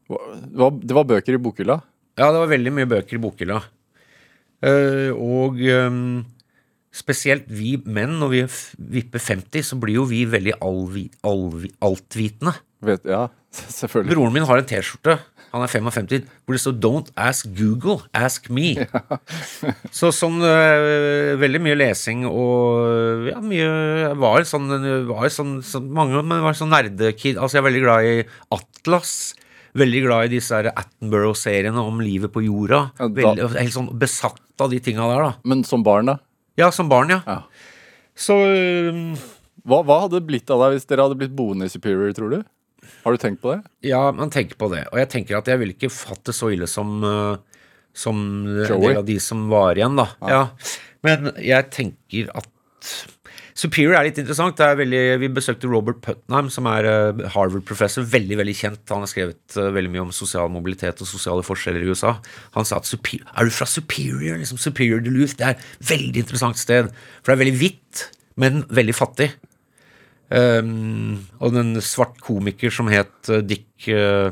det 0.10 0.58
var, 0.58 0.72
det 0.82 0.96
var 0.98 1.10
bøker 1.10 1.36
i 1.38 1.42
bokhylla? 1.42 1.82
ja, 2.20 2.32
det 2.34 2.40
var 2.42 2.50
veldig 2.52 2.72
mye 2.76 2.90
bøker 2.90 3.16
i 3.16 3.22
bokhylla. 3.24 3.60
Uh, 4.60 5.12
og 5.16 5.60
um, 5.72 6.26
spesielt 6.92 7.48
vi 7.48 7.78
menn, 7.86 8.18
når 8.20 8.34
vi 8.34 8.42
vipper 8.98 9.24
50, 9.24 9.64
så 9.70 9.78
blir 9.80 10.02
jo 10.02 10.08
vi 10.10 10.26
veldig 10.28 10.58
allvi, 10.66 11.06
allvi, 11.28 11.72
altvitende. 11.86 12.56
Vet, 12.84 13.08
ja, 13.08 13.28
selvfølgelig. 13.80 14.16
Broren 14.16 14.36
min 14.36 14.48
har 14.50 14.60
en 14.60 14.68
T-skjorte, 14.68 15.20
han 15.50 15.64
er 15.66 15.72
55, 15.72 16.28
hvor 16.46 16.56
det 16.56 16.62
står 16.62 16.76
'Don't 16.78 17.10
ask 17.18 17.50
Google, 17.58 18.00
ask 18.14 18.50
me'. 18.54 18.86
Så 20.00 20.12
sånn 20.14 20.38
uh, 20.44 21.36
veldig 21.42 21.62
mye 21.66 21.78
lesing 21.80 22.26
og 22.30 23.30
ja, 23.30 23.40
mye 23.42 24.14
var 24.20 24.46
sånn, 24.48 24.70
var 25.10 25.30
sånn, 25.34 25.60
sånn 25.66 25.90
Mange 25.94 26.22
men 26.22 26.44
var 26.46 26.58
sånn 26.58 26.74
nerdekid. 26.74 27.38
Altså, 27.38 27.58
jeg 27.58 27.64
er 27.64 27.70
veldig 27.70 27.84
glad 27.86 28.10
i 28.10 28.16
Atlas. 28.56 29.14
Veldig 29.78 30.02
glad 30.06 30.28
i 30.28 30.36
disse 30.38 30.60
Attenborough-seriene 30.70 31.82
om 31.82 32.00
livet 32.02 32.34
på 32.34 32.44
jorda. 32.46 32.90
Ja, 33.00 33.10
Veldig, 33.20 33.50
helt 33.58 33.76
sånn 33.76 33.92
besatt 34.02 34.62
av 34.62 34.72
de 34.74 34.80
tinga 34.84 35.06
der, 35.12 35.26
da. 35.28 35.34
Men 35.50 35.64
som 35.68 35.84
barn, 35.86 36.10
da? 36.10 36.18
Ja, 36.60 36.72
som 36.76 36.90
barn, 36.92 37.14
ja. 37.14 37.22
Ja. 37.28 37.42
Så 38.20 38.36
um, 38.36 39.14
Hva, 39.64 39.84
hva 39.86 40.02
hadde 40.04 40.18
det 40.18 40.28
blitt 40.28 40.50
av 40.52 40.64
deg 40.64 40.78
hvis 40.78 40.88
dere 40.90 41.06
hadde 41.06 41.18
blitt 41.20 41.36
boende 41.36 41.68
i 41.70 41.72
Superior, 41.72 42.12
tror 42.18 42.34
du? 42.34 42.40
Har 43.04 43.16
du 43.16 43.22
tenkt 43.22 43.42
på 43.44 43.54
det? 43.54 43.62
Ja, 43.88 44.02
man 44.16 44.32
tenker 44.34 44.60
på 44.60 44.70
det. 44.74 44.86
Og 44.92 45.00
jeg 45.02 45.10
tenker 45.14 45.40
at 45.40 45.48
jeg 45.52 45.62
vil 45.62 45.74
ikke 45.76 45.92
fatte 45.94 46.36
så 46.36 46.52
ille 46.54 46.68
som 46.70 47.00
uh, 47.06 47.38
Som 47.96 48.20
en 48.48 48.66
Joey. 48.66 48.90
del 48.90 49.02
av 49.02 49.08
de 49.08 49.20
som 49.24 49.48
var 49.52 49.80
igjen, 49.80 49.98
da. 50.00 50.10
Ja. 50.30 50.44
Men 51.06 51.32
jeg 51.42 51.72
tenker 51.74 52.30
at 52.38 52.50
Superior 53.60 53.98
er 53.98 54.06
litt 54.08 54.20
interessant. 54.22 54.56
Det 54.56 54.64
er 54.64 54.78
veldig, 54.80 55.02
vi 55.20 55.28
besøkte 55.36 55.68
Robert 55.68 55.98
Putnam, 56.06 56.48
som 56.54 56.68
er 56.72 56.86
uh, 56.88 57.24
Harvard-professor. 57.34 58.06
Veldig 58.08 58.38
veldig 58.40 58.56
kjent. 58.56 58.86
Han 58.94 59.04
har 59.04 59.12
skrevet 59.12 59.58
uh, 59.60 59.68
veldig 59.76 59.92
mye 59.92 60.06
om 60.06 60.14
sosial 60.16 60.48
mobilitet 60.54 61.02
og 61.04 61.10
sosiale 61.10 61.44
forskjeller 61.44 61.84
i 61.84 61.92
USA. 61.92 62.14
Han 62.56 62.68
sa 62.68 62.80
at 62.80 62.88
Superior, 62.88 63.28
er 63.36 63.50
du 63.50 63.52
fra 63.52 63.68
Superior? 63.68 64.40
Liksom 64.40 64.62
Superior 64.62 65.04
Duluth. 65.04 65.36
Det 65.40 65.50
er 65.50 65.58
et 65.58 65.92
veldig 65.92 66.24
interessant 66.24 66.62
sted. 66.62 66.88
For 67.20 67.34
det 67.34 67.36
er 67.36 67.44
veldig 67.44 67.60
hvitt, 67.60 68.06
men 68.40 68.64
veldig 68.72 68.96
fattig. 68.96 69.34
Um, 70.30 71.26
og 71.42 71.58
en 71.58 71.80
svart 71.82 72.20
komiker 72.22 72.70
som 72.74 72.90
het 72.92 73.32
uh, 73.34 73.40
Dick 73.42 73.88
uh, 73.90 74.30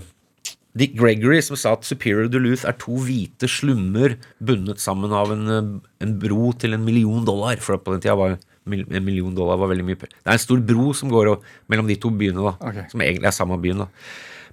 Dick 0.78 0.94
Gregory, 0.94 1.40
som 1.42 1.58
sa 1.58 1.72
at 1.74 1.88
Superior 1.88 2.28
Duluth 2.30 2.68
er 2.70 2.76
to 2.78 3.00
hvite 3.02 3.50
slummer 3.50 4.14
bundet 4.38 4.82
sammen 4.84 5.16
av 5.16 5.34
en, 5.34 5.48
uh, 5.50 5.72
en 6.04 6.14
bro 6.22 6.52
til 6.62 6.78
en 6.78 6.86
million 6.86 7.26
dollar. 7.26 7.58
For 7.64 7.82
på 7.82 7.96
den 7.96 8.04
tida 8.06 8.18
var 8.20 8.38
en 8.38 9.06
million 9.06 9.34
dollar 9.34 9.58
var 9.58 9.72
veldig 9.72 9.86
mye 9.88 10.00
Det 10.04 10.12
er 10.12 10.36
en 10.36 10.44
stor 10.44 10.62
bro 10.70 10.92
som 10.98 11.10
går 11.10 11.32
og, 11.34 11.46
mellom 11.72 11.90
de 11.90 11.98
to 11.98 12.12
byene, 12.14 12.46
da. 12.46 12.54
okay. 12.62 12.86
Som 12.92 13.02
egentlig 13.02 13.32
er 13.32 13.38
samme 13.40 13.58
byen, 13.64 13.86
da. 13.86 13.90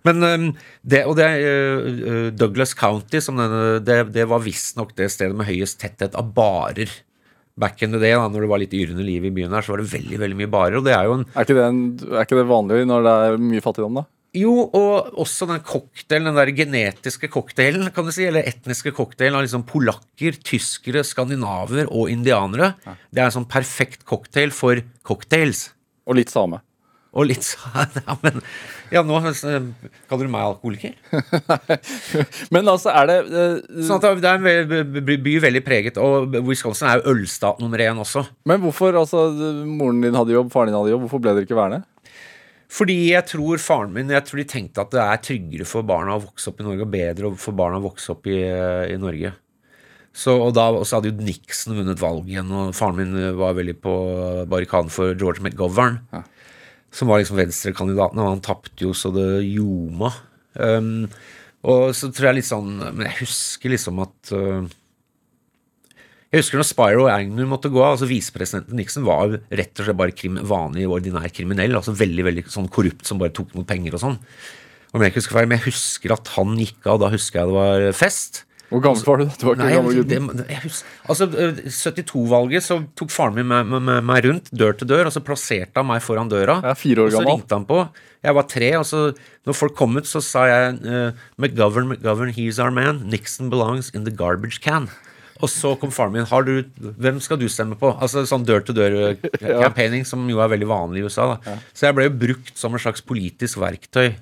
Men 0.04 0.24
um, 0.24 0.50
det, 0.84 1.04
og 1.08 1.16
det 1.20 1.28
uh, 1.44 2.28
Douglas 2.32 2.72
County, 2.76 3.20
som 3.24 3.40
denne, 3.40 3.80
det, 3.84 4.02
det 4.16 4.28
var 4.30 4.44
visstnok 4.44 4.92
det 4.96 5.12
stedet 5.12 5.36
med 5.36 5.48
høyest 5.48 5.80
tetthet 5.82 6.16
av 6.16 6.32
barer. 6.36 6.92
Back 7.60 7.84
in 7.86 7.94
the 7.94 8.00
day, 8.02 8.16
da 8.18 8.26
når 8.26 8.44
det 8.44 8.50
var 8.50 8.60
litt 8.62 8.74
yrende 8.74 9.04
liv 9.06 9.28
i 9.28 9.30
byen 9.34 9.52
her, 9.54 9.62
så 9.62 9.74
var 9.74 9.82
det 9.82 9.92
veldig 9.92 10.18
veldig 10.18 10.38
mye 10.40 10.50
barer. 10.50 10.80
Og 10.80 10.88
det 10.88 10.96
er 10.96 11.06
jo 11.06 11.20
en 11.20 11.24
Er 11.30 11.46
ikke 11.46 11.54
det, 11.54 11.68
en, 11.68 11.84
er 12.10 12.26
ikke 12.26 12.40
det 12.40 12.48
vanlig 12.50 12.82
når 12.90 13.06
det 13.06 13.14
er 13.28 13.40
mye 13.52 13.64
fattigdom, 13.64 14.00
da? 14.00 14.06
Jo, 14.34 14.50
og 14.74 15.14
også 15.22 15.46
den 15.46 15.60
cocktailen, 15.62 16.26
den 16.26 16.38
der 16.40 16.50
genetiske 16.58 17.28
cocktailen, 17.30 17.86
kan 17.94 18.08
du 18.08 18.10
si, 18.10 18.24
eller 18.26 18.42
etniske 18.50 18.90
cocktailen 18.96 19.38
av 19.38 19.44
liksom 19.46 19.62
polakker, 19.68 20.40
tyskere, 20.42 21.04
skandinaver 21.06 21.86
og 21.86 22.10
indianere. 22.10 22.72
Det 23.14 23.22
er 23.22 23.28
en 23.28 23.36
sånn 23.36 23.46
perfekt 23.50 24.02
cocktail 24.10 24.50
for 24.50 24.82
cocktails. 25.06 25.68
Og 26.10 26.18
litt 26.18 26.34
same. 26.34 26.58
Og 27.14 27.28
litt 27.30 27.46
sånn 27.46 27.94
Ja, 28.06 28.16
men 28.22 28.40
Ja, 28.92 29.02
nå 29.06 29.20
kaller 29.22 30.26
du 30.26 30.32
meg 30.32 30.44
alkoholiker? 30.44 30.94
Men 32.54 32.68
altså, 32.70 32.92
er 32.92 33.08
det 33.10 33.16
uh, 33.30 33.80
Sånn 33.86 34.02
at 34.02 34.20
det 34.22 34.30
er 34.30 34.42
en 34.42 34.92
by 35.06 35.16
by 35.24 35.36
veldig 35.46 35.64
preget, 35.66 35.98
og 36.00 36.34
Wisconsin 36.46 36.90
er 36.90 37.00
jo 37.00 37.14
ølstat 37.14 37.62
nummer 37.62 37.80
én 37.82 37.98
også. 38.02 38.24
Men 38.48 38.60
hvorfor, 38.62 38.96
altså 39.00 39.28
Moren 39.66 40.02
din 40.04 40.18
hadde 40.18 40.36
jobb, 40.36 40.52
faren 40.52 40.70
din 40.70 40.78
hadde 40.78 40.92
jobb, 40.94 41.06
hvorfor 41.06 41.22
ble 41.22 41.34
dere 41.36 41.48
ikke 41.48 41.58
værende? 41.58 41.82
Fordi 42.74 42.96
jeg 43.12 43.26
tror 43.30 43.60
faren 43.62 43.92
min 43.94 44.10
Jeg 44.10 44.24
tror 44.26 44.40
de 44.40 44.46
tenkte 44.50 44.82
at 44.82 44.92
det 44.94 45.02
er 45.02 45.22
tryggere 45.22 45.66
for 45.68 45.86
barna 45.86 46.16
å 46.18 46.24
vokse 46.24 46.50
opp 46.50 46.60
i 46.60 46.66
Norge, 46.66 46.86
og 46.86 46.92
bedre 46.92 47.32
for 47.40 47.56
barna 47.56 47.80
å 47.80 47.86
vokse 47.88 48.14
opp 48.14 48.28
i, 48.30 48.40
i 48.90 49.00
Norge. 49.00 49.34
Så, 50.14 50.30
og 50.38 50.52
da 50.54 50.68
og 50.70 50.84
så 50.86 51.00
hadde 51.00 51.10
jo 51.10 51.26
Nixon 51.26 51.74
vunnet 51.74 51.98
valget 51.98 52.36
igjen, 52.36 52.52
og 52.54 52.74
faren 52.78 53.00
min 53.00 53.34
var 53.38 53.56
veldig 53.58 53.74
på 53.82 53.94
barrikaden 54.50 54.92
for 54.94 55.14
George 55.18 55.42
McGovern. 55.42 55.98
Som 56.94 57.10
var 57.10 57.20
liksom 57.20 57.40
venstrekandidaten, 57.40 58.20
og 58.22 58.30
han 58.36 58.44
tapte 58.44 58.86
jo 58.86 58.92
så 58.94 59.10
det 59.14 59.26
ljoma. 59.48 60.12
Um, 60.54 61.08
og 61.66 61.90
så 61.96 62.10
tror 62.14 62.28
jeg 62.28 62.36
litt 62.36 62.46
sånn 62.46 62.76
Men 62.78 63.08
jeg 63.08 63.24
husker 63.24 63.72
liksom 63.72 63.96
at 64.04 64.30
uh, 64.36 64.68
jeg 66.34 66.42
husker 66.42 66.58
når 66.58 66.66
Spyro 66.66 67.04
Agnew 67.10 67.46
måtte 67.46 67.70
gå 67.70 67.78
av. 67.78 67.92
altså 67.94 68.08
Visepresidenten 68.10 68.74
Nixon 68.74 69.04
var 69.06 69.28
jo 69.30 69.38
rett 69.54 69.78
og 69.78 69.86
slett 69.86 69.98
bare 70.00 70.14
krim, 70.18 70.40
vanlig, 70.50 70.88
ordinær 70.90 71.30
kriminell. 71.30 71.76
altså 71.78 71.94
Veldig 71.94 72.24
veldig 72.26 72.42
sånn 72.50 72.66
korrupt 72.74 73.06
som 73.06 73.20
bare 73.20 73.30
tok 73.34 73.52
imot 73.54 73.68
penger 73.68 73.94
og 73.94 74.02
sånn. 74.02 74.16
Om 74.90 75.04
jeg 75.04 75.12
ikke 75.12 75.20
husker 75.22 75.36
feil, 75.38 75.46
Men 75.46 75.60
jeg 75.60 75.68
husker 75.68 76.14
at 76.16 76.32
han 76.34 76.56
gikk 76.58 76.88
av. 76.90 76.98
Da 77.04 77.12
husker 77.14 77.38
jeg 77.38 77.52
det 77.52 77.54
var 77.54 77.86
fest. 77.94 78.42
Hvor 78.74 78.82
gammel 78.82 79.04
var 79.06 79.20
du? 79.20 79.24
da? 79.28 79.36
Du 79.38 79.44
var 79.46 79.54
ikke 79.54 79.68
Nei, 79.68 79.74
gammel 79.76 79.98
gutten. 80.00 80.80
altså 81.08 81.28
øh, 81.30 81.60
72-valget 81.70 82.64
så 82.66 82.80
tok 82.98 83.12
faren 83.14 83.36
min 83.38 83.46
meg, 83.50 83.70
meg, 83.70 84.00
meg 84.10 84.24
rundt 84.26 84.50
dør 84.50 84.74
til 84.80 84.90
dør, 84.90 85.06
og 85.10 85.14
så 85.14 85.22
plasserte 85.24 85.78
han 85.78 85.86
meg 85.88 86.02
foran 86.02 86.32
døra. 86.32 86.58
Jeg 86.64 86.74
er 86.74 86.80
fire 86.82 87.04
år 87.04 87.12
og 87.12 87.14
så 87.14 87.22
gammel. 87.22 87.32
ringte 87.38 87.58
han 87.60 87.66
på. 87.70 87.80
Jeg 88.24 88.36
var 88.38 88.46
tre, 88.50 88.70
og 88.80 88.86
så 88.88 89.00
når 89.46 89.56
folk 89.58 89.74
kom 89.78 89.96
ut, 90.00 90.08
så 90.08 90.22
sa 90.24 90.44
jeg 90.48 90.76
uh, 90.88 91.24
McGovern, 91.38 91.90
McGovern, 91.92 92.32
he's 92.34 92.58
our 92.62 92.72
man. 92.74 93.02
Nixon 93.12 93.50
belongs 93.52 93.90
in 93.94 94.06
the 94.08 94.14
garbage 94.14 94.60
can. 94.64 94.88
Og 95.42 95.50
så 95.50 95.74
kom 95.76 95.90
faren 95.92 96.14
min. 96.14 96.24
Har 96.30 96.44
du, 96.46 96.62
hvem 96.78 97.18
skal 97.20 97.36
du 97.40 97.48
stemme 97.50 97.76
på? 97.76 97.90
Altså 98.00 98.22
sånn 98.30 98.46
dør 98.48 98.62
til 98.64 98.76
dør 98.78 98.94
campaigning, 99.42 100.06
som 100.08 100.22
jo 100.30 100.38
er 100.40 100.48
veldig 100.54 100.68
vanlig 100.70 101.02
i 101.02 101.08
USA. 101.08 101.34
da. 101.34 101.56
Så 101.74 101.88
jeg 101.88 101.96
ble 101.98 102.06
jo 102.06 102.14
brukt 102.22 102.54
som 102.56 102.72
en 102.72 102.80
slags 102.80 103.02
politisk 103.04 103.58
verktøy. 103.60 104.14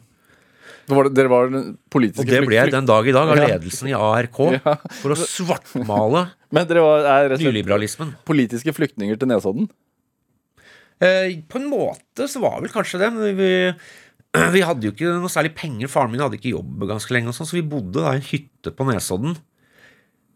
Var 0.90 1.06
det, 1.06 1.12
dere 1.14 1.30
var 1.30 1.50
den 1.52 1.66
politiske 1.92 2.24
Og 2.24 2.30
det 2.32 2.40
ble 2.46 2.56
jeg 2.58 2.72
den 2.74 2.88
dag 2.88 3.06
i 3.06 3.14
dag 3.14 3.28
av 3.30 3.38
ledelsen 3.38 3.90
i 3.92 3.94
ARK. 3.94 4.40
Ja. 4.58 4.74
For 4.98 5.14
å 5.14 5.18
svartmale 5.20 6.24
Men 6.54 6.66
dere 6.68 6.82
var, 6.84 7.04
er 7.06 7.28
rett 7.30 7.38
og 7.38 7.44
slett 7.44 7.54
nyliberalismen. 7.54 8.10
politiske 8.28 8.74
flyktninger 8.76 9.20
til 9.20 9.30
Nesodden? 9.30 9.68
Eh, 11.02 11.38
på 11.50 11.58
en 11.58 11.68
måte 11.70 12.26
så 12.30 12.42
var 12.42 12.60
vel 12.62 12.70
kanskje 12.74 13.00
det, 13.02 13.08
men 13.14 13.38
vi, 13.38 13.52
vi 14.56 14.64
hadde 14.66 14.86
jo 14.86 14.92
ikke 14.94 15.14
noe 15.22 15.32
særlig 15.32 15.54
penger. 15.58 15.90
Faren 15.90 16.12
min 16.12 16.22
hadde 16.22 16.38
ikke 16.38 16.52
jobb 16.52 16.84
ganske 16.90 17.14
lenge, 17.14 17.32
og 17.32 17.38
sånn, 17.38 17.48
så 17.48 17.58
vi 17.58 17.64
bodde 17.66 18.02
da 18.02 18.12
i 18.14 18.20
en 18.20 18.28
hytte 18.28 18.74
på 18.76 18.86
Nesodden. 18.90 19.38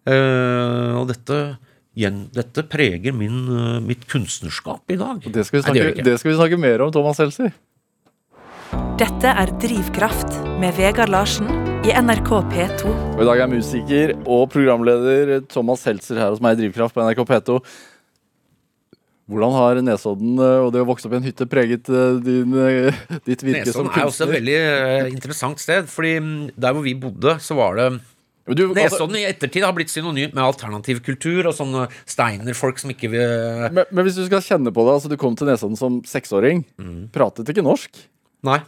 Eh, 0.07 0.93
og 0.97 1.09
dette, 1.11 1.39
gjen, 1.99 2.25
dette 2.35 2.63
preger 2.71 3.15
min, 3.15 3.39
eh, 3.51 3.79
mitt 3.83 4.07
kunstnerskap 4.11 4.95
i 4.95 4.99
dag. 5.01 5.23
Det 5.27 5.47
skal, 5.47 5.61
vi 5.61 5.65
Nei, 5.67 5.73
det 5.75 5.81
gjør 5.83 5.89
snakke, 5.93 6.05
det 6.07 6.13
ikke. 6.15 6.21
skal 6.23 6.33
vi 6.33 6.37
snakke 6.41 6.61
mer 6.63 6.85
om, 6.87 6.93
Thomas 6.95 7.19
Seltzer. 7.21 7.55
Dette 8.97 9.29
er 9.29 9.51
Drivkraft 9.61 10.39
med 10.61 10.77
Vegard 10.79 11.11
Larsen 11.13 11.49
i 11.85 11.93
NRK 11.93 12.31
P2. 12.53 12.93
Og 13.17 13.21
I 13.21 13.27
dag 13.29 13.43
er 13.45 13.51
musiker 13.53 14.15
og 14.25 14.47
programleder 14.53 15.43
Thomas 15.53 15.85
Seltzer 15.85 16.17
her 16.21 16.33
hos 16.33 16.41
meg 16.45 16.57
i 16.57 16.63
Drivkraft 16.65 16.97
på 16.97 17.05
NRK 17.05 17.21
P2. 17.29 17.59
Hvordan 19.27 19.55
har 19.59 19.81
Nesodden 19.83 20.39
eh, 20.39 20.61
og 20.63 20.73
det 20.75 20.83
å 20.85 20.89
vokse 20.89 21.09
opp 21.09 21.17
i 21.17 21.19
en 21.19 21.27
hytte 21.27 21.49
preget 21.51 21.89
eh, 21.91 22.19
din, 22.23 22.53
eh, 22.63 22.99
ditt 23.27 23.43
virke 23.43 23.73
som 23.75 23.89
kunstner? 23.91 23.91
Nesodden 23.91 23.93
er 23.99 24.11
også 24.11 24.27
et 24.29 24.35
veldig 24.37 25.15
interessant 25.17 25.63
sted, 25.63 25.89
fordi 25.91 26.13
mm, 26.23 26.35
der 26.55 26.77
hvor 26.77 26.87
vi 26.87 26.95
bodde, 27.03 27.37
så 27.43 27.59
var 27.59 27.75
det 27.81 27.89
Du, 28.47 28.69
altså, 28.71 28.79
Nesodden 28.79 29.19
i 29.19 29.25
ettertid 29.27 29.67
har 29.67 29.75
blitt 29.75 29.91
synonymt 29.91 30.37
med 30.37 30.45
alternativ 30.47 31.03
kultur 31.03 31.51
og 31.51 31.57
sånne 31.59 31.89
steinerfolk 32.07 32.79
som 32.79 32.93
ikke 32.95 33.11
vil 33.11 33.71
men, 33.75 33.83
men 33.91 34.07
hvis 34.07 34.21
du 34.21 34.25
skal 34.29 34.45
kjenne 34.47 34.71
på 34.71 34.87
det, 34.87 34.95
altså 35.01 35.11
du 35.11 35.19
kom 35.19 35.35
til 35.39 35.51
Nesodden 35.51 35.81
som 35.81 35.99
seksåring, 36.07 36.63
Mm. 36.79 37.09
pratet 37.11 37.51
ikke 37.51 37.67
norsk. 37.67 38.07
Nei. 38.45 38.61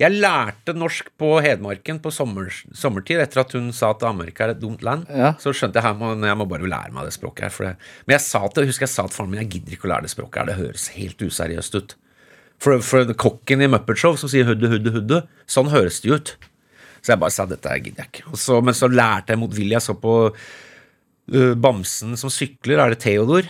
Jeg 0.00 0.10
lærte 0.10 0.74
norsk 0.74 1.12
på 1.20 1.28
Hedmarken 1.44 2.00
på 2.02 2.10
sommer, 2.10 2.48
sommertid 2.74 3.20
etter 3.22 3.44
at 3.44 3.52
hun 3.54 3.68
sa 3.74 3.92
at 3.94 4.02
Amerika 4.08 4.48
er 4.48 4.54
et 4.56 4.62
dumt 4.62 4.82
land. 4.82 5.04
Ja. 5.06 5.36
Så 5.38 5.52
skjønte 5.54 5.78
jeg 5.78 5.94
at 5.94 6.26
jeg 6.26 6.38
må 6.40 6.46
bare 6.50 6.66
lære 6.66 6.90
meg 6.96 7.06
det 7.06 7.14
språket 7.14 7.46
her. 7.46 7.52
For 7.54 7.68
det. 7.68 7.92
Men 8.04 8.16
jeg 8.16 8.24
sa 8.26 8.40
til, 8.48 8.66
husker 8.66 8.88
jeg 8.88 8.94
sa 8.96 9.04
til 9.06 9.14
faren 9.14 9.30
min 9.30 9.44
jeg 9.44 9.52
gidder 9.52 9.76
ikke 9.76 9.86
å 9.86 9.92
lære 9.92 10.08
det 10.08 10.14
språket 10.16 10.40
her. 10.40 10.48
Det 10.50 10.58
høres 10.58 10.88
helt 10.96 11.22
useriøst 11.22 11.78
ut. 11.78 11.94
For, 12.64 12.82
for 12.86 13.14
kokken 13.20 13.62
i 13.62 13.70
Muppet 13.70 14.00
Show 14.02 14.18
som 14.18 14.30
sier 14.32 14.48
hudde, 14.48 14.70
hudde, 14.72 14.94
hudde, 14.94 15.22
sånn 15.50 15.70
høres 15.70 16.00
det 16.02 16.10
ut. 16.10 16.34
Så 17.04 17.12
jeg 17.12 17.22
bare 17.22 17.36
sa 17.36 17.46
dette 17.46 17.78
gidder 17.84 18.02
jeg 18.02 18.10
ikke. 18.10 18.38
Så, 18.40 18.58
men 18.64 18.74
så 18.74 18.90
lærte 18.90 19.34
jeg 19.34 19.42
motvillig. 19.44 19.76
Jeg 19.76 19.86
så 19.86 19.94
på 20.00 20.16
uh, 20.32 21.54
Bamsen 21.54 22.18
som 22.18 22.32
sykler, 22.32 22.82
er 22.82 22.94
det 22.94 23.02
Theodor 23.04 23.46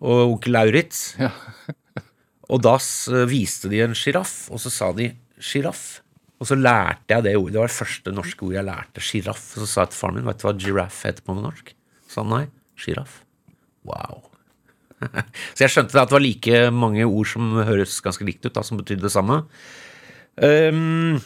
og 0.00 0.36
onkel 0.36 0.54
Lauritz. 0.54 1.16
Ja. 1.18 1.34
Og 2.50 2.62
da 2.64 2.76
viste 3.30 3.70
de 3.70 3.82
en 3.84 3.96
sjiraff, 3.96 4.48
og 4.50 4.62
så 4.62 4.72
sa 4.74 4.90
de 4.96 5.12
sjiraff. 5.38 6.00
Og 6.40 6.48
så 6.48 6.56
lærte 6.56 7.12
jeg 7.12 7.26
det 7.26 7.36
ordet. 7.36 7.52
Det 7.52 7.60
var 7.60 7.68
det 7.70 7.76
første 7.76 8.14
norske 8.16 8.46
ordet 8.46 8.58
jeg 8.58 8.68
lærte. 8.70 9.04
Sjiraff. 9.04 9.44
Og 9.54 9.62
så 9.62 9.68
sa 9.68 9.84
jeg 9.84 9.92
til 9.92 10.00
faren 10.00 10.16
min, 10.16 10.28
vet 10.28 10.40
du 10.40 10.46
hva 10.46 10.56
giraff 10.56 11.02
heter 11.04 11.26
på 11.26 11.36
norsk? 11.36 11.74
Så 12.08 12.22
han 12.22 12.32
nei. 12.32 12.44
Sjiraff. 12.80 13.20
Wow. 13.88 14.22
så 15.54 15.66
jeg 15.66 15.72
skjønte 15.74 16.00
at 16.00 16.08
det 16.08 16.16
var 16.16 16.24
like 16.24 16.62
mange 16.72 17.04
ord 17.04 17.28
som 17.28 17.60
høres 17.68 18.00
ganske 18.04 18.24
likt 18.26 18.46
ut, 18.46 18.54
da, 18.56 18.64
som 18.64 18.80
betydde 18.80 19.04
det 19.04 19.12
samme. 19.12 19.42
Um, 20.40 21.20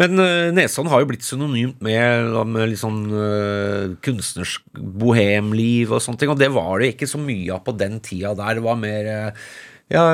men 0.00 0.16
uh, 0.18 0.48
Nesodden 0.54 0.90
har 0.90 1.04
jo 1.04 1.10
blitt 1.12 1.26
synonymt 1.26 1.84
med, 1.84 2.32
med 2.50 2.72
litt 2.72 2.80
sånn 2.80 3.04
uh, 3.12 3.92
kunstnersk 4.04 4.64
bohemliv 4.74 5.92
og 5.92 6.02
sånne 6.02 6.22
ting, 6.22 6.32
og 6.32 6.40
det 6.40 6.50
var 6.56 6.80
det 6.80 6.94
ikke 6.94 7.10
så 7.10 7.20
mye 7.20 7.52
av 7.54 7.62
på 7.66 7.76
den 7.78 8.00
tida 8.04 8.32
der. 8.38 8.58
Det 8.58 8.64
var 8.64 8.80
mer 8.80 9.12
uh, 9.12 9.46
ja, 9.92 10.04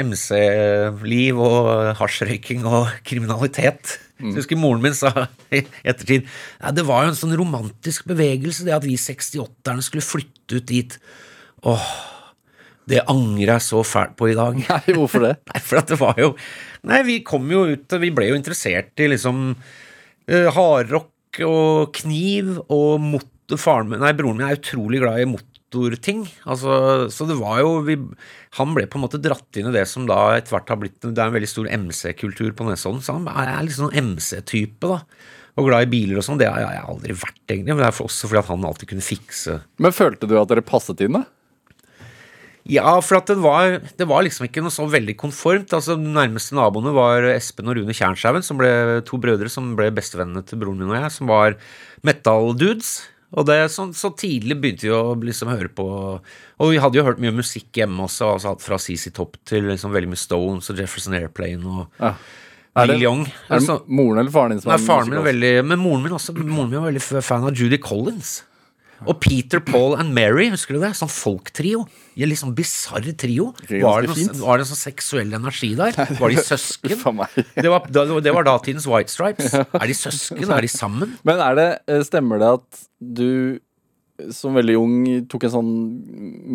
MC-liv 0.00 1.40
og 1.40 1.90
hasjrøyking 1.98 2.64
og 2.68 2.88
kriminalitet. 3.06 3.98
Så 4.20 4.34
jeg 4.34 4.42
husker 4.42 4.60
moren 4.60 4.82
min 4.84 4.96
sa 4.96 5.10
i 5.48 5.62
ettertid 5.80 6.26
ja, 6.26 6.72
det 6.76 6.84
var 6.84 7.06
jo 7.06 7.12
en 7.14 7.16
sånn 7.16 7.36
romantisk 7.40 8.04
bevegelse, 8.10 8.66
det 8.66 8.74
at 8.76 8.84
vi 8.84 8.98
68-erne 9.00 9.84
skulle 9.84 10.04
flytte 10.04 10.60
ut 10.60 10.66
dit. 10.68 10.96
Åh, 11.68 11.86
det 12.90 13.04
angrer 13.08 13.54
jeg 13.54 13.64
så 13.64 13.84
fælt 13.86 14.16
på 14.18 14.28
i 14.30 14.36
dag. 14.36 14.58
Nei, 14.66 14.96
hvorfor 14.96 15.24
det? 15.24 15.36
Nei, 15.52 15.62
for 15.64 15.80
at 15.80 15.92
det 15.92 16.00
var 16.00 16.20
jo 16.20 16.34
Nei, 16.88 17.02
vi 17.04 17.18
kom 17.26 17.48
jo 17.52 17.66
ut 17.68 17.92
Vi 18.00 18.12
ble 18.16 18.30
jo 18.30 18.36
interessert 18.38 19.00
i 19.04 19.10
liksom 19.12 19.50
uh, 19.52 20.48
hardrock 20.56 21.42
og 21.44 21.92
kniv 21.96 22.56
og 22.72 23.00
motor 23.04 23.60
Faren 23.60 23.90
min 23.90 24.00
Nei, 24.02 24.14
broren 24.16 24.40
min 24.40 24.48
er 24.48 24.56
utrolig 24.56 25.02
glad 25.02 25.20
i 25.22 25.28
motorting. 25.72 26.24
Altså, 26.46 27.06
så 27.10 27.26
det 27.28 27.36
var 27.38 27.60
jo 27.60 27.80
vi, 27.86 27.96
Han 28.58 28.74
ble 28.74 28.86
på 28.90 28.98
en 28.98 29.04
måte 29.04 29.20
dratt 29.22 29.56
inn 29.56 29.68
i 29.70 29.72
det 29.72 29.86
som 29.88 30.06
da 30.06 30.36
etter 30.36 30.50
hvert 30.56 30.68
har 30.68 30.76
blitt 30.80 31.00
Det 31.00 31.16
er 31.16 31.28
en 31.28 31.36
veldig 31.36 31.48
stor 31.48 31.68
MC-kultur 31.70 32.52
på 32.58 32.66
Nesodden, 32.66 33.00
så 33.02 33.14
han 33.18 33.28
er 33.30 33.62
litt 33.62 33.76
sånn 33.78 33.94
MC-type, 33.94 34.80
da. 34.82 35.02
Og 35.58 35.66
glad 35.66 35.82
i 35.86 35.90
biler 35.90 36.18
og 36.18 36.24
sånn. 36.26 36.38
Det 36.38 36.48
har 36.50 36.58
jeg 36.60 36.86
aldri 36.88 37.12
vært, 37.14 37.40
egentlig. 37.48 37.74
Men 37.74 37.78
det 37.84 37.86
er 37.88 37.92
for- 37.92 38.06
også 38.10 38.28
fordi 38.30 38.38
at 38.42 38.46
han 38.50 38.64
alltid 38.64 38.88
kunne 38.88 39.02
fikse 39.04 39.60
Men 39.78 39.92
følte 39.92 40.26
du 40.28 40.38
at 40.40 40.48
dere 40.48 40.62
passet 40.62 41.00
inn, 41.00 41.12
da? 41.12 41.24
Ja, 42.70 43.00
for 43.00 43.16
at 43.16 43.26
det 43.26 43.38
var, 43.40 43.78
det 43.96 44.06
var 44.06 44.22
liksom 44.22 44.44
ikke 44.46 44.60
noe 44.62 44.70
så 44.70 44.84
veldig 44.88 45.16
konformt. 45.18 45.72
Altså, 45.72 45.96
De 45.96 46.04
nærmeste 46.12 46.52
naboene 46.54 46.92
var 46.94 47.22
Espen 47.32 47.66
og 47.70 47.76
Rune 47.78 47.94
Tjernshaugen, 47.96 48.44
som 48.44 48.58
ble 48.60 49.00
to 49.08 49.16
brødre 49.18 49.48
som 49.50 49.74
ble 49.78 49.88
bestevennene 49.90 50.44
til 50.46 50.60
broren 50.60 50.78
min 50.78 50.90
og 50.92 50.98
jeg, 51.02 51.10
som 51.16 51.26
var 51.26 51.56
metal-dudes. 52.04 53.08
Og 53.38 53.46
det, 53.46 53.58
så, 53.70 53.86
så 53.94 54.10
tidlig 54.18 54.56
begynte 54.58 54.88
vi 54.88 54.90
å 54.90 55.14
liksom 55.14 55.52
høre 55.52 55.70
på 55.70 55.84
Og 55.86 56.72
vi 56.72 56.80
hadde 56.82 56.98
jo 56.98 57.04
hørt 57.06 57.20
mye 57.22 57.30
musikk 57.34 57.78
hjemme 57.78 58.02
også, 58.08 58.32
altså 58.34 58.56
fra 58.58 58.78
CC 58.82 59.12
Top 59.14 59.38
til 59.46 59.68
liksom 59.70 59.94
veldig 59.94 60.10
mye 60.10 60.18
Stones 60.18 60.70
og 60.72 60.80
Jefferson 60.82 61.14
Airplane 61.18 61.62
og 61.64 62.00
Ja. 62.02 62.14
Er 62.80 62.86
det, 62.86 63.00
Young. 63.02 63.24
er 63.26 63.30
det 63.50 63.56
Altså, 63.56 63.80
moren 63.90 64.20
eller 64.22 64.30
faren 64.30 64.52
din 64.54 64.60
som 64.62 64.70
Nei, 64.70 64.76
faren 64.78 65.08
min 65.10 65.18
er 65.18 65.24
veldig 65.26 65.48
Men 65.66 65.80
moren 65.82 66.04
min 66.04 66.12
også 66.14 66.36
Moren 66.38 66.70
min 66.70 66.78
var 66.78 66.92
veldig 66.92 67.22
fan 67.26 67.46
av 67.48 67.58
Judy 67.58 67.80
Collins. 67.82 68.44
Og 69.08 69.16
Peter, 69.22 69.60
Paul 69.64 69.94
and 70.00 70.12
Mary, 70.16 70.48
husker 70.52 70.76
du 70.76 70.82
det? 70.82 70.90
Sånn 70.98 71.08
folktrio. 71.12 71.86
Litt 72.20 72.40
sånn 72.42 72.52
bisarr 72.56 73.06
trio. 73.16 73.50
Var 73.64 74.04
det, 74.04 74.10
noe, 74.12 74.34
var 74.42 74.60
det 74.60 74.66
sånn 74.68 74.80
seksuell 74.80 75.32
energi 75.38 75.70
der? 75.78 75.96
Var 76.18 76.34
de 76.34 76.42
søsken? 76.44 76.90
Det 77.56 77.70
var, 77.72 77.86
det 78.20 78.34
var 78.36 78.44
datidens 78.48 78.84
White 78.90 79.12
Stripes. 79.12 79.54
Er 79.56 79.86
de 79.88 79.96
søsken? 79.96 80.44
Er 80.44 80.66
de 80.66 80.70
sammen? 80.72 81.16
Men 81.24 81.40
er 81.46 81.56
det, 81.56 81.68
eh, 81.88 82.02
stemmer 82.06 82.42
det 82.42 82.50
at 82.58 82.84
du 83.00 83.30
som 84.36 84.52
veldig 84.58 84.76
ung 84.76 84.96
tok 85.32 85.46
en 85.48 85.54
sånn 85.54 85.72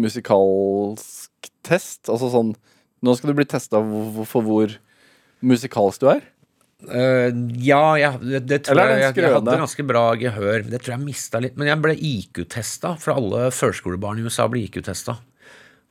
musikalsk 0.05 1.49
test? 1.65 2.05
Altså 2.11 2.29
sånn 2.33 2.53
Nå 3.05 3.13
skal 3.17 3.29
du 3.33 3.37
bli 3.37 3.45
testa 3.45 3.77
for 4.25 4.45
hvor 4.45 4.71
musikalsk 5.45 6.01
du 6.01 6.07
er? 6.09 6.23
Eh, 6.89 7.29
ja, 7.65 7.83
jeg, 7.99 8.41
det, 8.45 8.61
tror 8.67 8.81
jeg, 8.81 8.99
jeg, 9.01 9.15
jeg 9.21 9.33
hadde 9.35 9.57
ganske 9.61 9.85
bra 9.87 10.03
gehør. 10.19 10.65
Det 10.69 10.81
tror 10.83 10.95
jeg 10.95 11.03
mista 11.05 11.41
litt. 11.43 11.55
Men 11.59 11.71
jeg 11.71 11.81
ble 11.83 11.95
IQ-testa, 11.95 12.95
for 13.01 13.15
alle 13.15 13.49
førskolebarn 13.55 14.21
i 14.21 14.27
USA 14.27 14.47
blir 14.51 14.67
IQ-testa. 14.67 15.17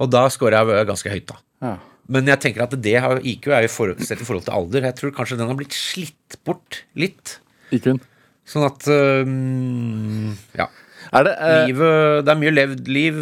Og 0.03 0.11
da 0.11 0.24
scorer 0.32 0.59
jeg 0.59 0.88
ganske 0.90 1.12
høyt, 1.12 1.28
da. 1.30 1.38
Ja. 1.64 1.74
Men 2.14 2.28
jeg 2.28 2.40
tenker 2.42 2.66
at 2.66 2.74
det 2.84 2.97
har, 3.01 3.20
IQ 3.24 3.49
er 3.49 3.64
jo 3.64 3.72
forhold, 3.72 4.03
sett 4.05 4.20
i 4.20 4.26
forhold 4.28 4.45
til 4.47 4.57
alder. 4.57 4.88
Jeg 4.90 4.99
tror 4.99 5.14
kanskje 5.16 5.38
den 5.40 5.49
har 5.49 5.59
blitt 5.59 5.76
slitt 5.76 6.38
bort 6.45 6.82
litt. 6.99 7.38
IQ-en. 7.72 8.03
Sånn 8.49 8.66
at 8.66 8.84
øhm, 8.92 10.34
Ja. 10.59 10.68
Er 11.16 11.24
det 11.24 11.32
uh, 11.38 11.62
Livet 11.68 12.24
Det 12.26 12.32
er 12.32 12.38
mye 12.40 12.53
levd 12.53 12.88
liv 12.92 13.20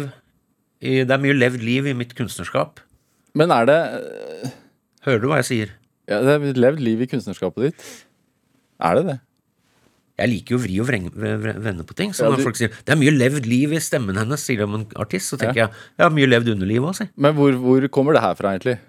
i, 0.83 1.03
Det 1.03 1.13
er 1.15 1.21
mye 1.23 1.35
levd 1.35 1.63
liv 1.63 1.87
i 1.87 1.93
mitt 1.95 2.11
kunstnerskap. 2.17 2.81
Men 3.39 3.53
er 3.55 3.69
det 3.69 3.79
uh, 4.03 4.51
Hører 5.07 5.23
du 5.23 5.29
hva 5.31 5.39
jeg 5.39 5.47
sier? 5.47 5.71
Ja, 6.09 6.21
Det 6.21 6.33
er 6.35 6.59
levd 6.59 6.81
liv 6.83 7.01
i 7.01 7.09
kunstnerskapet 7.11 7.69
ditt? 7.69 7.85
Er 8.83 8.99
det 8.99 9.05
det? 9.11 9.19
Jeg 10.19 10.29
liker 10.29 10.53
jo 10.53 10.59
å 10.59 10.61
vri 10.61 10.75
og 10.83 10.89
vende 11.65 11.85
på 11.89 11.95
ting. 11.97 12.11
Så 12.13 12.23
Ja, 12.23 12.29
når 12.29 12.37
du- 12.37 12.43
folk 12.43 12.55
sier 12.55 12.69
'det 12.69 12.93
er 12.93 12.95
mye 12.95 13.11
levd 13.17 13.45
liv 13.47 13.73
i 13.73 13.79
stemmen 13.81 14.15
hennes', 14.15 14.45
sier 14.45 14.57
de 14.57 14.63
om 14.63 14.75
en 14.75 14.85
artist, 14.95 15.33
så 15.33 15.37
tenker 15.37 15.55
jeg 15.55 15.69
ja, 15.97 16.09
mye 16.09 16.27
levd 16.27 16.53
underliv 16.53 16.81
òg, 16.85 16.95
si. 16.95 17.09
Men 17.17 17.33
hvor, 17.33 17.51
hvor 17.53 17.87
kommer 17.89 18.13
det 18.13 18.21
her 18.21 18.35
fra, 18.35 18.53
egentlig? 18.53 18.79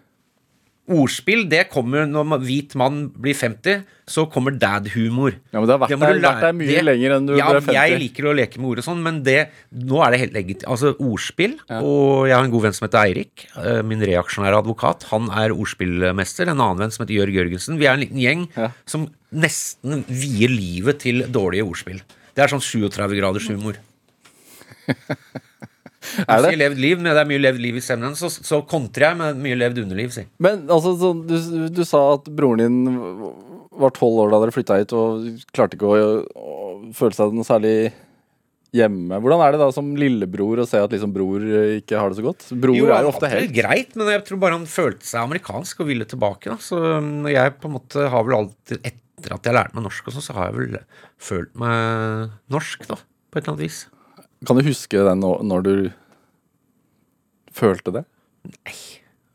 Ordspill, 0.85 1.47
det 1.49 1.71
kommer 1.73 2.05
når 2.05 2.43
hvit 2.45 2.75
mann 2.77 3.07
blir 3.09 3.33
50, 3.33 3.85
så 4.07 4.27
kommer 4.29 4.53
dad-humor. 4.61 5.33
Ja, 5.51 5.61
men 5.63 5.67
Det 5.67 5.73
har 5.73 5.79
vært, 5.81 5.89
Det 5.89 5.99
der, 6.01 6.19
vært 6.21 6.41
der 6.45 6.53
mye 6.53 6.67
det- 6.69 6.85
lenger 6.85 7.15
enn 7.17 7.27
du 7.27 7.33
ja, 7.39 7.47
ble 7.49 7.61
50. 7.63 7.73
Jeg 7.73 7.99
liker 8.03 8.25
å 8.29 8.35
leke 8.37 8.59
med 8.61 8.69
ord 8.69 8.79
og 8.83 8.85
sånn, 8.85 9.01
men 9.03 9.23
det, 9.23 9.49
nå 9.73 10.03
er 10.05 10.11
det 10.13 10.21
helt 10.21 10.35
legitimt. 10.35 10.67
Altså 10.69 10.93
ordspill, 11.01 11.55
og 11.71 12.27
jeg 12.29 12.37
har 12.37 12.45
en 12.45 12.51
god 12.51 12.63
venn 12.67 12.73
som 12.77 12.87
heter 12.87 13.01
Eirik, 13.01 13.47
eh, 13.57 13.81
min 13.83 13.99
reaksjonære 14.05 14.61
advokat. 14.61 15.05
Han 15.09 15.31
er 15.31 15.57
ordspillmester. 15.57 16.49
En 16.53 16.61
annen 16.61 16.77
venn 16.85 16.91
som 16.93 17.07
heter 17.07 17.17
Jørg 17.17 17.33
Jørgensen. 17.33 17.79
Vi 17.79 17.87
er 17.87 17.95
en 17.95 18.01
liten 18.05 18.21
gjeng 18.21 18.49
Ja. 18.55 18.69
som 18.85 19.09
nesten 19.33 20.05
vier 20.05 20.49
livet 20.53 20.99
til 21.01 21.23
dårlige 21.23 21.65
ordspill. 21.65 22.03
Det 22.35 22.45
er 22.45 22.49
sånn 22.49 22.61
37 22.61 23.17
graders 23.17 23.49
humor. 23.49 23.77
Det? 26.05 26.39
Sier 26.45 26.61
levd 26.61 26.81
liv, 26.83 27.01
men 27.01 27.11
det 27.11 27.23
er 27.23 27.31
mye 27.31 27.43
levd 27.43 27.63
liv 27.65 27.81
i 27.81 27.85
stemmen, 27.85 28.15
så, 28.19 28.31
så 28.33 28.61
kontrer 28.69 29.11
jeg 29.11 29.21
med 29.21 29.43
mye 29.45 29.59
levd 29.59 29.83
underliv, 29.85 30.15
si. 30.15 30.27
Men 30.43 30.65
altså, 30.69 30.95
så, 31.01 31.13
du, 31.17 31.37
du 31.75 31.85
sa 31.89 32.05
at 32.19 32.31
broren 32.31 32.63
din 32.63 33.29
var 33.75 33.95
tolv 33.95 34.25
år 34.25 34.33
da 34.33 34.43
dere 34.45 34.55
flytta 34.55 34.81
hit, 34.81 34.95
og 34.95 35.29
klarte 35.55 35.79
ikke 35.79 35.91
å, 35.91 36.17
å 36.23 36.59
føle 36.95 37.17
seg 37.17 37.35
noe 37.35 37.47
særlig 37.47 37.77
hjemme. 38.75 39.21
Hvordan 39.23 39.43
er 39.45 39.55
det 39.55 39.63
da 39.63 39.71
som 39.75 39.93
lillebror 39.99 40.63
å 40.63 40.67
se 40.69 40.81
at 40.83 40.95
liksom 40.95 41.13
bror 41.15 41.45
ikke 41.77 42.01
har 42.01 42.11
det 42.11 42.19
så 42.19 42.27
godt? 42.27 42.47
Bror 42.51 42.77
Jo, 42.77 42.91
er 42.91 43.07
jo 43.07 43.13
ofte 43.13 43.31
helt 43.31 43.55
greit, 43.55 43.95
men 43.99 44.11
jeg 44.11 44.25
tror 44.27 44.43
bare 44.43 44.59
han 44.59 44.69
følte 44.71 45.07
seg 45.07 45.23
amerikansk 45.23 45.83
og 45.85 45.91
ville 45.91 46.09
tilbake. 46.11 46.51
Da. 46.51 46.59
Så 46.63 46.81
um, 46.83 47.29
jeg 47.31 47.57
på 47.61 47.71
en 47.71 47.77
måte 47.79 48.11
har 48.11 48.27
vel 48.27 48.41
alltid 48.43 48.81
Etter 48.85 49.37
at 49.37 49.47
jeg 49.47 49.55
lærte 49.57 49.77
meg 49.79 49.85
norsk 49.87 50.09
og 50.11 50.17
sånn, 50.17 50.25
så 50.27 50.35
har 50.37 50.51
jeg 50.51 50.57
vel 50.59 50.73
følt 51.23 51.53
meg 51.57 52.33
norsk, 52.53 52.83
da. 52.91 52.99
På 53.31 53.39
et 53.39 53.45
eller 53.45 53.55
annet 53.55 53.63
vis. 53.63 53.79
Kan 54.47 54.59
du 54.61 54.67
huske 54.67 55.05
den 55.09 55.23
nå- 55.23 55.43
når 55.43 55.63
du 55.67 55.75
følte 57.55 57.93
det? 57.95 58.05
Nei, 58.45 58.77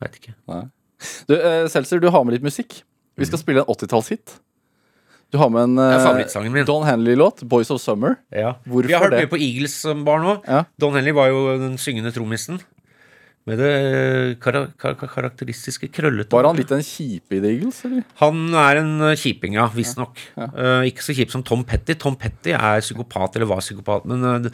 veit 0.03 0.20
ikke. 0.20 0.36
Nei. 0.51 0.66
Du, 1.30 1.36
eh, 1.36 1.66
Seltzer, 1.72 1.99
du 1.99 2.10
har 2.12 2.24
med 2.26 2.38
litt 2.38 2.45
musikk. 2.45 2.82
Vi 3.20 3.28
skal 3.28 3.41
spille 3.41 3.64
en 3.64 3.72
80-tallshit. 3.72 4.39
Du 5.32 5.38
har 5.38 5.49
med 5.53 5.62
en 5.62 5.76
Det 5.76 6.57
eh. 6.57 6.66
Don 6.66 6.84
Henley-låt, 6.84 7.43
'Boys 7.43 7.70
of 7.70 7.82
Summer'. 7.82 8.18
Ja. 8.32 8.55
Hvorfor 8.66 8.88
Vi 8.88 8.93
har 8.93 9.01
hørt 9.03 9.12
det? 9.12 9.30
mye 9.30 9.30
på 9.30 9.38
Eagles 9.39 9.74
som 9.74 10.03
barn 10.03 10.26
òg. 10.26 10.47
Ja. 10.47 10.64
Don 10.80 10.93
Henley 10.93 11.14
var 11.14 11.28
jo 11.28 11.57
den 11.57 11.78
syngende 11.78 12.12
trommisen. 12.12 12.60
Med 13.47 13.57
det 13.57 13.70
eh, 13.70 14.36
kar 14.41 14.68
kar 14.78 14.95
karakteristiske 14.99 15.88
krøllete 15.93 16.36
Var 16.36 16.45
han 16.45 16.57
litt 16.60 16.72
en 16.76 16.84
kjipe 16.86 17.38
i 17.38 17.39
The 17.39 17.53
Eagles, 17.55 17.80
eller? 17.88 18.03
Han 18.22 18.53
er 18.53 18.82
en 18.82 19.01
eh, 19.07 19.16
kjiping, 19.16 19.55
ja. 19.57 19.68
Visstnok. 19.74 20.18
Uh, 20.38 20.84
ikke 20.89 21.05
så 21.05 21.16
kjip 21.18 21.32
som 21.32 21.43
Tom 21.45 21.64
Petty. 21.64 21.95
Tom 21.97 22.18
Petty 22.20 22.51
er 22.51 22.84
psykopat, 22.84 23.38
eller 23.38 23.49
var 23.49 23.64
psykopat. 23.64 24.05
Men 24.10 24.26
uh, 24.45 24.51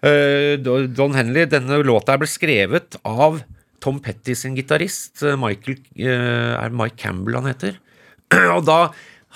Don 0.00 1.16
Henley, 1.16 1.44
denne 1.50 1.82
låta 1.84 2.16
ble 2.16 2.28
skrevet 2.30 2.96
av 3.04 3.42
Tom 3.80 4.00
Petty 4.00 4.34
sin 4.36 4.56
gitarist. 4.56 5.22
uh, 5.22 5.36
Michael 5.40 5.78
uh, 6.00 6.60
Er 6.60 6.72
Mike 6.72 6.96
Campbell 7.00 7.40
han 7.40 7.48
heter? 7.50 7.80
og 8.56 8.64
da 8.68 8.82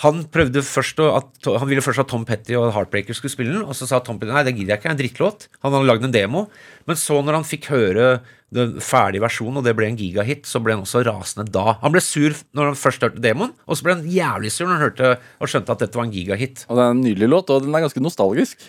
han 0.03 0.25
prøvde 0.27 0.59
først 0.67 0.99
å, 0.99 1.11
at, 1.21 1.29
Han 1.47 1.69
ville 1.71 1.83
først 1.85 2.03
at 2.03 2.09
Tom 2.11 2.25
Petty 2.27 2.57
og 2.59 2.73
Heartbreaker 2.75 3.15
skulle 3.15 3.31
spille 3.31 3.53
den, 3.55 3.63
og 3.63 3.77
så 3.79 3.87
sa 3.87 4.01
Tom 4.03 4.19
Petty 4.19 4.35
nei, 4.35 4.43
det 4.47 4.57
gidder 4.57 4.75
jeg 4.75 4.81
ikke, 4.81 4.89
det 4.89 4.91
er 4.91 4.97
en 4.97 5.03
drittlåt. 5.03 5.47
Han 5.63 5.77
hadde 5.77 5.87
lagd 5.87 6.09
en 6.09 6.15
demo. 6.15 6.49
Men 6.91 6.99
så, 6.99 7.21
når 7.23 7.39
han 7.39 7.47
fikk 7.47 7.69
høre 7.71 8.09
den 8.55 8.75
ferdige 8.83 9.23
versjonen, 9.23 9.61
og 9.61 9.67
det 9.67 9.77
ble 9.79 9.87
en 9.93 9.99
gigahit, 9.99 10.49
så 10.51 10.59
ble 10.63 10.75
han 10.75 10.83
også 10.83 11.05
rasende 11.07 11.47
da. 11.55 11.77
Han 11.85 11.95
ble 11.95 12.03
sur 12.03 12.35
når 12.59 12.73
han 12.73 12.79
først 12.79 13.07
hørte 13.07 13.23
demoen, 13.23 13.55
og 13.67 13.79
så 13.79 13.87
ble 13.87 13.97
han 13.97 14.09
jævlig 14.11 14.51
sur 14.55 14.67
når 14.67 14.75
han 14.75 14.87
hørte 14.89 15.13
og 15.15 15.53
skjønte 15.53 15.77
at 15.79 15.87
dette 15.87 16.01
var 16.01 16.09
en 16.09 16.15
gigahit. 16.15 16.67
Og 16.67 16.75
Det 16.75 16.89
er 16.89 16.97
en 16.97 17.05
nydelig 17.07 17.31
låt, 17.31 17.55
og 17.55 17.63
den 17.63 17.79
er 17.79 17.87
ganske 17.87 18.03
nostalgisk. 18.03 18.67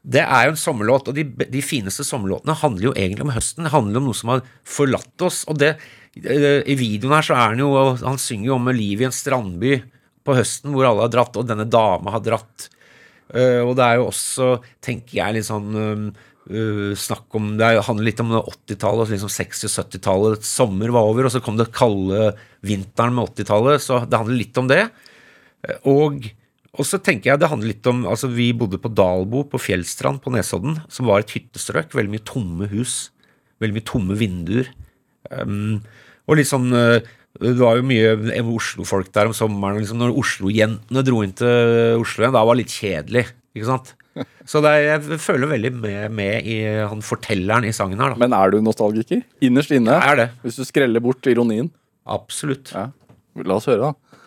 Det 0.00 0.22
er 0.24 0.46
jo 0.46 0.54
en 0.54 0.60
sommerlåt, 0.60 1.10
og 1.10 1.16
de, 1.16 1.24
de 1.52 1.60
fineste 1.60 2.06
sommerlåtene 2.08 2.56
handler 2.56 2.88
jo 2.88 2.92
egentlig 2.96 3.26
om 3.26 3.34
høsten. 3.34 3.66
Det 3.66 3.72
handler 3.74 4.00
om 4.00 4.06
noe 4.08 4.16
som 4.16 4.32
har 4.32 4.44
forlatt 4.64 5.24
oss. 5.26 5.42
Og 5.50 5.58
det, 5.60 5.74
eh, 6.16 6.62
i 6.64 6.76
videoen 6.80 7.18
her 7.18 7.26
så 7.26 7.36
er 7.36 7.52
han 7.52 7.60
jo 7.60 7.70
Han 8.00 8.20
synger 8.20 8.46
jo 8.48 8.56
om 8.56 8.70
livet 8.72 9.04
i 9.04 9.08
en 9.10 9.14
strandby 9.14 9.74
på 10.24 10.36
høsten 10.36 10.72
hvor 10.72 10.88
alle 10.88 11.04
har 11.04 11.12
dratt, 11.12 11.36
og 11.36 11.46
denne 11.48 11.68
dama 11.68 12.16
har 12.16 12.24
dratt. 12.24 12.70
Eh, 13.34 13.60
og 13.60 13.76
det 13.76 13.84
er 13.86 14.00
jo 14.00 14.08
også, 14.08 14.50
tenker 14.80 15.20
jeg, 15.20 15.38
litt 15.38 15.48
sånn 15.50 16.10
Uh, 16.50 16.96
snakk 16.98 17.30
om 17.38 17.56
Det 17.58 17.62
er- 17.62 17.82
handler 17.84 18.04
litt 18.08 18.18
om 18.18 18.32
80-tallet, 18.32 19.04
altså 19.04 19.14
liksom 19.14 19.30
60-70-tallet. 19.30 20.42
Sommer 20.42 20.90
var 20.90 21.06
over, 21.06 21.28
og 21.28 21.30
så 21.30 21.38
kom 21.44 21.56
det 21.56 21.70
kalde 21.70 22.32
vinteren 22.66 23.14
med 23.14 23.28
80-tallet. 23.28 23.78
Så 23.78 24.00
det 24.08 24.18
handler 24.18 24.34
litt 24.34 24.58
om 24.58 24.66
det. 24.66 24.90
Og, 25.86 26.26
og 26.78 26.86
så 26.86 27.00
tenker 27.02 27.32
jeg 27.32 27.40
det 27.42 27.50
handler 27.50 27.72
litt 27.72 27.86
om 27.90 28.04
altså 28.08 28.30
Vi 28.30 28.50
bodde 28.56 28.78
på 28.80 28.92
Dalbo 28.94 29.42
på 29.50 29.58
Fjellstrand 29.58 30.22
på 30.22 30.32
Nesodden, 30.34 30.78
som 30.92 31.08
var 31.10 31.24
et 31.24 31.32
hyttestrøk. 31.34 31.94
Veldig 31.96 32.12
mye 32.12 32.26
tomme 32.26 32.68
hus. 32.70 33.08
Veldig 33.62 33.76
mye 33.76 33.88
tomme 33.88 34.18
vinduer. 34.18 34.70
Um, 35.30 35.80
og 36.30 36.38
litt 36.38 36.48
sånn 36.48 36.70
eh, 36.74 37.02
Det 37.36 37.52
var 37.58 37.76
jo 37.76 37.84
mye 37.86 38.14
Oslo-folk 38.40 39.10
der 39.14 39.30
om 39.30 39.34
sommeren. 39.36 39.82
Liksom 39.82 39.98
når 40.00 40.14
Oslo-jentene 40.22 41.04
dro 41.06 41.24
inn 41.26 41.34
til 41.36 41.98
Oslo 42.00 42.24
igjen, 42.24 42.36
da 42.36 42.44
var 42.46 42.54
det 42.54 42.64
litt 42.64 42.76
kjedelig. 42.78 43.26
Ikke 43.56 43.70
sant? 43.72 43.94
Så 44.48 44.60
er, 44.66 44.80
jeg 44.84 45.18
føler 45.22 45.50
veldig 45.52 45.70
med, 45.78 46.06
med 46.14 46.46
i 46.48 46.56
han 46.90 47.02
fortelleren 47.06 47.66
i 47.66 47.74
sangen 47.74 48.00
her. 48.02 48.14
da 48.14 48.20
Men 48.20 48.34
er 48.36 48.54
du 48.54 48.58
nostalgiker? 48.62 49.22
Innerst 49.46 49.74
inne? 49.74 49.94
Ja, 49.96 50.14
er 50.14 50.18
det. 50.18 50.28
Hvis 50.44 50.58
du 50.58 50.66
skreller 50.66 51.02
bort 51.02 51.26
ironien? 51.30 51.70
Absolutt. 52.10 52.72
Ja. 52.74 52.88
La 53.46 53.58
oss 53.58 53.68
høre, 53.70 53.90
da. 53.90 54.20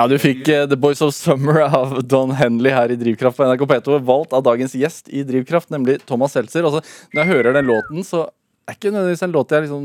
Ja, 0.00 0.06
Du 0.08 0.16
fikk 0.16 0.46
uh, 0.48 0.62
The 0.64 0.78
Boys 0.80 1.02
of 1.04 1.12
Summer 1.12 1.58
av 1.66 1.98
Don 2.08 2.30
Henley 2.32 2.72
her 2.72 2.88
i 2.94 2.96
Drivkraft 2.96 3.36
på 3.36 3.44
NRK 3.44 3.66
P2. 3.68 3.98
Valgt 4.08 4.32
av 4.32 4.46
dagens 4.46 4.72
gjest 4.72 5.10
i 5.12 5.20
Drivkraft, 5.28 5.68
nemlig 5.74 5.98
Thomas 6.08 6.32
Seltzer. 6.32 6.64
Altså, 6.64 6.80
når 7.12 7.20
jeg 7.20 7.30
hører 7.34 7.58
den 7.58 7.68
låten, 7.68 8.00
så 8.08 8.22
er 8.64 8.72
det 8.72 8.78
ikke 8.78 8.94
nødvendigvis 8.94 9.26
en 9.26 9.34
låt 9.36 9.52
jeg 9.52 9.66
liksom 9.66 9.84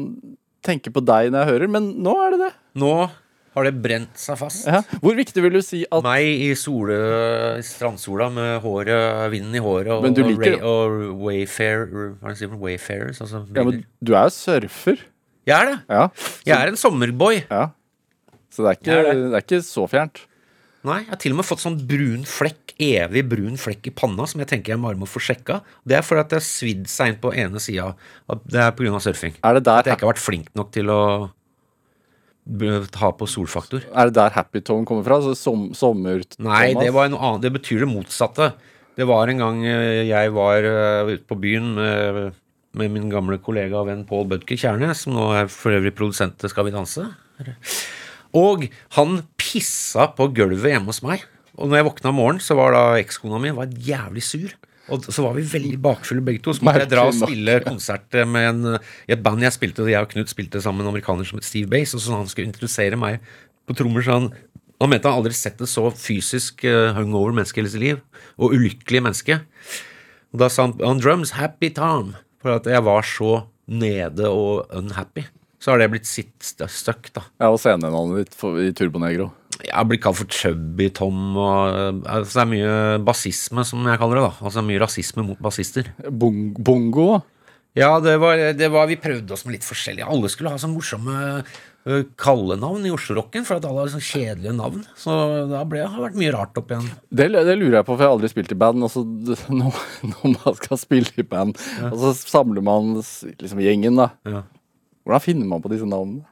tenker 0.65 0.95
på 0.95 1.03
deg 1.03 1.33
når 1.33 1.43
jeg 1.43 1.51
hører, 1.51 1.71
men 1.75 1.91
nå 2.05 2.15
er 2.23 2.31
det 2.31 2.39
det. 2.45 2.49
Nå 2.79 2.93
har 3.55 3.67
det 3.67 3.73
brent 3.83 4.15
seg 4.19 4.39
fast. 4.39 4.63
Ja. 4.71 4.81
Hvor 5.03 5.19
viktig 5.19 5.43
vil 5.43 5.57
du 5.59 5.61
si 5.67 5.83
at 5.83 6.07
Meg 6.07 6.47
i 6.47 6.49
sole, 6.59 6.95
i 7.59 7.67
strandsola 7.67 8.29
med 8.39 8.55
håret, 8.63 9.27
vinden 9.35 9.59
i 9.59 9.63
håret 9.67 9.97
og, 9.97 10.03
Men 10.07 10.15
du 10.15 10.23
liker- 10.31 10.61
og, 10.63 10.95
og 11.11 11.23
wayfair, 11.27 11.89
hva 11.91 12.31
er 12.31 12.31
det 12.31 12.37
de 12.37 12.41
sier 12.45 12.55
wayfarers. 12.63 13.19
Altså, 13.27 13.43
ja, 13.51 13.67
men 13.67 13.83
Du 13.99 14.15
er 14.15 14.29
jo 14.29 14.35
surfer. 14.39 15.03
Jeg 15.45 15.59
er 15.59 15.73
det. 15.73 15.79
Ja. 15.91 16.07
Jeg 16.47 16.55
er 16.61 16.71
en 16.71 16.79
sommerboy. 16.79 17.43
ja. 17.51 17.65
Så 18.55 18.63
det 18.63 18.71
er, 18.71 18.79
ikke, 18.79 18.87
det, 18.87 18.95
er 18.95 19.11
det. 19.11 19.27
det. 19.27 19.35
er 19.35 19.45
ikke 19.45 19.61
så 19.67 19.85
fjernt. 19.91 20.23
Nei, 20.85 20.99
jeg 21.01 21.09
har 21.09 21.19
til 21.21 21.33
og 21.33 21.39
med 21.39 21.47
fått 21.47 21.63
sånn 21.63 21.79
brun 21.89 22.25
flekk, 22.29 22.75
evig 22.81 23.23
brun 23.25 23.55
flekk 23.57 23.87
i 23.89 23.93
panna, 23.95 24.27
som 24.29 24.43
jeg 24.43 24.51
tenker 24.51 24.75
jeg 24.75 24.83
bare 24.83 24.99
må 24.99 25.07
få 25.09 25.21
sjekka. 25.23 25.63
Det 25.87 25.97
er 25.97 26.05
fordi 26.05 26.21
at 26.21 26.33
det 26.33 26.37
har 26.37 26.45
svidd 26.45 26.85
seg 26.91 27.13
inn 27.13 27.23
på 27.23 27.31
ene 27.33 27.61
sida. 27.63 27.87
Det 28.45 28.61
er 28.61 28.75
pga. 28.77 29.01
surfing. 29.01 29.33
Er 29.41 29.57
det 29.57 29.65
der, 29.65 29.81
At 29.81 29.89
jeg 29.89 29.97
ikke 29.97 30.07
har 30.07 30.13
vært 30.13 30.27
flink 30.27 30.53
nok 30.53 30.71
til 30.75 30.93
å 30.93 31.01
ha 32.45 33.09
på 33.17 33.25
solfaktor. 33.25 33.81
er 33.89 34.05
det 34.05 34.13
der 34.13 34.29
Happy 34.35 34.61
Tone 34.61 34.85
kommer 34.85 35.03
fra? 35.03 35.17
Så 35.21 35.33
som, 35.33 35.73
sommer... 35.73 36.21
Nei, 36.37 36.75
det 36.77 36.93
var 36.93 37.09
noe 37.09 37.19
annet. 37.19 37.41
Det 37.47 37.53
betyr 37.57 37.81
det 37.81 37.89
motsatte. 37.89 38.53
Det 38.95 39.07
var 39.09 39.27
en 39.27 39.41
gang 39.41 39.65
eh, 39.65 40.05
jeg 40.05 40.31
var 40.35 40.63
eh, 40.63 41.15
ute 41.15 41.25
på 41.25 41.39
byen 41.41 41.73
med, 41.75 42.37
med 42.77 42.93
min 42.93 43.09
gamle 43.09 43.41
kollega 43.41 43.81
og 43.81 43.89
venn 43.89 44.05
Pål 44.05 44.29
Bødker 44.35 44.59
Kjærnes, 44.61 45.01
som 45.03 45.17
nå 45.17 45.31
er 45.33 45.49
for 45.51 45.73
øvrig 45.73 45.95
produsent 45.97 46.37
til 46.37 46.53
Skal 46.53 46.69
vi 46.69 46.75
danse. 46.77 47.09
Og 48.35 48.67
han 48.97 49.21
pissa 49.39 50.09
på 50.15 50.29
gulvet 50.35 50.73
hjemme 50.73 50.91
hos 50.91 51.03
meg. 51.05 51.23
Og 51.55 51.69
når 51.69 51.79
jeg 51.79 51.87
våkna 51.87 52.11
om 52.11 52.17
morgenen, 52.19 52.43
så 52.43 52.57
var 52.59 52.75
da 52.75 52.85
ekskona 52.99 53.39
mi 53.39 53.53
var 53.55 53.71
jævlig 53.71 54.23
sur. 54.27 54.55
Og 54.91 55.07
så 55.07 55.23
var 55.23 55.33
vi 55.33 55.45
veldig 55.49 55.77
bakfulle 55.81 56.21
begge 56.21 56.43
to. 56.45 56.53
Så 56.53 56.65
måtte 56.65 56.83
jeg 56.83 56.91
dra 56.91 57.07
og 57.09 57.15
spille 57.17 57.55
konsert 57.65 58.17
med 58.29 58.49
en, 58.51 58.75
i 59.07 59.15
et 59.15 59.23
band 59.23 59.41
jeg 59.41 59.55
spilte. 59.55 59.87
Jeg 59.89 60.03
og 60.03 60.11
Knut 60.11 60.29
spilte 60.29 60.61
sammen 60.61 60.83
med 60.83 60.89
en 60.89 60.93
amerikaner 60.93 61.25
som 61.25 61.39
het 61.39 61.47
Steve 61.47 61.71
Bass. 61.71 61.95
Og 61.97 62.03
så 62.03 62.13
han 62.13 62.29
skulle 62.29 62.51
introdusere 62.51 62.99
meg 62.99 63.23
på 63.65 63.77
trommer, 63.79 64.05
så 64.05 64.19
han 64.19 64.29
han 64.75 64.91
mente 64.91 65.07
han 65.07 65.21
aldri 65.21 65.31
sett 65.35 65.61
et 65.63 65.71
så 65.71 65.87
fysisk 65.95 66.65
uh, 66.67 66.91
hungover 66.97 67.31
menneske 67.31 67.61
i 67.61 67.63
hele 67.63 67.71
sitt 67.71 67.83
liv. 67.83 68.01
Og 68.35 68.57
ulykkelig 68.57 69.01
menneske. 69.05 69.39
Og 70.35 70.41
da 70.41 70.49
sa 70.51 70.67
han 70.67 70.75
on 70.83 70.99
drums 70.99 71.31
'Happy 71.33 71.71
Tom'. 71.71 72.17
For 72.43 72.59
at 72.59 72.67
jeg 72.67 72.83
var 72.83 73.01
så 73.01 73.47
nede 73.65 74.27
og 74.29 74.67
unhappy. 74.75 75.23
Så 75.65 75.73
har 75.73 75.81
det 75.81 75.87
blitt 75.89 76.05
sitt 76.05 76.35
st- 76.45 76.67
stuck, 76.69 77.07
da. 77.15 77.23
Ja, 77.41 77.47
og 77.49 77.57
scenenavnet 77.57 78.19
ditt 78.27 78.35
for, 78.37 78.59
i 78.61 78.69
Turbonegro. 78.77 79.31
Jeg 79.65 79.87
blitt 79.89 80.03
kalt 80.03 80.19
for 80.19 80.29
Chubby 80.29 80.91
Tom. 80.93 81.31
Og, 81.41 81.73
uh, 81.73 82.01
altså 82.19 82.37
det 82.37 82.43
er 82.43 82.51
mye 82.51 82.73
bassisme, 83.07 83.63
som 83.65 83.81
jeg 83.89 83.97
kaller 83.97 84.19
det. 84.19 84.25
da 84.27 84.45
Altså 84.45 84.61
Mye 84.67 84.81
rasisme 84.83 85.25
mot 85.25 85.39
bassister. 85.41 85.89
Bong, 86.11 86.51
bongo. 86.59 87.23
Ja, 87.75 87.95
det 87.99 88.13
var, 88.21 88.37
det 88.55 88.69
var 88.71 88.85
Vi 88.87 88.95
prøvde 89.01 89.33
oss 89.33 89.41
med 89.47 89.57
litt 89.57 89.65
forskjellig. 89.65 90.05
Alle 90.05 90.29
skulle 90.29 90.53
ha 90.53 90.59
sånn 90.61 90.75
morsomme 90.75 91.15
uh, 91.41 92.03
kallenavn 92.21 92.85
i 92.85 92.91
Oslo-rocken, 92.93 93.47
for 93.47 93.57
at 93.57 93.65
alle 93.65 93.87
har 93.87 93.91
sånn 93.95 94.05
kjedelige 94.05 94.53
navn. 94.59 94.85
Så 95.01 95.15
da 95.49 95.63
ble 95.65 95.81
det 95.81 95.89
har 95.95 96.05
vært 96.05 96.19
mye 96.21 96.35
rart 96.35 96.61
opp 96.61 96.75
igjen. 96.75 96.91
Det, 97.09 97.31
det 97.33 97.57
lurer 97.57 97.79
jeg 97.79 97.87
på, 97.89 97.95
for 97.95 98.05
jeg 98.05 98.11
har 98.11 98.19
aldri 98.19 98.29
spilt 98.35 98.53
i 98.53 98.59
band. 98.61 98.85
Altså, 98.85 99.01
når, 99.49 99.81
når 100.13 100.37
man 100.37 100.59
skal 100.61 100.81
spille 100.83 101.09
i 101.17 101.25
band, 101.25 101.57
og 101.89 101.97
så 102.05 102.13
samler 102.21 102.69
man 102.69 102.99
liksom 103.01 103.65
gjengen, 103.65 103.97
da. 104.03 104.11
Ja. 104.29 104.43
Hvordan 105.05 105.21
finner 105.21 105.49
man 105.49 105.61
på 105.61 105.69
disse 105.69 105.85
navnene? 105.87 106.25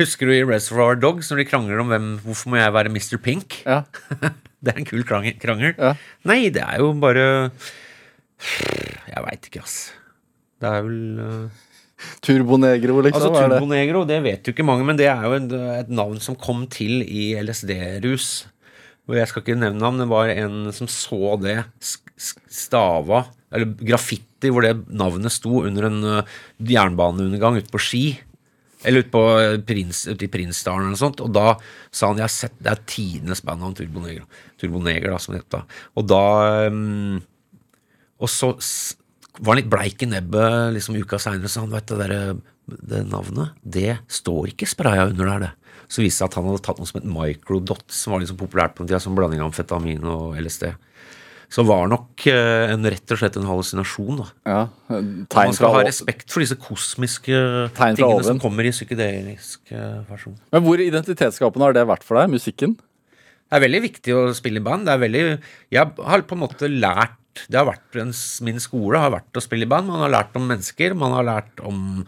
Husker 0.00 0.28
du 0.28 0.34
i 0.34 0.44
Reservoir 0.44 0.98
Dogs 1.00 1.30
når 1.30 1.40
de 1.40 1.48
krangler 1.48 1.80
om 1.80 1.92
hvem, 1.92 2.08
hvorfor 2.24 2.52
må 2.52 2.58
jeg 2.58 2.72
være 2.74 2.90
Mr. 2.92 3.20
Pink? 3.22 3.62
Ja. 3.64 3.84
Det 4.66 4.72
er 4.72 4.80
en 4.80 4.88
kul 4.88 5.04
krangel. 5.06 5.36
krangel. 5.38 5.76
Ja. 5.78 5.92
Nei, 6.26 6.48
det 6.50 6.62
er 6.64 6.80
jo 6.80 6.88
bare 6.98 7.52
Jeg 9.06 9.22
veit 9.28 9.46
ikke, 9.46 9.62
ass. 9.62 9.76
Det 10.58 10.66
er 10.72 10.82
vel 10.82 11.20
uh... 11.20 11.62
Turbonegro, 12.24 12.98
liksom? 13.04 13.28
Altså 13.30 13.44
det? 13.46 13.60
Turbonegro, 13.60 14.02
det 14.08 14.18
vet 14.24 14.48
jo 14.48 14.52
ikke 14.56 14.66
mange, 14.66 14.84
men 14.88 14.98
det 14.98 15.06
er 15.12 15.22
jo 15.22 15.36
en, 15.38 15.46
et 15.76 15.92
navn 15.92 16.18
som 16.24 16.36
kom 16.40 16.64
til 16.72 17.04
i 17.04 17.30
LSD-rus. 17.38 18.48
Og 19.06 19.20
jeg 19.20 19.30
skal 19.30 19.44
ikke 19.44 19.58
nevne 19.60 19.80
navn, 19.80 20.02
det 20.02 20.08
var 20.10 20.32
en 20.34 20.66
som 20.74 20.90
så 20.90 21.36
det 21.38 21.60
stava 22.18 23.22
Eller 23.54 23.74
graffiti 23.78 24.50
hvor 24.52 24.66
det 24.66 24.74
navnet 24.90 25.34
sto 25.34 25.62
under 25.62 25.88
en 25.88 26.00
uh, 26.04 26.38
jernbaneundergang 26.58 27.60
ute 27.60 27.72
på 27.72 27.82
Ski. 27.82 28.04
Eller 28.86 29.04
ute, 29.04 29.22
uh, 29.22 29.56
Prins, 29.66 30.04
ut 30.10 30.26
i 30.26 30.30
Prinsdalen 30.30 30.84
eller 30.84 30.96
noe 30.96 31.04
sånt. 31.04 31.22
Og 31.24 31.32
da 31.34 31.54
sa 31.94 32.10
han 32.10 32.20
jeg 32.20 32.26
har 32.26 32.34
sett, 32.34 32.58
det 32.60 32.74
er 32.74 32.84
tidenes 32.90 33.44
bandnavn 33.46 33.78
Turbo 33.78 34.82
Neger 34.82 35.12
da, 35.12 35.22
som 35.22 35.36
det 35.36 35.44
het 35.44 35.58
da. 35.58 35.64
Og 35.96 36.08
da 36.10 36.22
um, 36.72 37.22
Og 38.16 38.32
så 38.32 38.54
var 39.36 39.52
han 39.52 39.60
litt 39.60 39.72
bleik 39.72 40.02
i 40.02 40.08
nebbet 40.08 40.72
liksom 40.76 40.96
uka 40.96 41.18
seinere, 41.20 41.50
så 41.52 41.66
han 41.66 41.74
vet 41.74 41.90
det 41.90 41.98
derre 42.00 42.20
det 42.66 43.04
navnet, 43.06 43.54
det 43.62 43.98
står 44.10 44.50
ikke 44.52 44.68
spraya 44.68 45.06
under 45.10 45.28
der, 45.28 45.44
det. 45.44 45.52
Så 45.86 46.02
viste 46.02 46.18
det 46.18 46.18
seg 46.18 46.30
at 46.32 46.38
han 46.38 46.48
hadde 46.48 46.62
tatt 46.66 46.80
noe 46.80 46.88
som 46.88 46.98
het 46.98 47.10
microdot, 47.10 47.84
som 47.94 48.14
var 48.14 48.22
liksom 48.22 48.38
populært 48.40 48.74
på 48.74 48.82
den 48.82 48.90
tida, 48.90 49.02
som 49.02 49.14
blanding 49.18 49.42
av 49.42 49.52
amfetamin 49.52 50.06
og 50.10 50.38
LSD. 50.40 50.72
Så 51.52 51.62
var 51.66 51.86
nok 51.90 52.26
eh, 52.30 52.72
en 52.72 52.86
rett 52.90 53.12
og 53.14 53.20
slett 53.20 53.36
en 53.38 53.46
hallusinasjon. 53.46 54.24
Ja. 54.48 54.64
Man 54.90 55.54
skal 55.56 55.74
ha 55.76 55.84
respekt 55.86 56.32
for 56.32 56.42
disse 56.42 56.58
kosmiske 56.60 57.38
tingene 57.76 58.26
som 58.26 58.40
kommer 58.42 58.66
i 58.66 58.74
psykedelisk 58.74 59.70
eh, 59.74 60.00
versjon. 60.10 60.36
Men 60.54 60.64
hvor 60.66 60.82
identitetsskapende 60.82 61.68
har 61.68 61.76
det 61.76 61.86
vært 61.88 62.06
for 62.06 62.18
deg? 62.18 62.34
Musikken? 62.34 62.74
Det 63.46 63.58
er 63.58 63.62
veldig 63.62 63.82
viktig 63.84 64.16
å 64.16 64.24
spille 64.34 64.58
i 64.58 64.66
band. 64.66 64.88
Det 64.88 64.96
er 64.96 65.04
veldig, 65.04 65.22
jeg 65.76 65.94
har 66.10 66.26
på 66.26 66.36
en 66.36 66.44
måte 66.46 66.70
lært 66.72 67.22
det 67.52 67.58
har 67.58 67.66
vært 67.68 67.98
Min 68.46 68.62
skole 68.64 68.96
har 68.96 69.12
vært 69.12 69.36
å 69.36 69.42
spille 69.44 69.66
i 69.66 69.70
band. 69.70 69.90
Man 69.90 70.02
har 70.06 70.14
lært 70.14 70.38
om 70.38 70.46
mennesker, 70.48 70.96
man 70.96 71.12
har 71.18 71.26
lært 71.26 71.60
om 71.60 72.06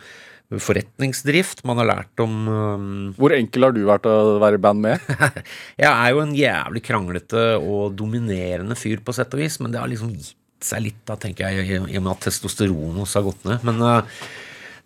forretningsdrift, 0.49 1.61
man 1.69 1.77
har 1.83 1.89
lært 1.91 2.21
om 2.25 3.13
Hvor 3.19 3.35
enkel 3.37 3.67
har 3.67 3.75
du 3.77 3.83
vært 3.85 4.07
å 4.09 4.39
være 4.41 4.57
i 4.57 4.63
band 4.65 4.81
med? 4.81 5.11
Jeg 5.83 5.91
er 5.91 6.15
jo 6.15 6.23
en 6.23 6.33
jævlig 6.37 6.83
kranglete 6.87 7.47
og 7.61 7.97
dominerende 7.99 8.79
fyr, 8.79 9.03
på 9.05 9.13
sett 9.13 9.35
og 9.37 9.43
vis, 9.43 9.59
men 9.61 9.75
det 9.75 9.83
har 9.83 9.91
liksom 9.91 10.15
gitt 10.15 10.37
seg 10.65 10.83
litt, 10.89 11.03
da, 11.07 11.17
tenker 11.21 11.53
jeg, 11.53 11.67
i 11.69 11.99
og 11.99 12.03
med 12.03 12.13
at 12.15 12.25
testosteronet 12.27 13.05
også 13.05 13.21
har 13.21 13.27
gått 13.29 13.45
ned. 13.47 13.67
Men 13.69 13.83
uh, 13.85 14.23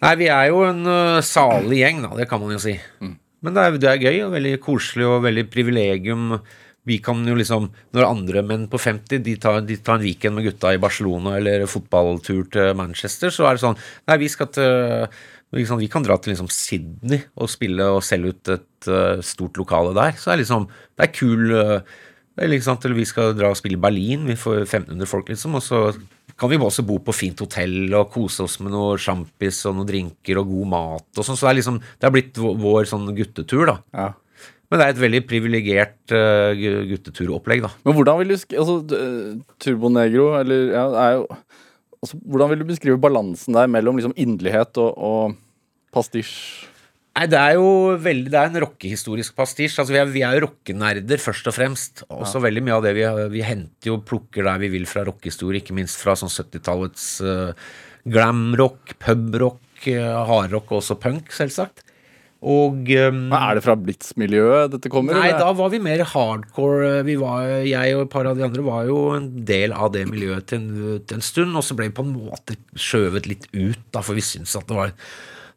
nei, 0.05 0.15
vi 0.21 0.29
er 0.33 0.51
jo 0.51 0.65
en 0.67 0.83
uh, 0.85 1.23
salig 1.25 1.81
gjeng, 1.81 2.03
da, 2.05 2.13
det 2.19 2.29
kan 2.31 2.43
man 2.43 2.53
jo 2.53 2.61
si. 2.63 2.75
Men 3.43 3.57
det 3.57 3.63
er, 3.63 3.79
det 3.81 3.91
er 3.91 4.05
gøy 4.05 4.19
og 4.27 4.35
veldig 4.37 4.53
koselig 4.63 5.09
og 5.09 5.25
veldig 5.25 5.47
privilegium. 5.53 6.37
Vi 6.87 6.99
kan 7.03 7.21
jo 7.27 7.37
liksom, 7.39 7.69
Når 7.95 8.09
andre 8.09 8.43
menn 8.47 8.65
på 8.71 8.79
50 8.81 9.23
de 9.23 9.37
tar, 9.39 9.61
de 9.67 9.77
tar 9.79 10.01
en 10.01 10.07
weekend 10.07 10.35
med 10.35 10.49
gutta 10.49 10.73
i 10.75 10.81
Barcelona 10.83 11.37
eller 11.39 11.69
fotballtur 11.71 12.49
til 12.51 12.73
Manchester, 12.79 13.31
så 13.35 13.47
er 13.47 13.57
det 13.57 13.63
sånn 13.63 13.79
Nei, 14.11 14.19
vi 14.25 14.31
skal 14.33 14.51
til 14.51 15.07
Vi 15.53 15.91
kan 15.93 16.05
dra 16.05 16.17
til 16.17 16.33
liksom 16.33 16.49
Sydney 16.49 17.27
og 17.37 17.51
spille 17.53 17.85
og 17.93 18.01
selge 18.07 18.33
ut 18.33 18.53
et 18.55 18.89
uh, 18.89 19.21
stort 19.21 19.61
lokale 19.61 19.93
der. 19.97 20.17
Så 20.17 20.31
det 20.31 20.39
er 20.39 20.43
liksom 20.47 20.67
Det 20.71 21.05
er 21.05 21.13
kul 21.13 21.53
uh, 21.53 22.01
det 22.33 22.47
er 22.47 22.53
liksom 22.55 22.81
Vi 22.97 23.05
skal 23.05 23.35
dra 23.37 23.51
og 23.53 23.59
spille 23.59 23.77
i 23.77 23.83
Berlin, 23.83 24.25
vi 24.25 24.37
får 24.37 24.65
1500 24.65 25.07
folk, 25.07 25.29
liksom. 25.29 25.55
Og 25.55 25.63
så 25.63 25.93
kan 26.39 26.49
vi 26.49 26.57
også 26.57 26.85
bo 26.89 26.97
på 27.05 27.13
fint 27.13 27.39
hotell 27.45 27.93
og 27.93 28.11
kose 28.11 28.47
oss 28.47 28.59
med 28.61 28.73
noe 28.73 28.97
sjampis 28.97 29.61
og 29.69 29.77
noen 29.77 29.89
drinker 29.91 30.41
og 30.41 30.49
god 30.49 30.71
mat 30.73 31.21
og 31.21 31.27
sånn. 31.27 31.37
Så 31.37 31.47
det 31.47 31.53
er 31.53 31.61
liksom 31.61 31.79
Det 31.83 32.09
har 32.09 32.15
blitt 32.15 32.41
vår, 32.41 32.57
vår 32.57 32.89
sånn 32.89 33.13
guttetur, 33.15 33.67
da. 33.69 33.77
Ja. 33.93 34.09
Men 34.73 34.81
det 34.81 34.85
er 34.87 34.95
et 34.95 35.03
veldig 35.03 35.23
privilegert 35.29 36.15
uh, 36.17 36.57
gutteturopplegg, 36.89 37.67
da. 37.67 37.75
Men 37.85 37.99
hvordan 37.99 38.23
vil 38.23 38.33
du 38.33 38.39
altså, 38.39 38.79
Turbo 39.61 39.93
Negro, 39.93 40.31
eller 40.41 40.73
ja, 40.73 40.87
er 41.05 41.19
jo 41.19 41.27
altså, 42.01 42.17
Hvordan 42.25 42.53
vil 42.55 42.63
du 42.63 42.71
beskrive 42.73 43.03
balansen 43.03 43.59
der 43.59 43.69
mellom 43.69 44.01
liksom 44.01 44.17
inderlighet 44.17 44.81
og, 44.81 44.97
og 44.97 45.37
pastisj? 45.95 46.69
Nei, 47.13 47.27
det 47.29 47.37
er 47.37 47.59
jo 47.59 47.93
veldig, 48.01 48.31
det 48.33 48.39
er 48.41 48.49
en 48.49 48.63
rockehistorisk 48.65 49.35
pastisj. 49.37 49.77
Altså, 49.83 49.93
vi 49.93 50.01
er, 50.01 50.09
vi 50.09 50.23
er 50.25 50.39
jo 50.39 50.47
rockenerder, 50.47 51.21
først 51.21 51.49
og 51.51 51.57
fremst. 51.59 52.05
Også 52.09 52.41
veldig 52.41 52.63
mye 52.65 52.79
av 52.79 52.87
det 52.87 52.95
vi, 52.97 53.05
vi 53.35 53.45
henter 53.45 53.91
jo 53.91 53.99
plukker 54.01 54.49
der 54.49 54.63
vi 54.63 54.71
vil 54.73 54.89
fra 54.89 55.05
rockehistorie, 55.05 55.61
ikke 55.61 55.77
minst 55.77 56.01
fra 56.01 56.17
sånn 56.17 56.33
70-tallets 56.33 57.09
uh, 57.21 57.53
glamrock, 58.09 58.95
pubrock, 59.03 59.61
uh, 59.93 60.23
hardrock 60.31 60.73
og 60.73 60.81
også 60.81 60.97
punk, 61.03 61.29
selvsagt. 61.37 61.85
Og 62.43 62.89
um, 62.89 63.21
Er 63.37 63.59
det 63.59 63.63
fra 63.63 63.77
Blitz-miljøet 63.79 64.73
dette 64.73 64.91
kommer? 64.91 65.15
Nei, 65.15 65.29
eller? 65.29 65.45
da 65.45 65.53
var 65.61 65.69
vi 65.71 65.79
mer 65.85 66.01
hardcore. 66.15 66.95
Vi 67.07 67.19
var, 67.21 67.45
jeg 67.69 67.93
og 67.99 68.07
et 68.07 68.15
par 68.17 68.27
av 68.27 68.41
de 68.41 68.47
andre 68.49 68.65
var 68.67 68.89
jo 68.89 69.03
en 69.19 69.29
del 69.47 69.77
av 69.77 69.93
det 69.95 70.07
miljøet 70.09 70.49
til 70.51 70.65
en, 70.65 71.05
til 71.05 71.21
en 71.21 71.29
stund, 71.29 71.53
og 71.61 71.69
så 71.69 71.77
ble 71.77 71.91
vi 71.91 71.95
på 72.01 72.09
en 72.09 72.17
måte 72.17 72.57
skjøvet 72.73 73.29
litt 73.31 73.47
ut, 73.53 73.85
da, 73.93 74.01
for 74.01 74.19
vi 74.19 74.25
syntes 74.27 74.57
at 74.59 74.67
det 74.73 74.81
var 74.81 74.97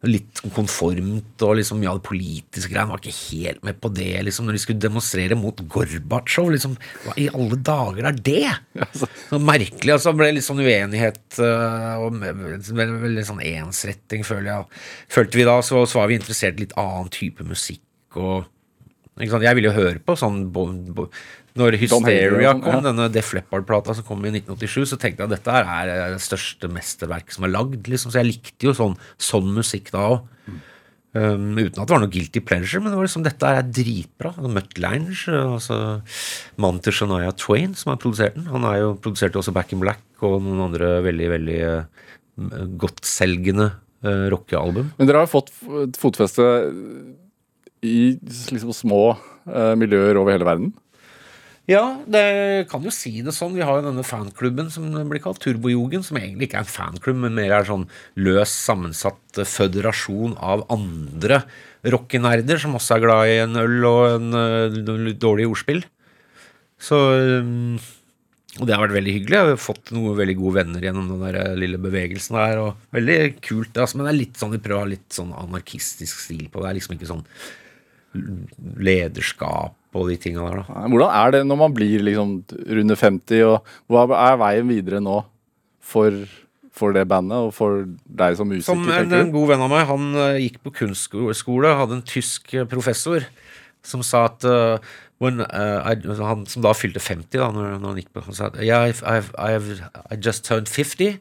litt 0.09 0.41
konformt, 0.55 1.43
og 1.45 1.55
liksom 1.59 1.79
mye 1.81 1.91
av 1.91 1.99
det 1.99 2.07
politiske 2.07 2.71
greiene 2.71 2.91
var 2.93 3.01
ikke 3.01 3.15
helt 3.35 3.63
med 3.67 3.79
på 3.81 3.91
det, 3.95 4.11
liksom, 4.27 4.47
når 4.47 4.57
de 4.57 4.61
skulle 4.63 4.83
demonstrere 4.83 5.37
mot 5.39 5.63
Gorbatsjov, 5.75 6.51
liksom, 6.55 6.75
hva 7.05 7.15
i 7.21 7.27
alle 7.31 7.59
dager 7.69 8.09
er 8.09 8.19
det? 8.29 8.41
Altså, 8.85 9.09
Så 9.29 9.39
merkelig, 9.41 9.93
altså 9.95 10.15
ble 10.17 10.31
litt 10.35 10.47
sånn 10.47 10.63
uenighet 10.63 11.39
øh, 11.41 12.03
og 12.05 12.19
veldig, 12.21 13.25
sånn 13.27 13.45
ensretting, 13.45 14.25
føler 14.27 14.51
jeg. 14.51 14.83
Følte 15.15 15.41
vi 15.41 15.47
da, 15.47 15.59
så, 15.65 15.85
så 15.89 16.01
var 16.01 16.11
vi 16.11 16.19
interessert 16.19 16.59
i 16.59 16.65
litt 16.65 16.77
annen 16.79 17.09
type 17.13 17.47
musikk 17.47 18.19
og? 18.21 18.51
Jeg 19.15 19.55
ville 19.55 19.69
jo 19.69 19.77
høre 19.77 19.99
på 20.03 20.11
sånn 20.19 20.41
Når 21.55 21.77
Hysteria 21.79 22.51
sånn, 22.51 22.61
kom, 22.65 22.73
ja. 22.81 22.83
denne 22.89 23.07
Def 23.13 23.29
Leppard-plata 23.37 23.93
som 23.95 24.03
kom 24.07 24.25
i 24.27 24.31
1987, 24.33 24.89
så 24.91 24.97
tenkte 24.99 25.23
jeg 25.23 25.29
at 25.29 25.35
dette 25.37 25.53
her 25.55 25.91
er 25.91 26.15
det 26.17 26.23
største 26.23 26.67
mesterverket 26.67 27.37
som 27.37 27.47
er 27.47 27.53
lagd. 27.53 27.87
Liksom. 27.87 28.11
Så 28.11 28.19
jeg 28.19 28.27
likte 28.33 28.67
jo 28.67 28.73
sånn, 28.75 28.97
sånn 29.21 29.53
musikk 29.55 29.93
da 29.95 30.07
òg. 30.17 30.25
Um, 31.15 31.53
uten 31.55 31.79
at 31.79 31.87
det 31.87 31.93
var 31.93 32.01
noe 32.03 32.11
guilty 32.11 32.41
pleasure, 32.43 32.81
men 32.83 32.91
det 32.91 32.97
var 32.99 33.07
liksom, 33.07 33.23
dette 33.23 33.47
er 33.47 33.63
dritbra. 33.63 34.33
Mutt 34.51 34.75
Lange, 34.83 35.15
altså 35.31 35.77
mannen 36.59 36.81
til 36.83 36.97
Shania 36.97 37.31
Twain, 37.39 37.71
som 37.79 37.93
har 37.93 38.01
produsert 38.03 38.35
den. 38.35 38.49
Han 38.51 38.67
er 38.67 38.81
jo 38.81 38.89
produserte 38.99 39.39
også 39.39 39.55
Back 39.55 39.71
in 39.71 39.79
Black 39.83 40.03
og 40.27 40.41
noen 40.43 40.65
andre 40.67 40.97
veldig, 41.05 41.29
veldig 41.37 41.59
uh, 41.71 42.09
godtselgende 42.83 43.69
uh, 44.03 44.25
rockealbum. 44.33 44.91
Men 44.97 45.07
dere 45.07 45.23
har 45.23 45.29
jo 45.29 45.37
fått 45.37 45.55
fotfeste 46.01 46.49
i 47.85 47.99
liksom 48.19 48.75
små 48.75 49.05
uh, 49.15 49.73
miljøer 49.79 50.19
over 50.19 50.35
hele 50.35 50.51
verden. 50.51 50.75
Ja, 51.65 51.81
det 52.05 52.67
kan 52.69 52.83
jo 52.85 52.91
si 52.93 53.23
det 53.25 53.33
sånn. 53.33 53.55
Vi 53.57 53.63
har 53.65 53.79
jo 53.79 53.87
denne 53.87 54.05
fanklubben 54.05 54.67
som 54.69 54.85
blir 55.09 55.21
kalt 55.23 55.39
Turbojogen, 55.41 56.03
som 56.05 56.19
egentlig 56.19 56.45
ikke 56.49 56.59
er 56.59 56.67
en 56.67 56.69
fanklubb, 56.69 57.17
men 57.23 57.37
mer 57.39 57.55
er 57.57 57.65
sånn 57.65 57.87
løs 58.21 58.53
sammensatt 58.67 59.39
eh, 59.41 59.49
føderasjon 59.49 60.35
av 60.37 60.67
andre 60.73 61.41
rockenerder 61.89 62.61
som 62.61 62.77
også 62.77 62.95
er 62.97 63.03
glad 63.05 63.31
i 63.31 63.39
en 63.41 63.57
øl 63.63 63.89
og 63.89 64.05
en 64.11 64.37
eh, 64.37 64.77
litt 65.07 65.21
dårlig 65.23 65.47
ordspill. 65.49 65.81
Så 66.77 66.99
um, 67.41 67.79
Og 68.59 68.67
det 68.67 68.75
har 68.75 68.83
vært 68.83 68.97
veldig 68.99 69.15
hyggelig. 69.15 69.39
Jeg 69.39 69.49
har 69.55 69.59
fått 69.59 69.89
noen 69.95 70.19
veldig 70.19 70.35
gode 70.37 70.59
venner 70.59 70.85
gjennom 70.85 71.09
den 71.15 71.23
der 71.25 71.39
eh, 71.41 71.57
lille 71.57 71.79
bevegelsen 71.81 72.37
der. 72.37 72.61
Og 72.61 72.93
veldig 72.93 73.17
kult. 73.41 73.73
Altså, 73.73 73.97
men 73.97 74.05
det 74.05 74.13
er 74.13 74.19
litt 74.19 74.37
sånn, 74.37 74.53
vi 74.53 74.61
prøver 74.61 74.83
å 74.83 74.85
ha 74.85 74.91
litt 74.93 75.17
sånn 75.17 75.33
anarkistisk 75.33 76.27
stil 76.27 76.45
på 76.45 76.61
det. 76.61 76.67
Det 76.67 76.69
er 76.69 76.77
liksom 76.77 76.99
ikke 76.99 77.09
sånn 77.09 77.25
lederskap 78.85 79.73
og 79.95 80.09
de 80.11 80.17
tinga 80.19 80.43
der, 80.43 80.63
da. 80.63 80.81
Hvordan 80.91 81.13
er 81.15 81.35
det 81.37 81.43
når 81.47 81.61
man 81.61 81.75
blir 81.75 82.03
liksom 82.03 82.35
runde 82.51 82.97
50, 82.99 83.45
og 83.47 83.69
hva 83.91 84.03
er 84.27 84.41
veien 84.41 84.67
videre 84.67 84.99
nå 85.03 85.21
for, 85.85 86.25
for 86.75 86.95
det 86.95 87.05
bandet 87.07 87.47
og 87.47 87.53
for 87.55 87.85
deg 88.03 88.35
som 88.39 88.51
musiker? 88.51 88.73
Som 88.73 88.91
en, 88.91 89.15
en 89.15 89.33
god 89.33 89.53
venn 89.53 89.65
av 89.65 89.71
meg, 89.71 89.87
han 89.91 90.11
eh, 90.27 90.41
gikk 90.43 90.59
på 90.65 90.75
kunstskole, 90.81 91.75
hadde 91.79 91.99
en 91.99 92.05
tysk 92.05 92.53
eh, 92.57 92.67
professor 92.69 93.27
som 93.85 94.01
sa 94.01 94.23
at 94.25 94.41
uh, 94.49 94.79
when, 95.21 95.41
uh, 95.41 95.85
I, 95.85 95.93
Han 96.25 96.47
som 96.49 96.63
da 96.65 96.71
fylte 96.73 96.97
50, 96.99 97.37
da 97.37 97.51
når, 97.53 97.75
når 97.77 97.91
han 97.91 97.99
gikk 98.01 98.11
på 98.17 98.23
Han 98.25 98.33
sa 98.33 98.47
at 98.49 98.57
yeah, 98.57 98.81
I've, 98.81 99.03
I've, 99.05 99.29
I've, 99.37 99.83
I 100.09 100.17
just 100.17 100.43
turned 100.43 100.67
50, 100.67 101.19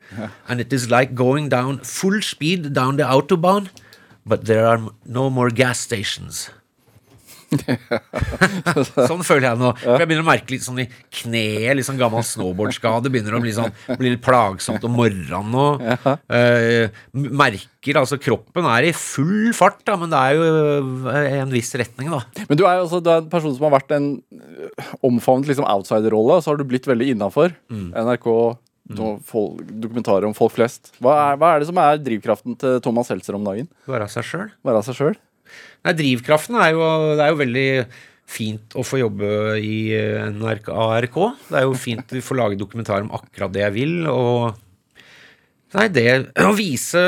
and 0.49 0.64
it 0.64 0.72
is 0.72 0.89
like 0.91 1.14
going 1.14 1.51
down 1.51 1.79
full 1.85 2.22
speed 2.22 2.72
down 2.72 2.97
the 2.97 3.05
autobahn, 3.05 3.68
but 4.25 4.47
there 4.47 4.66
are 4.66 4.81
no 5.05 5.29
more 5.29 5.51
gas 5.51 5.79
stations. 5.79 6.49
sånn 9.11 9.25
føler 9.27 9.47
jeg 9.51 9.61
nå. 9.61 9.71
For 9.83 10.01
Jeg 10.03 10.09
begynner 10.11 10.25
å 10.25 10.29
merke 10.29 10.55
litt 10.55 10.65
sånn 10.67 10.81
i 10.83 10.87
kneet, 11.21 11.75
litt 11.79 11.87
sånn 11.89 12.01
gammel 12.01 12.25
snowboardskade. 12.27 13.13
Begynner 13.13 13.37
å 13.39 13.43
bli, 13.45 13.53
sånn, 13.57 13.73
bli 13.99 14.15
litt 14.15 14.25
plagsomt 14.25 14.85
om 14.89 14.97
morgenen 14.99 15.53
nå. 15.55 15.67
Eh, 16.35 16.91
merker 17.15 18.01
altså 18.01 18.19
Kroppen 18.23 18.67
er 18.71 18.89
i 18.89 18.93
full 18.97 19.53
fart, 19.57 19.83
da, 19.87 19.97
men 20.01 20.13
det 20.13 20.21
er 20.21 20.39
jo 20.39 20.45
eh, 21.13 21.39
en 21.43 21.53
viss 21.55 21.75
retning, 21.79 22.11
da. 22.15 22.23
Men 22.49 22.61
du 22.61 22.65
er 22.69 22.79
jo 22.81 22.87
også 22.89 23.03
du 23.05 23.11
er 23.13 23.23
en 23.25 23.33
person 23.33 23.55
som 23.57 23.67
har 23.69 23.75
vært 23.79 23.95
en 23.97 24.11
øh, 24.19 24.93
omfavnet 25.05 25.51
liksom 25.53 25.67
outsider-rolle, 25.69 26.39
og 26.41 26.45
så 26.47 26.53
har 26.55 26.61
du 26.61 26.67
blitt 26.69 26.89
veldig 26.91 27.13
innafor. 27.15 27.57
Mm. 27.73 27.91
NRK, 28.05 28.31
Mm. 28.85 28.99
folk, 29.25 29.63
dokumentarer 29.81 30.27
om 30.29 30.35
folk 30.37 30.53
flest. 30.53 30.91
Hva 31.01 31.15
er, 31.31 31.39
hva 31.41 31.55
er 31.55 31.63
det 31.63 31.69
som 31.71 31.79
er 31.81 32.03
drivkraften 32.05 32.53
til 32.61 32.75
Thomas 32.85 33.09
Seltzer 33.09 33.33
om 33.39 33.47
dagen? 33.47 33.65
Være 33.89 34.05
seg 34.13 34.27
sjøl. 34.29 34.51
Være 34.61 34.83
seg 34.85 34.99
sjøl? 34.99 35.15
Nei, 35.85 35.95
drivkraften 35.99 36.57
er 36.57 36.73
jo 36.73 36.83
Det 37.15 37.25
er 37.25 37.33
jo 37.33 37.41
veldig 37.43 37.69
fint 38.35 38.75
å 38.81 38.83
få 38.87 39.03
jobbe 39.03 39.29
i 39.61 39.93
eh, 39.93 40.29
NRK, 40.33 40.71
ARK. 40.73 41.17
Det 41.51 41.59
er 41.61 41.67
jo 41.67 41.75
fint 41.77 42.15
å 42.17 42.23
få 42.25 42.37
lage 42.39 42.57
dokumentar 42.57 43.05
om 43.05 43.13
akkurat 43.15 43.53
det 43.53 43.67
jeg 43.67 43.77
vil, 43.77 43.97
og 44.09 44.61
Nei, 45.75 45.89
det 45.91 46.05
å 46.39 46.53
vise 46.55 47.01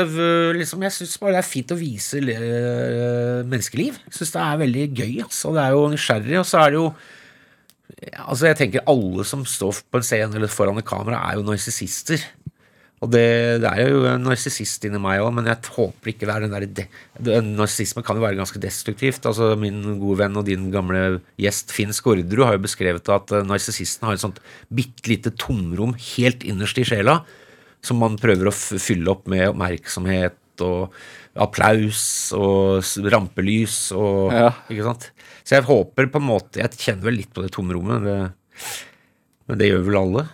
liksom, 0.57 0.81
Jeg 0.83 0.91
syns 0.91 1.13
bare 1.21 1.37
det 1.37 1.39
er 1.39 1.47
fint 1.47 1.69
å 1.71 1.77
vise 1.79 2.19
øh, 2.19 3.45
menneskeliv. 3.47 3.99
Jeg 4.09 4.17
syns 4.17 4.33
det 4.33 4.41
er 4.43 4.59
veldig 4.59 4.83
gøy. 4.91 5.13
Altså. 5.23 5.53
Det 5.55 5.61
er 5.63 5.75
jo 5.75 5.85
nysgjerrig, 5.93 6.35
og 6.41 6.49
så 6.49 6.59
er 6.65 6.73
det 6.73 6.81
jo 6.81 6.89
Altså, 8.27 8.49
jeg 8.49 8.57
tenker 8.59 8.83
alle 8.91 9.23
som 9.25 9.45
står 9.47 9.79
på 9.87 9.97
en 9.97 10.05
scene 10.05 10.35
eller 10.35 10.51
foran 10.51 10.77
et 10.77 10.85
kamera, 10.85 11.21
er 11.31 11.39
jo 11.39 11.45
narsissister. 11.47 12.21
Og 12.97 13.11
det, 13.13 13.27
det 13.61 13.69
er 13.69 13.91
jo 13.91 14.05
en 14.09 14.23
narsissist 14.25 14.85
inni 14.87 14.97
meg 15.01 15.21
òg, 15.21 15.29
men 15.37 15.45
jeg 15.45 15.69
håper 15.75 16.09
ikke 16.09 16.25
det 16.25 16.33
er 16.33 16.45
den 16.45 16.53
der 16.55 16.63
de, 16.65 16.85
Narsissisme 17.45 18.01
kan 18.05 18.17
jo 18.17 18.23
være 18.23 18.39
ganske 18.39 18.61
destruktivt. 18.61 19.27
Altså 19.29 19.51
Min 19.59 19.83
gode 20.01 20.17
venn 20.23 20.39
og 20.39 20.47
din 20.47 20.71
gamle 20.73 21.19
gjest 21.37 21.73
Finn 21.75 21.93
Skårderud 21.93 22.47
har 22.47 22.57
jo 22.57 22.63
beskrevet 22.65 23.11
at 23.13 23.35
eh, 23.37 23.45
narsissisten 23.45 24.07
har 24.07 24.17
et 24.17 24.23
sånt 24.23 24.41
bitte 24.73 25.11
lite 25.11 25.33
tomrom 25.37 25.93
helt 26.15 26.41
innerst 26.47 26.81
i 26.81 26.87
sjela, 26.89 27.19
som 27.85 28.01
man 28.01 28.17
prøver 28.17 28.49
å 28.49 28.55
fylle 28.55 29.13
opp 29.13 29.29
med 29.29 29.45
oppmerksomhet 29.51 30.65
og 30.65 30.97
applaus 31.37 32.01
og 32.33 32.81
rampelys 33.13 33.91
og 33.93 34.33
Ja. 34.33 34.49
Ikke 34.73 34.89
sant? 34.89 35.11
Så 35.45 35.59
jeg 35.59 35.67
håper 35.69 36.09
på 36.09 36.19
en 36.19 36.27
måte 36.27 36.59
Jeg 36.59 36.81
kjenner 36.81 37.11
vel 37.11 37.21
litt 37.21 37.29
på 37.29 37.45
det 37.45 37.53
tomrommet, 37.53 38.01
det, 38.09 38.73
men 39.45 39.61
det 39.61 39.69
gjør 39.69 39.85
vel 39.85 40.01
alle. 40.01 40.25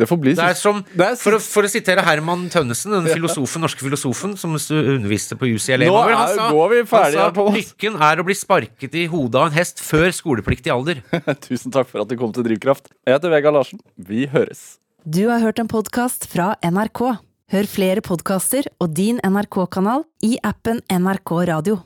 Det 0.00 0.08
får 0.08 0.20
bli 0.22 0.32
Det 0.38 0.46
er 0.48 0.56
som, 0.58 0.80
for, 1.20 1.36
å, 1.36 1.40
for 1.44 1.68
å 1.68 1.70
sitere 1.70 2.04
Herman 2.06 2.46
Tønnesen, 2.52 2.94
den 2.96 3.08
filosofen, 3.12 3.60
norske 3.64 3.84
filosofen 3.84 4.34
som 4.40 4.56
underviste 4.56 5.36
på 5.38 5.48
UCLA 5.52 5.86
Nå 5.90 5.96
over, 5.98 6.16
er- 6.16 6.52
går 6.56 6.68
vi 6.74 6.82
ferdig 6.88 7.20
han 7.20 7.34
sa 7.36 7.46
lykken 7.58 7.98
er 8.10 8.22
å 8.22 8.26
bli 8.26 8.36
sparket 8.38 8.96
i 8.96 9.06
hodet 9.12 9.40
av 9.40 9.50
en 9.50 9.56
hest 9.58 9.82
før 9.84 10.08
skolepliktig 10.16 10.72
alder. 10.72 11.02
Tusen 11.46 11.74
takk 11.74 11.90
for 11.92 12.02
at 12.04 12.08
du 12.10 12.16
kom 12.20 12.32
til 12.32 12.46
Drivkraft. 12.48 12.88
Jeg 13.06 13.18
heter 13.18 13.32
Vegard 13.34 13.58
Larsen. 13.60 13.82
Vi 13.96 14.24
høres. 14.32 14.78
Du 15.04 15.26
har 15.28 15.40
hørt 15.44 15.60
en 15.62 15.68
podkast 15.70 16.26
fra 16.32 16.54
NRK. 16.64 17.02
Hør 17.50 17.66
flere 17.66 18.02
podkaster 18.06 18.68
og 18.78 18.92
din 18.94 19.16
NRK-kanal 19.26 20.04
i 20.22 20.36
appen 20.46 20.78
NRK 20.86 21.32
Radio. 21.50 21.80